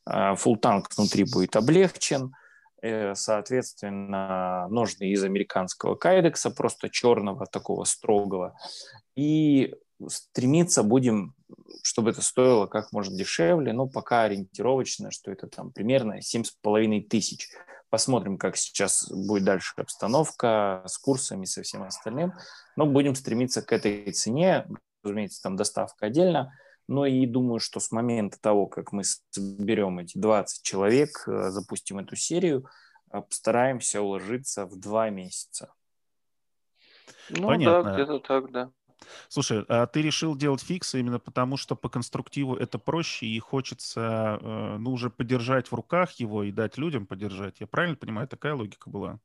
full 0.09 0.55
а, 0.55 0.59
танк 0.61 0.89
внутри 0.97 1.25
будет 1.25 1.57
облегчен, 1.57 2.35
э, 2.83 3.15
соответственно, 3.15 4.67
ножны 4.69 5.11
из 5.11 5.23
американского 5.23 5.95
кайдекса, 5.95 6.51
просто 6.51 6.89
черного, 6.89 7.47
такого 7.47 7.85
строгого, 7.85 8.55
и 9.15 9.75
стремиться 10.09 10.83
будем, 10.83 11.35
чтобы 11.83 12.11
это 12.11 12.23
стоило 12.23 12.67
как 12.67 12.93
можно 12.93 13.17
дешевле, 13.17 13.73
но 13.73 13.87
пока 13.87 14.23
ориентировочно, 14.23 15.11
что 15.11 15.31
это 15.31 15.47
там 15.47 15.71
примерно 15.73 16.19
7,5 16.21 17.03
тысяч. 17.03 17.51
Посмотрим, 17.91 18.39
как 18.39 18.57
сейчас 18.57 19.11
будет 19.11 19.45
дальше 19.45 19.75
обстановка 19.77 20.83
с 20.87 20.97
курсами, 20.97 21.45
со 21.45 21.63
всем 21.63 21.83
остальным. 21.83 22.33
Но 22.77 22.87
будем 22.87 23.17
стремиться 23.17 23.63
к 23.63 23.73
этой 23.73 24.11
цене. 24.13 24.67
Разумеется, 25.03 25.43
там 25.43 25.57
доставка 25.57 26.07
отдельно. 26.07 26.57
Но 26.87 27.05
и 27.05 27.27
думаю, 27.27 27.59
что 27.59 27.81
с 27.81 27.91
момента 27.91 28.41
того, 28.41 28.67
как 28.67 28.93
мы 28.93 29.03
соберем 29.31 29.99
эти 29.99 30.19
20 30.19 30.63
человек, 30.63 31.25
э, 31.27 31.51
запустим 31.51 31.99
эту 31.99 32.17
серию, 32.17 32.67
э, 33.13 33.21
постараемся 33.21 34.01
уложиться 34.03 34.67
в 34.67 34.79
два 34.79 35.11
месяца. 35.11 35.73
Ну 37.29 37.49
Понятно. 37.49 37.83
да, 37.83 37.95
где-то 37.95 38.19
так, 38.21 38.51
да. 38.51 38.71
Слушай, 39.29 39.65
а 39.69 39.87
ты 39.87 40.03
решил 40.03 40.37
делать 40.37 40.63
фиксы 40.63 41.01
именно 41.01 41.19
потому, 41.19 41.57
что 41.57 41.77
по 41.77 41.89
конструктиву 41.89 42.55
это 42.57 42.79
проще 42.79 43.27
и 43.27 43.39
хочется, 43.39 44.39
э, 44.41 44.77
ну, 44.79 44.93
уже 44.93 45.11
подержать 45.11 45.69
в 45.69 45.75
руках 45.75 46.13
его 46.13 46.45
и 46.45 46.53
дать 46.53 46.79
людям 46.79 47.07
подержать. 47.07 47.61
Я 47.61 47.67
правильно 47.67 47.97
понимаю, 47.97 48.29
такая 48.29 48.55
логика 48.55 48.91
была? 48.91 49.21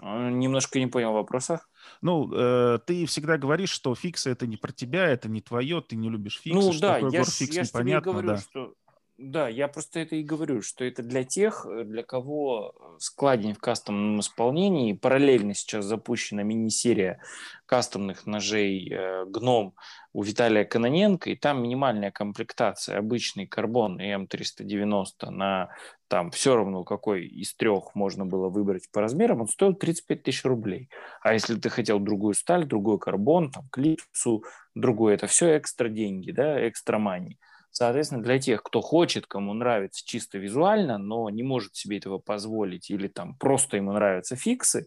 А, 0.00 0.30
немножко 0.30 0.78
не 0.78 0.86
понял 0.86 1.12
вопроса. 1.12 1.62
Ну, 2.00 2.32
э, 2.32 2.78
ты 2.86 3.04
всегда 3.06 3.36
говоришь, 3.36 3.70
что 3.70 3.94
фиксы 3.94 4.30
это 4.30 4.46
не 4.46 4.56
про 4.56 4.72
тебя, 4.72 5.06
это 5.06 5.28
не 5.28 5.40
твое, 5.42 5.82
ты 5.82 5.96
не 5.96 6.08
любишь 6.08 6.40
фиксы. 6.40 6.58
Ну 6.58 6.72
что 6.72 6.80
да, 6.80 6.94
такое 6.94 7.10
я, 7.10 7.24
ж, 7.24 7.28
фикс, 7.28 7.54
я 7.54 7.62
непонятно, 7.62 8.12
тебе 8.12 8.12
говорю, 8.12 8.28
да. 8.28 8.38
что 8.38 8.74
да, 9.18 9.48
я 9.48 9.68
просто 9.68 10.00
это 10.00 10.16
и 10.16 10.22
говорю, 10.22 10.62
что 10.62 10.84
это 10.84 11.02
для 11.02 11.22
тех, 11.22 11.66
э, 11.66 11.84
для 11.84 12.02
кого 12.02 12.72
э, 12.74 12.98
складень 12.98 13.54
в 13.54 13.58
кастомном 13.58 14.20
исполнении. 14.20 14.94
Параллельно 14.94 15.54
сейчас 15.54 15.84
запущена 15.84 16.42
мини-серия 16.42 17.20
кастомных 17.66 18.26
ножей 18.26 18.90
э, 18.90 19.24
«Гном» 19.26 19.74
у 20.12 20.22
Виталия 20.22 20.64
Каноненко, 20.64 21.30
и 21.30 21.36
там 21.36 21.62
минимальная 21.62 22.10
комплектация, 22.10 22.98
обычный 22.98 23.46
карбон 23.46 24.00
и 24.00 24.12
М390 24.12 25.30
на 25.30 25.70
там 26.08 26.30
все 26.30 26.56
равно 26.56 26.84
какой 26.84 27.26
из 27.26 27.54
трех 27.54 27.94
можно 27.94 28.26
было 28.26 28.48
выбрать 28.48 28.90
по 28.92 29.00
размерам, 29.00 29.42
он 29.42 29.48
стоил 29.48 29.74
35 29.74 30.22
тысяч 30.22 30.44
рублей. 30.44 30.90
А 31.22 31.32
если 31.32 31.54
ты 31.54 31.70
хотел 31.70 32.00
другую 32.00 32.34
сталь, 32.34 32.66
другой 32.66 32.98
карбон, 32.98 33.50
там, 33.50 33.68
клипсу, 33.70 34.44
другой, 34.74 35.14
это 35.14 35.26
все 35.26 35.56
экстра 35.56 35.88
деньги, 35.88 36.30
да, 36.30 36.68
экстра 36.68 36.98
мани. 36.98 37.38
Соответственно, 37.72 38.22
для 38.22 38.38
тех, 38.38 38.62
кто 38.62 38.82
хочет, 38.82 39.26
кому 39.26 39.54
нравится 39.54 40.04
чисто 40.04 40.36
визуально, 40.36 40.98
но 40.98 41.28
не 41.30 41.42
может 41.42 41.74
себе 41.74 41.96
этого 41.96 42.18
позволить, 42.18 42.90
или 42.90 43.08
там 43.08 43.34
просто 43.36 43.78
ему 43.78 43.92
нравятся 43.92 44.36
фиксы, 44.36 44.86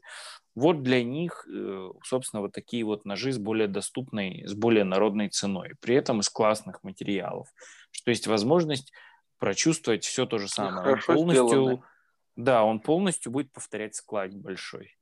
вот 0.54 0.84
для 0.84 1.04
них, 1.04 1.48
э, 1.52 1.90
собственно, 2.04 2.42
вот 2.42 2.54
такие 2.54 2.86
вот 2.86 3.04
ножи 3.04 3.34
с 3.34 3.40
более 3.40 3.68
доступной, 3.68 4.44
с 4.46 4.54
более 4.54 4.84
народной 4.84 5.30
ценой, 5.30 5.74
при 5.82 5.96
этом 5.96 6.22
из 6.22 6.30
классных 6.30 6.84
материалов, 6.84 7.50
что 7.92 8.12
есть 8.12 8.28
возможность 8.28 8.94
прочувствовать 9.40 10.06
все 10.06 10.26
то 10.26 10.38
же 10.38 10.48
самое. 10.48 10.84
Хорошо 10.84 11.12
он 11.12 11.18
полностью, 11.18 11.48
сделано. 11.48 11.84
да, 12.36 12.64
он 12.64 12.80
полностью 12.80 13.32
будет 13.32 13.52
повторять 13.52 13.96
склад 13.96 14.34
большой. 14.34 14.96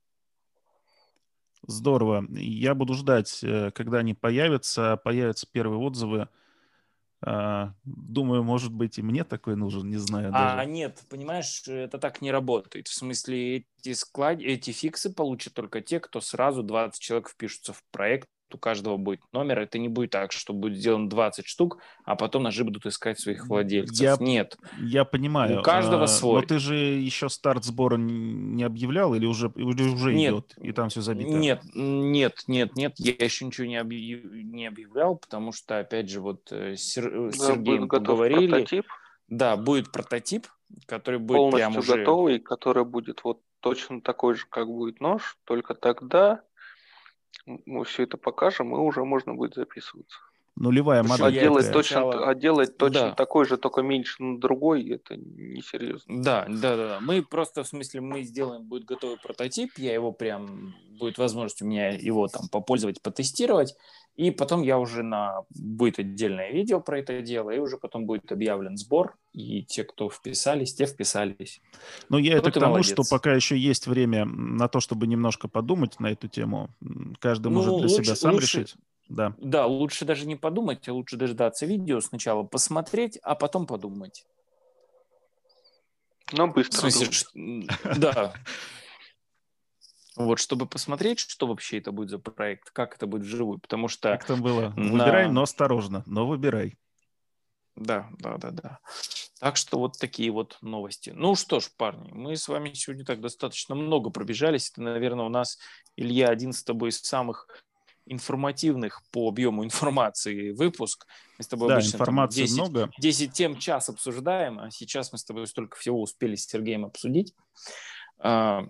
Здорово. 1.68 2.26
Я 2.30 2.76
буду 2.76 2.94
ждать, 2.94 3.44
э, 3.44 3.72
когда 3.72 4.00
они 4.00 4.14
появятся, 4.14 4.98
появятся 5.04 5.48
первые 5.52 5.80
отзывы. 5.80 6.30
А, 7.26 7.74
думаю, 7.86 8.44
может 8.44 8.74
быть, 8.74 8.98
и 8.98 9.02
мне 9.02 9.24
такой 9.24 9.56
нужен, 9.56 9.90
не 9.90 9.98
знаю. 9.98 10.30
А 10.34 10.56
даже. 10.58 10.70
нет, 10.70 11.04
понимаешь, 11.10 11.64
это 11.68 11.98
так 11.98 12.22
не 12.22 12.32
работает. 12.32 12.88
В 12.88 12.94
смысле, 12.94 13.66
эти 13.80 13.94
склад, 13.94 14.40
эти 14.42 14.72
фиксы 14.72 15.14
получат 15.14 15.54
только 15.54 15.82
те, 15.82 16.00
кто 16.00 16.20
сразу 16.20 16.64
20 16.64 17.00
человек 17.02 17.30
впишутся 17.30 17.72
в 17.72 17.82
проект 17.92 18.28
у 18.54 18.58
каждого 18.58 18.98
будет 18.98 19.22
номер. 19.32 19.60
Это 19.60 19.80
не 19.80 19.90
будет 19.90 20.12
так, 20.12 20.32
что 20.32 20.54
будет 20.54 20.78
сделано 20.78 21.10
20 21.10 21.46
штук, 21.46 21.78
а 22.04 22.16
потом 22.16 22.44
ножи 22.44 22.64
будут 22.64 22.86
искать 22.86 23.20
своих 23.20 23.48
владельцев. 23.48 24.00
Я, 24.00 24.18
Нет. 24.20 24.58
Я 24.80 25.06
понимаю. 25.06 25.60
У 25.60 25.64
каждого 25.64 26.04
а, 26.04 26.08
свой. 26.08 26.42
Но 26.42 26.48
ты 26.48 26.60
же 26.60 26.76
еще 26.76 27.30
старт 27.30 27.64
сбора 27.64 27.98
не 27.98 28.64
объявлял 28.64 29.14
или 29.14 29.26
уже, 29.26 29.52
или 29.56 29.84
уже 29.84 30.14
нет, 30.14 30.34
идет, 30.34 30.54
и 30.58 30.72
там 30.72 30.90
все 30.90 31.02
забито? 31.02 31.32
Нет, 31.32 31.62
нет, 31.74 32.44
нет, 32.48 32.76
нет. 32.76 32.94
Я 32.98 33.14
еще 33.20 33.46
ничего 33.46 33.68
не, 33.68 33.78
объяв... 33.78 34.24
не 34.24 34.66
объявлял, 34.66 35.16
потому 35.16 35.52
что, 35.52 35.80
опять 35.80 36.10
же, 36.10 36.22
вот 36.22 36.52
э, 36.52 36.76
с 36.76 36.96
да, 36.96 37.32
Сергеем 37.32 37.88
поговорили. 37.88 38.52
Прототип. 38.52 38.86
Да, 39.28 39.58
будет 39.58 39.92
прототип, 39.92 40.48
который 40.86 41.20
будет 41.20 41.38
Полностью 41.38 41.58
прям 41.58 41.78
уже... 41.78 41.98
готовый, 41.98 42.40
который 42.40 42.86
будет 42.86 43.24
вот 43.24 43.42
точно 43.62 44.02
такой 44.02 44.36
же, 44.36 44.46
как 44.50 44.68
будет 44.68 45.00
нож, 45.00 45.38
только 45.46 45.74
тогда 45.74 46.42
мы 47.46 47.84
все 47.84 48.04
это 48.04 48.18
покажем, 48.18 48.74
и 48.76 48.80
уже 48.80 49.04
можно 49.04 49.34
будет 49.34 49.56
записываться. 49.56 50.20
Нулевая 50.56 51.02
модель. 51.02 51.26
А 51.26 51.32
делать, 51.32 51.72
точно, 51.72 52.30
а 52.30 52.36
делать 52.36 52.78
точно 52.78 53.10
да. 53.10 53.12
такой 53.12 53.46
же, 53.46 53.58
только 53.58 53.82
меньше 53.82 54.22
на 54.22 54.40
другой, 54.40 54.88
это 54.88 55.16
несерьезно. 55.18 56.22
Да, 56.22 56.46
да, 56.48 56.76
да, 56.76 56.88
да. 56.88 57.00
Мы 57.02 57.24
просто, 57.24 57.64
в 57.64 57.68
смысле, 57.68 58.02
мы 58.02 58.22
сделаем, 58.22 58.64
будет 58.64 58.86
готовый 58.86 59.18
прототип, 59.18 59.72
я 59.78 59.94
его 59.94 60.12
прям, 60.12 60.76
будет 61.00 61.18
возможность 61.18 61.62
у 61.64 61.66
меня 61.66 61.90
его 61.90 62.28
там 62.28 62.48
попользовать, 62.50 63.02
потестировать, 63.02 63.76
и 64.16 64.30
потом 64.30 64.62
я 64.62 64.78
уже 64.78 65.02
на... 65.02 65.42
Будет 65.50 65.98
отдельное 65.98 66.52
видео 66.52 66.80
про 66.80 67.00
это 67.00 67.22
дело, 67.22 67.50
и 67.50 67.58
уже 67.58 67.78
потом 67.78 68.06
будет 68.06 68.32
объявлен 68.32 68.78
сбор, 68.78 69.18
и 69.32 69.64
те, 69.64 69.84
кто 69.84 70.08
вписались, 70.08 70.76
те 70.76 70.86
вписались. 70.86 71.62
Ну, 72.10 72.20
я 72.20 72.36
вот 72.36 72.44
это 72.44 72.52
к 72.52 72.54
тому, 72.54 72.74
молодец. 72.74 72.92
что 72.92 73.04
пока 73.10 73.34
еще 73.34 73.58
есть 73.58 73.88
время 73.88 74.26
на 74.26 74.68
то, 74.68 74.80
чтобы 74.80 75.08
немножко 75.08 75.48
подумать 75.48 76.00
на 76.00 76.12
эту 76.12 76.28
тему. 76.28 76.70
Каждый 77.20 77.48
ну, 77.48 77.56
может 77.56 77.78
для 77.78 77.88
лучше, 77.88 78.04
себя 78.04 78.16
сам 78.16 78.34
лучше, 78.36 78.60
решить. 78.60 78.76
Да. 79.10 79.36
да, 79.38 79.66
лучше 79.66 80.06
даже 80.06 80.26
не 80.26 80.36
подумать, 80.36 80.88
а 80.88 80.94
лучше 80.94 81.18
дождаться 81.18 81.66
видео 81.66 82.00
сначала, 82.00 82.44
посмотреть, 82.44 83.18
а 83.22 83.36
потом 83.36 83.68
подумать. 83.68 84.26
Ну, 86.32 86.52
быстро. 86.52 86.90
В 86.90 86.92
смысле, 86.92 87.68
да. 87.98 88.34
Вот, 90.16 90.40
чтобы 90.40 90.68
посмотреть, 90.68 91.20
что 91.20 91.48
вообще 91.48 91.80
это 91.80 91.92
будет 91.92 92.10
за 92.10 92.20
проект, 92.20 92.70
как 92.72 92.96
это 92.96 93.08
будет 93.08 93.24
вживую, 93.24 93.60
потому 93.60 93.88
что... 93.88 94.12
Как 94.12 94.26
там 94.26 94.42
было? 94.42 94.70
Выбирай, 94.78 95.26
на... 95.26 95.34
но 95.34 95.42
осторожно, 95.44 96.04
но 96.06 96.28
выбирай. 96.28 96.78
Да, 97.76 98.10
да, 98.20 98.38
да, 98.38 98.52
да. 98.52 98.80
Так 99.40 99.58
что 99.58 99.80
вот 99.80 99.98
такие 99.98 100.32
вот 100.32 100.58
новости. 100.62 101.12
Ну 101.16 101.36
что 101.36 101.60
ж, 101.60 101.70
парни, 101.76 102.12
мы 102.12 102.38
с 102.38 102.48
вами 102.48 102.74
сегодня 102.74 103.04
так 103.04 103.20
достаточно 103.20 103.74
много 103.74 104.12
пробежались. 104.12 104.70
Это, 104.70 104.84
наверное, 104.84 105.26
у 105.26 105.30
нас, 105.30 105.58
Илья, 105.98 106.30
один 106.30 106.54
с 106.54 106.64
тобой 106.64 106.90
из 106.90 107.02
самых 107.02 107.48
информативных 108.06 109.02
по 109.12 109.30
объему 109.30 109.64
информации 109.64 110.52
выпуск. 110.52 111.08
Мы 111.38 111.44
с 111.44 111.48
тобой 111.48 111.70
да, 111.70 111.76
обычно 111.76 111.98
информации 111.98 112.42
10, 112.42 112.54
много. 112.56 112.92
10 112.98 113.34
тем 113.34 113.58
час 113.58 113.90
обсуждаем, 113.90 114.60
а 114.60 114.72
сейчас 114.72 115.12
мы 115.12 115.18
с 115.18 115.24
тобой 115.24 115.48
столько 115.48 115.78
всего 115.78 116.02
успели 116.02 116.36
с 116.36 116.46
Сергеем 116.46 116.86
обсудить. 116.86 117.34
А, 118.20 118.66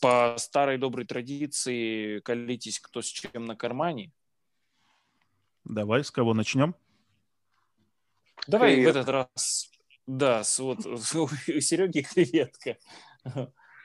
по 0.00 0.34
старой 0.38 0.78
доброй 0.78 1.06
традиции 1.06 2.20
колитесь 2.20 2.80
кто 2.80 3.02
с 3.02 3.06
чем 3.06 3.44
на 3.44 3.56
кармане. 3.56 4.12
Давай, 5.64 6.04
с 6.04 6.10
кого 6.10 6.34
начнем? 6.34 6.74
Давай 8.46 8.74
Привет. 8.74 8.94
в 8.94 8.96
этот 8.98 9.08
раз, 9.08 9.70
да, 10.06 10.44
с, 10.44 10.58
вот, 10.60 10.86
у 10.86 11.28
Сереги 11.60 12.02
креветка. 12.02 12.76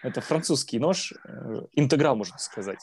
Это 0.03 0.21
французский 0.21 0.79
нож, 0.79 1.13
э, 1.13 1.61
интеграл, 1.73 2.15
можно 2.15 2.37
сказать. 2.37 2.79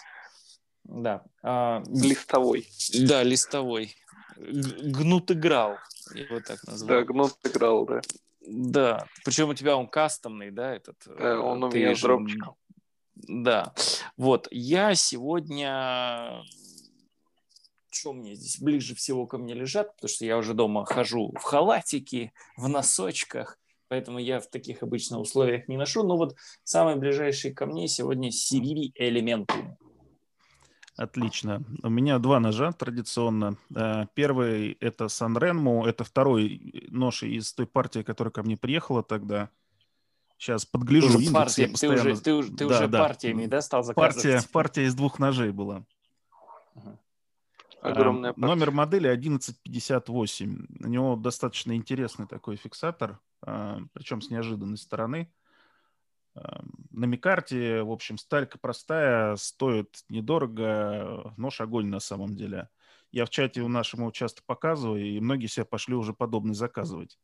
Да. 0.89 1.22
А, 1.43 1.82
листовой. 1.86 2.66
Да, 2.99 3.22
листовой. 3.22 3.95
Гнут 4.36 5.30
играл, 5.30 5.76
его 6.14 6.41
так 6.41 6.62
назвал. 6.64 6.89
Да, 6.89 7.05
гнут 7.05 7.34
играл, 7.45 7.84
да. 7.86 8.01
Да, 8.41 9.07
причем 9.24 9.51
у 9.51 9.55
тебя 9.55 9.76
он 9.76 9.86
кастомный, 9.86 10.51
да, 10.51 10.74
этот? 10.74 10.97
Да, 11.07 11.41
он 11.41 11.62
у 11.62 11.70
меня 11.70 11.95
с 11.95 12.01
дропчиком. 12.01 12.55
Да, 13.14 13.74
вот, 14.16 14.49
я 14.51 14.95
сегодня, 14.95 16.43
что 17.91 18.12
мне 18.12 18.34
здесь 18.36 18.61
ближе 18.61 18.95
всего 18.95 19.26
ко 19.26 19.39
мне 19.39 19.55
лежат, 19.55 19.95
потому 19.97 20.09
что 20.09 20.24
я 20.24 20.39
уже 20.39 20.55
дома 20.55 20.86
хожу 20.86 21.32
в 21.39 21.43
халатике, 21.43 22.32
в 22.57 22.68
носочках, 22.68 23.59
поэтому 23.89 24.18
я 24.18 24.41
в 24.41 24.47
таких 24.47 24.84
обычно 24.84 25.18
условиях 25.18 25.66
не 25.68 25.76
ношу, 25.76 26.05
но 26.05 26.16
вот 26.16 26.36
самый 26.62 26.97
ближайший 26.97 27.53
ко 27.53 27.66
мне 27.66 27.89
сегодня 27.89 28.30
Сирили 28.30 28.93
Элементум. 28.95 29.76
Отлично. 30.99 31.62
У 31.84 31.88
меня 31.88 32.18
два 32.18 32.40
ножа 32.40 32.72
традиционно. 32.72 33.57
Э, 33.74 34.07
первый– 34.14 34.72
это 34.80 35.07
Санренму. 35.07 35.86
Это 35.86 36.03
второй 36.03 36.88
нож 36.88 37.22
из 37.22 37.53
той 37.53 37.68
партии, 37.68 38.03
которая 38.03 38.32
ко 38.32 38.42
мне 38.42 38.57
приехала 38.57 39.05
тогда. 39.05 39.49
Сейчас 40.38 40.66
подгляжу 40.66 41.07
ты 41.07 41.14
индекс. 41.14 41.32
Партия, 41.32 41.66
ты 41.66 41.70
постоянно... 41.70 42.01
уже, 42.01 42.20
ты, 42.20 42.34
уже, 42.34 42.51
ты 42.51 42.68
да, 42.68 42.76
уже 42.76 42.88
да. 42.88 42.99
партиями 42.99 43.46
да, 43.46 43.61
стал 43.61 43.84
заказывать? 43.84 44.24
Партия, 44.24 44.49
партия 44.53 44.84
из 44.86 44.94
двух 44.96 45.20
ножей 45.20 45.53
была. 45.53 45.84
Огромная 47.80 48.32
партия. 48.32 48.46
Номер 48.46 48.70
модели 48.72 49.07
1158. 49.07 50.66
У 50.80 50.88
него 50.88 51.14
достаточно 51.14 51.76
интересный 51.76 52.26
такой 52.26 52.57
фиксатор, 52.57 53.20
а, 53.42 53.78
причем 53.92 54.20
с 54.20 54.30
неожиданной 54.30 54.78
стороны. 54.78 55.32
На 56.35 57.07
Микарте, 57.07 57.83
в 57.83 57.91
общем, 57.91 58.18
сталька 58.18 58.59
простая, 58.59 59.37
стоит 59.37 60.05
недорого, 60.09 61.35
нож 61.37 61.61
огонь 61.61 61.87
на 61.87 62.01
самом 62.01 62.35
деле. 62.35 62.68
Я 63.11 63.24
в 63.24 63.31
чате 63.31 63.62
у 63.62 63.68
нашему 63.68 64.12
часто 64.12 64.43
показываю, 64.45 65.05
и 65.05 65.20
многие 65.20 65.47
себе 65.47 65.64
пошли 65.64 65.95
уже 65.95 66.12
подобный 66.12 66.55
заказывать. 66.55 67.18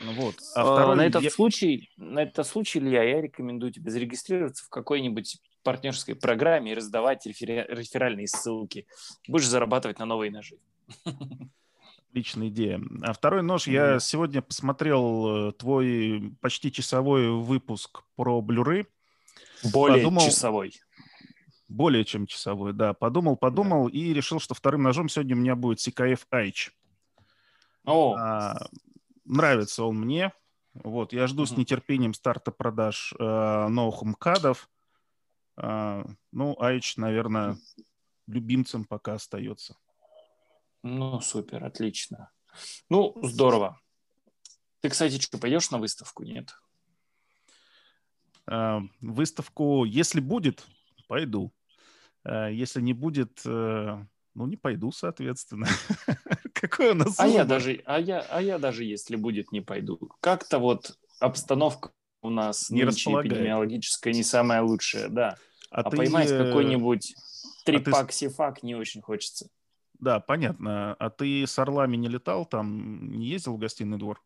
Вот. 0.00 0.36
А, 0.54 0.62
а 0.62 0.74
второй, 0.74 0.96
на 0.96 1.06
этот 1.06 1.22
я... 1.22 1.30
случай, 1.30 1.90
на 1.96 2.22
этот 2.22 2.46
случай, 2.46 2.78
Илья, 2.78 3.02
я 3.02 3.20
рекомендую 3.20 3.72
тебе 3.72 3.90
зарегистрироваться 3.90 4.64
в 4.64 4.68
какой-нибудь 4.68 5.38
партнерской 5.62 6.14
программе 6.14 6.72
и 6.72 6.74
раздавать 6.74 7.26
рефер... 7.26 7.66
реферальные 7.68 8.28
ссылки. 8.28 8.86
Будешь 9.26 9.48
зарабатывать 9.48 9.98
на 9.98 10.04
новые 10.04 10.30
ножи. 10.30 10.58
Отличная 12.10 12.48
идея. 12.48 12.80
А 13.02 13.12
второй 13.12 13.42
нож, 13.42 13.68
mm. 13.68 13.72
я 13.72 14.00
сегодня 14.00 14.42
посмотрел 14.42 15.50
э, 15.50 15.52
твой 15.52 16.34
почти 16.40 16.72
часовой 16.72 17.30
выпуск 17.30 18.02
про 18.16 18.40
блюры. 18.40 18.88
Более 19.72 19.98
подумал, 19.98 20.22
часовой. 20.26 20.72
Более 21.68 22.04
чем 22.04 22.26
часовой, 22.26 22.72
да. 22.72 22.94
Подумал, 22.94 23.36
подумал 23.36 23.88
да. 23.88 23.96
и 23.96 24.12
решил, 24.12 24.40
что 24.40 24.54
вторым 24.54 24.82
ножом 24.82 25.08
сегодня 25.08 25.36
у 25.36 25.38
меня 25.38 25.54
будет 25.54 25.78
CKF 25.78 26.26
Айч. 26.30 26.72
О. 27.84 28.16
А, 28.18 28.66
нравится 29.24 29.84
он 29.84 30.00
мне. 30.00 30.32
Вот, 30.74 31.12
я 31.12 31.28
жду 31.28 31.44
mm-hmm. 31.44 31.54
с 31.54 31.56
нетерпением 31.56 32.14
старта 32.14 32.50
продаж 32.50 33.14
э, 33.20 33.68
новых 33.68 34.02
МКАДов. 34.02 34.68
Э, 35.56 36.04
ну, 36.32 36.56
Айч, 36.58 36.96
наверное, 36.96 37.56
любимцем 38.26 38.84
пока 38.84 39.14
остается. 39.14 39.76
Ну, 40.82 41.20
супер, 41.20 41.64
отлично. 41.64 42.30
Ну, 42.88 43.16
здорово. 43.22 43.80
Ты, 44.80 44.88
кстати, 44.88 45.20
что, 45.20 45.38
пойдешь 45.38 45.70
на 45.70 45.78
выставку, 45.78 46.22
нет? 46.22 46.54
Э, 48.46 48.80
выставку, 49.00 49.84
если 49.84 50.20
будет, 50.20 50.66
пойду. 51.06 51.52
Э, 52.24 52.48
если 52.52 52.80
не 52.80 52.94
будет, 52.94 53.42
э, 53.44 54.04
ну, 54.34 54.46
не 54.46 54.56
пойду, 54.56 54.90
соответственно. 54.90 55.66
Какой 56.54 56.90
у 56.90 56.94
нас 56.94 57.18
а 57.20 57.28
я 57.28 57.44
даже, 57.44 57.82
а 57.84 58.00
я, 58.00 58.20
а 58.20 58.40
я 58.40 58.58
даже, 58.58 58.84
если 58.84 59.16
будет, 59.16 59.52
не 59.52 59.60
пойду. 59.60 59.98
Как-то 60.20 60.58
вот 60.58 60.98
обстановка 61.18 61.92
у 62.22 62.30
нас 62.30 62.70
не 62.70 62.82
эпидемиологическая 62.82 64.12
не 64.12 64.22
самая 64.22 64.62
лучшая, 64.62 65.08
да. 65.08 65.36
А, 65.70 65.82
а 65.82 65.90
ты... 65.90 65.96
поймать 65.96 66.28
какой-нибудь 66.28 67.14
трипак-сифак 67.64 68.58
а 68.58 68.60
ты... 68.60 68.66
не 68.66 68.74
очень 68.74 69.02
хочется. 69.02 69.48
Да, 70.00 70.20
понятно. 70.20 70.94
А 70.94 71.10
ты 71.10 71.46
с 71.46 71.58
Орлами 71.58 71.96
не 71.96 72.08
летал 72.08 72.46
там, 72.46 73.12
не 73.12 73.26
ездил 73.26 73.54
в 73.54 73.58
гостиный 73.58 73.98
двор? 73.98 74.22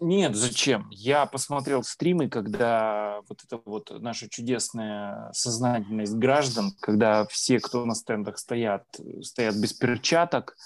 Нет, 0.00 0.36
зачем? 0.36 0.88
Я 0.90 1.26
посмотрел 1.26 1.82
стримы, 1.82 2.28
когда 2.28 3.20
вот 3.28 3.42
это 3.44 3.60
вот 3.64 3.90
наша 4.00 4.28
чудесная 4.28 5.32
сознательность 5.32 6.14
граждан, 6.14 6.70
когда 6.80 7.26
все, 7.26 7.58
кто 7.58 7.84
на 7.84 7.96
стендах 7.96 8.38
стоят, 8.38 8.84
стоят 9.22 9.56
без 9.56 9.72
перчаток, 9.72 10.56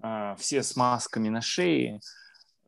а, 0.00 0.36
все 0.36 0.62
с 0.62 0.76
масками 0.76 1.28
на 1.28 1.40
шее, 1.40 2.00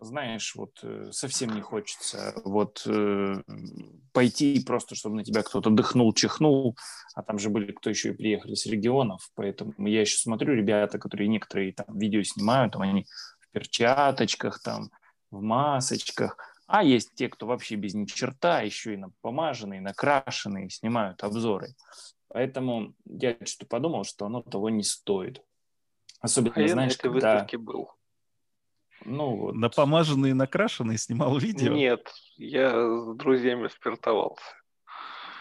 знаешь, 0.00 0.54
вот 0.54 0.78
э, 0.82 1.10
совсем 1.12 1.54
не 1.54 1.60
хочется 1.60 2.34
вот 2.44 2.82
э, 2.86 3.42
пойти 4.12 4.62
просто, 4.64 4.94
чтобы 4.94 5.16
на 5.16 5.24
тебя 5.24 5.42
кто-то 5.42 5.70
дыхнул, 5.70 6.12
чихнул, 6.12 6.76
а 7.14 7.22
там 7.22 7.38
же 7.38 7.50
были, 7.50 7.72
кто 7.72 7.90
еще 7.90 8.10
и 8.10 8.16
приехали 8.16 8.54
с 8.54 8.66
регионов, 8.66 9.30
поэтому 9.34 9.74
я 9.86 10.00
еще 10.00 10.16
смотрю, 10.16 10.54
ребята, 10.54 10.98
которые 10.98 11.28
некоторые 11.28 11.72
там 11.72 11.98
видео 11.98 12.22
снимают, 12.22 12.72
там 12.72 12.82
они 12.82 13.06
в 13.40 13.50
перчаточках, 13.52 14.62
там 14.62 14.90
в 15.30 15.42
масочках, 15.42 16.36
а 16.66 16.84
есть 16.84 17.14
те, 17.14 17.28
кто 17.28 17.46
вообще 17.46 17.76
без 17.76 17.94
ни 17.94 18.04
черта, 18.04 18.60
еще 18.60 18.94
и 18.94 18.98
напомаженные, 18.98 19.80
накрашенные, 19.80 20.68
снимают 20.70 21.24
обзоры. 21.24 21.74
Поэтому 22.28 22.94
я 23.06 23.36
что-то 23.44 23.66
подумал, 23.66 24.04
что 24.04 24.26
оно 24.26 24.42
того 24.42 24.68
не 24.68 24.82
стоит. 24.82 25.42
Особенно, 26.20 26.56
А 26.56 26.60
я 26.60 26.66
на 26.66 26.72
знаешь, 26.72 26.94
этой 26.94 27.10
когда... 27.10 27.46
был. 27.58 27.90
Ну, 29.04 29.36
вот, 29.36 29.54
Напомаженный 29.54 30.30
и 30.30 30.34
накрашенный 30.34 30.98
снимал 30.98 31.38
видео. 31.38 31.72
Нет, 31.72 32.12
я 32.36 32.70
с 32.70 33.16
друзьями 33.16 33.68
спиртовался. 33.68 34.42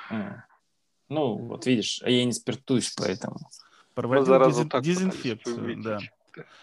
м. 0.10 0.43
ну, 1.10 1.38
вот 1.47 1.66
видишь, 1.66 2.01
а 2.03 2.10
я 2.10 2.24
не 2.26 2.34
спиртуюсь, 2.34 2.93
поэтому. 2.95 3.38
Проводил 3.93 4.26
заразу 4.26 4.62
дезин- 4.62 4.70
так 4.70 4.84
дезинфекцию, 4.84 5.82
да. 5.84 5.99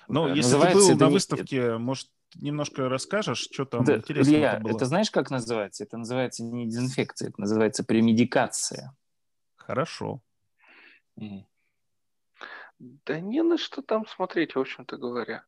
Ну, 0.09 0.26
Да. 0.28 0.32
если 0.34 0.53
ты 0.53 0.72
был 0.72 0.90
это 0.90 1.01
на 1.01 1.09
не- 1.09 1.12
выставке, 1.14 1.76
может, 1.78 2.09
немножко 2.36 2.88
расскажешь, 2.88 3.49
что 3.51 3.64
там 3.64 3.84
Да, 3.84 3.97
интересно 3.97 4.30
Илья, 4.30 4.59
было? 4.61 4.76
это 4.76 4.84
знаешь, 4.84 5.11
как 5.11 5.30
называется? 5.30 5.82
Это 5.84 5.97
называется 5.99 6.45
не 6.45 6.66
дезинфекция, 6.66 7.28
это 7.30 7.40
называется 7.40 7.84
премедикация. 7.84 8.95
Хорошо. 9.57 10.20
М. 11.18 11.47
Да 12.78 13.18
не 13.20 13.42
на 13.42 13.57
что 13.59 13.82
там 13.82 14.07
смотреть, 14.07 14.55
в 14.55 14.61
общем-то 14.61 14.97
говоря. 14.97 15.45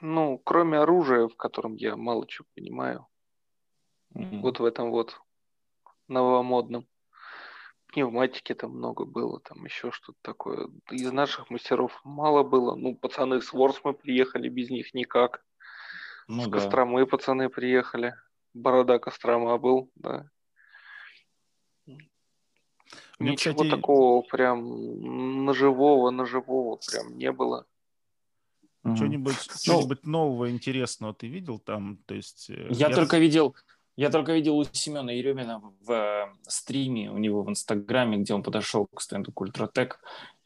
Ну, 0.00 0.38
кроме 0.38 0.78
оружия, 0.78 1.28
в 1.28 1.36
котором 1.36 1.74
я 1.74 1.96
мало 1.96 2.26
чего 2.26 2.46
понимаю. 2.54 3.06
М. 4.14 4.42
Вот 4.42 4.60
в 4.60 4.64
этом 4.64 4.90
вот 4.90 5.20
новомодном. 6.08 6.86
Пневматики 7.88 8.52
там 8.52 8.72
много 8.72 9.04
было, 9.04 9.40
там 9.40 9.64
еще 9.64 9.90
что-то 9.90 10.18
такое. 10.20 10.68
Из 10.90 11.10
наших 11.12 11.50
мастеров 11.50 12.00
мало 12.04 12.42
было. 12.42 12.74
Ну, 12.74 12.94
пацаны 12.94 13.40
с 13.40 13.52
Ворс 13.52 13.80
мы 13.84 13.94
приехали, 13.94 14.48
без 14.48 14.70
них 14.70 14.92
никак. 14.92 15.42
Ну 16.28 16.42
с 16.42 16.48
да. 16.48 16.50
Костромы 16.52 17.06
пацаны 17.06 17.48
приехали. 17.48 18.14
Борода 18.52 18.98
Кострома 18.98 19.56
был, 19.58 19.90
да. 19.94 20.30
У 23.18 23.22
меня, 23.22 23.32
Ничего 23.32 23.54
кстати, 23.54 23.70
такого 23.70 24.22
прям 24.22 25.44
ножевого, 25.44 26.10
ножевого 26.10 26.78
прям 26.90 27.16
не 27.16 27.32
было. 27.32 27.66
Мгм. 28.86 28.96
Что-нибудь, 28.96 29.36
что-нибудь 29.62 30.06
нового, 30.06 30.50
интересного 30.50 31.12
ты 31.14 31.26
видел 31.26 31.58
там? 31.58 31.98
То 32.06 32.14
есть, 32.14 32.50
э, 32.50 32.68
Я 32.70 32.88
только 32.90 33.18
видел, 33.18 33.54
я 33.96 34.10
только 34.10 34.32
видел 34.32 34.56
у 34.58 34.64
Семена 34.64 35.12
Еремина 35.12 35.60
в 35.80 35.90
э, 35.90 36.26
стриме 36.48 37.10
у 37.10 37.18
него 37.18 37.42
в 37.42 37.50
Инстаграме, 37.50 38.18
где 38.18 38.34
он 38.34 38.42
подошел 38.42 38.86
к 38.86 39.00
стенду 39.00 39.32
Культратек 39.32 39.98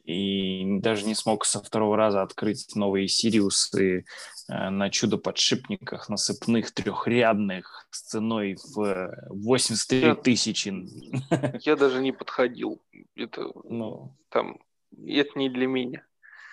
и 0.03 0.79
даже 0.79 1.05
не 1.05 1.13
смог 1.13 1.45
со 1.45 1.61
второго 1.61 1.95
раза 1.95 2.23
открыть 2.23 2.75
новые 2.75 3.07
Сириусы 3.07 4.05
э, 4.49 4.69
на 4.69 4.89
чудо-подшипниках 4.89 6.09
насыпных 6.09 6.71
трехрядных 6.71 7.87
с 7.91 8.01
ценой 8.01 8.57
в 8.73 8.81
э, 8.81 9.27
83 9.29 9.99
Я- 10.01 10.15
тысячи. 10.15 10.73
Я 11.63 11.75
даже 11.75 12.01
не 12.01 12.11
подходил. 12.11 12.81
Это 13.15 13.51
Ну, 13.63 14.15
там, 14.29 14.57
это 15.05 15.37
не 15.37 15.49
для 15.49 15.67
меня. 15.67 16.03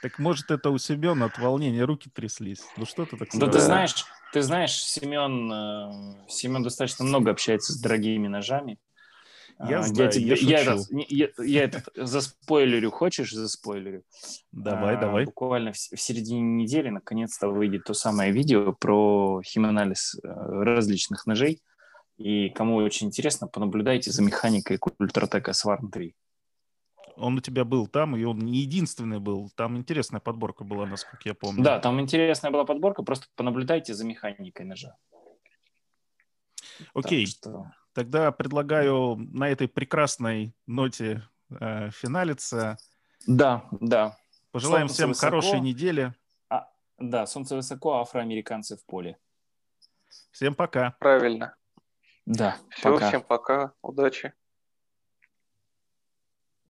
Так 0.03 0.19
может, 0.19 0.51
это 0.51 0.71
у 0.71 0.79
Семена 0.79 1.27
от 1.27 1.39
волнения 1.39 1.85
руки 1.85 2.09
тряслись? 2.13 2.61
Ну 2.77 2.85
что 2.87 3.05
ты 3.05 3.17
так 3.17 3.29
да 3.33 3.47
ты 3.47 3.53
сказал? 3.53 3.61
знаешь, 3.67 4.05
ты 4.33 4.43
знаешь, 4.43 4.73
Семен, 4.73 5.53
э, 5.53 6.29
Семен 6.29 6.63
достаточно 6.63 7.05
много 7.05 7.31
общается 7.33 7.73
с 7.73 7.81
дорогими 7.81 8.29
ножами. 8.29 8.79
Я 9.61 9.81
А, 9.81 9.83
знаю, 9.83 10.13
тебе- 10.13 10.37
я 10.37 10.61
я, 10.61 10.77
я, 11.09 11.29
я 11.45 11.65
этот 11.65 11.89
заспойлерю. 11.97 12.93
Хочешь 12.93 13.33
заспойлерю? 13.33 14.05
Давай, 14.53 14.95
А, 14.97 15.01
давай. 15.01 15.25
Буквально 15.25 15.73
в, 15.73 15.77
в 15.77 16.01
середине 16.01 16.43
недели 16.63 16.91
наконец-то 16.91 17.49
выйдет 17.49 17.83
то 17.85 17.93
самое 17.93 18.31
видео 18.31 18.73
про 18.73 19.43
химанализ 19.45 20.15
э, 20.23 20.29
различных 20.29 21.27
ножей. 21.27 21.61
И 22.19 22.51
кому 22.51 22.77
очень 22.77 23.09
интересно, 23.09 23.49
понаблюдайте 23.49 24.13
за 24.13 24.23
механикой 24.23 24.79
Ультратека 24.99 25.53
Сварн 25.53 25.91
3. 25.91 26.15
Он 27.19 27.37
у 27.37 27.41
тебя 27.41 27.65
был 27.65 27.87
там, 27.89 28.17
и 28.17 28.23
он 28.25 28.39
не 28.39 28.59
единственный 28.59 29.19
был. 29.19 29.51
Там 29.57 29.77
интересная 29.77 30.21
подборка 30.21 30.63
была, 30.65 30.87
насколько 30.87 31.29
я 31.29 31.35
помню. 31.35 31.63
Да, 31.65 31.81
там 31.81 32.01
интересная 32.01 32.51
была 32.53 32.65
подборка, 32.65 33.03
просто 33.03 33.27
понаблюдайте 33.35 33.93
за 33.93 34.07
механикой 34.07 34.65
ножа. 34.67 34.97
Окей, 36.95 37.27
Так 37.27 37.35
что- 37.35 37.73
тогда 37.93 38.31
предлагаю 38.31 39.17
на 39.17 39.49
этой 39.49 39.67
прекрасной 39.67 40.55
ноте 40.67 41.23
э, 41.51 41.91
финалиться. 41.91 42.77
Да, 43.27 43.67
да. 43.81 44.17
Пожелаем 44.53 44.87
Солнце 44.89 44.95
всем 44.95 45.09
высоко. 45.09 45.27
хорошей 45.27 45.61
недели. 45.61 46.15
Да, 46.99 47.27
солнце 47.27 47.55
высоко, 47.55 47.95
а 47.95 48.01
афроамериканцы 48.03 48.77
в 48.77 48.85
поле. 48.85 49.19
Всем 50.33 50.55
пока. 50.55 50.97
Правильно. 50.99 51.55
Да, 52.27 52.57
Все, 52.71 52.93
пока. 52.93 53.09
всем 53.09 53.23
пока. 53.23 53.73
Удачи. 53.83 54.33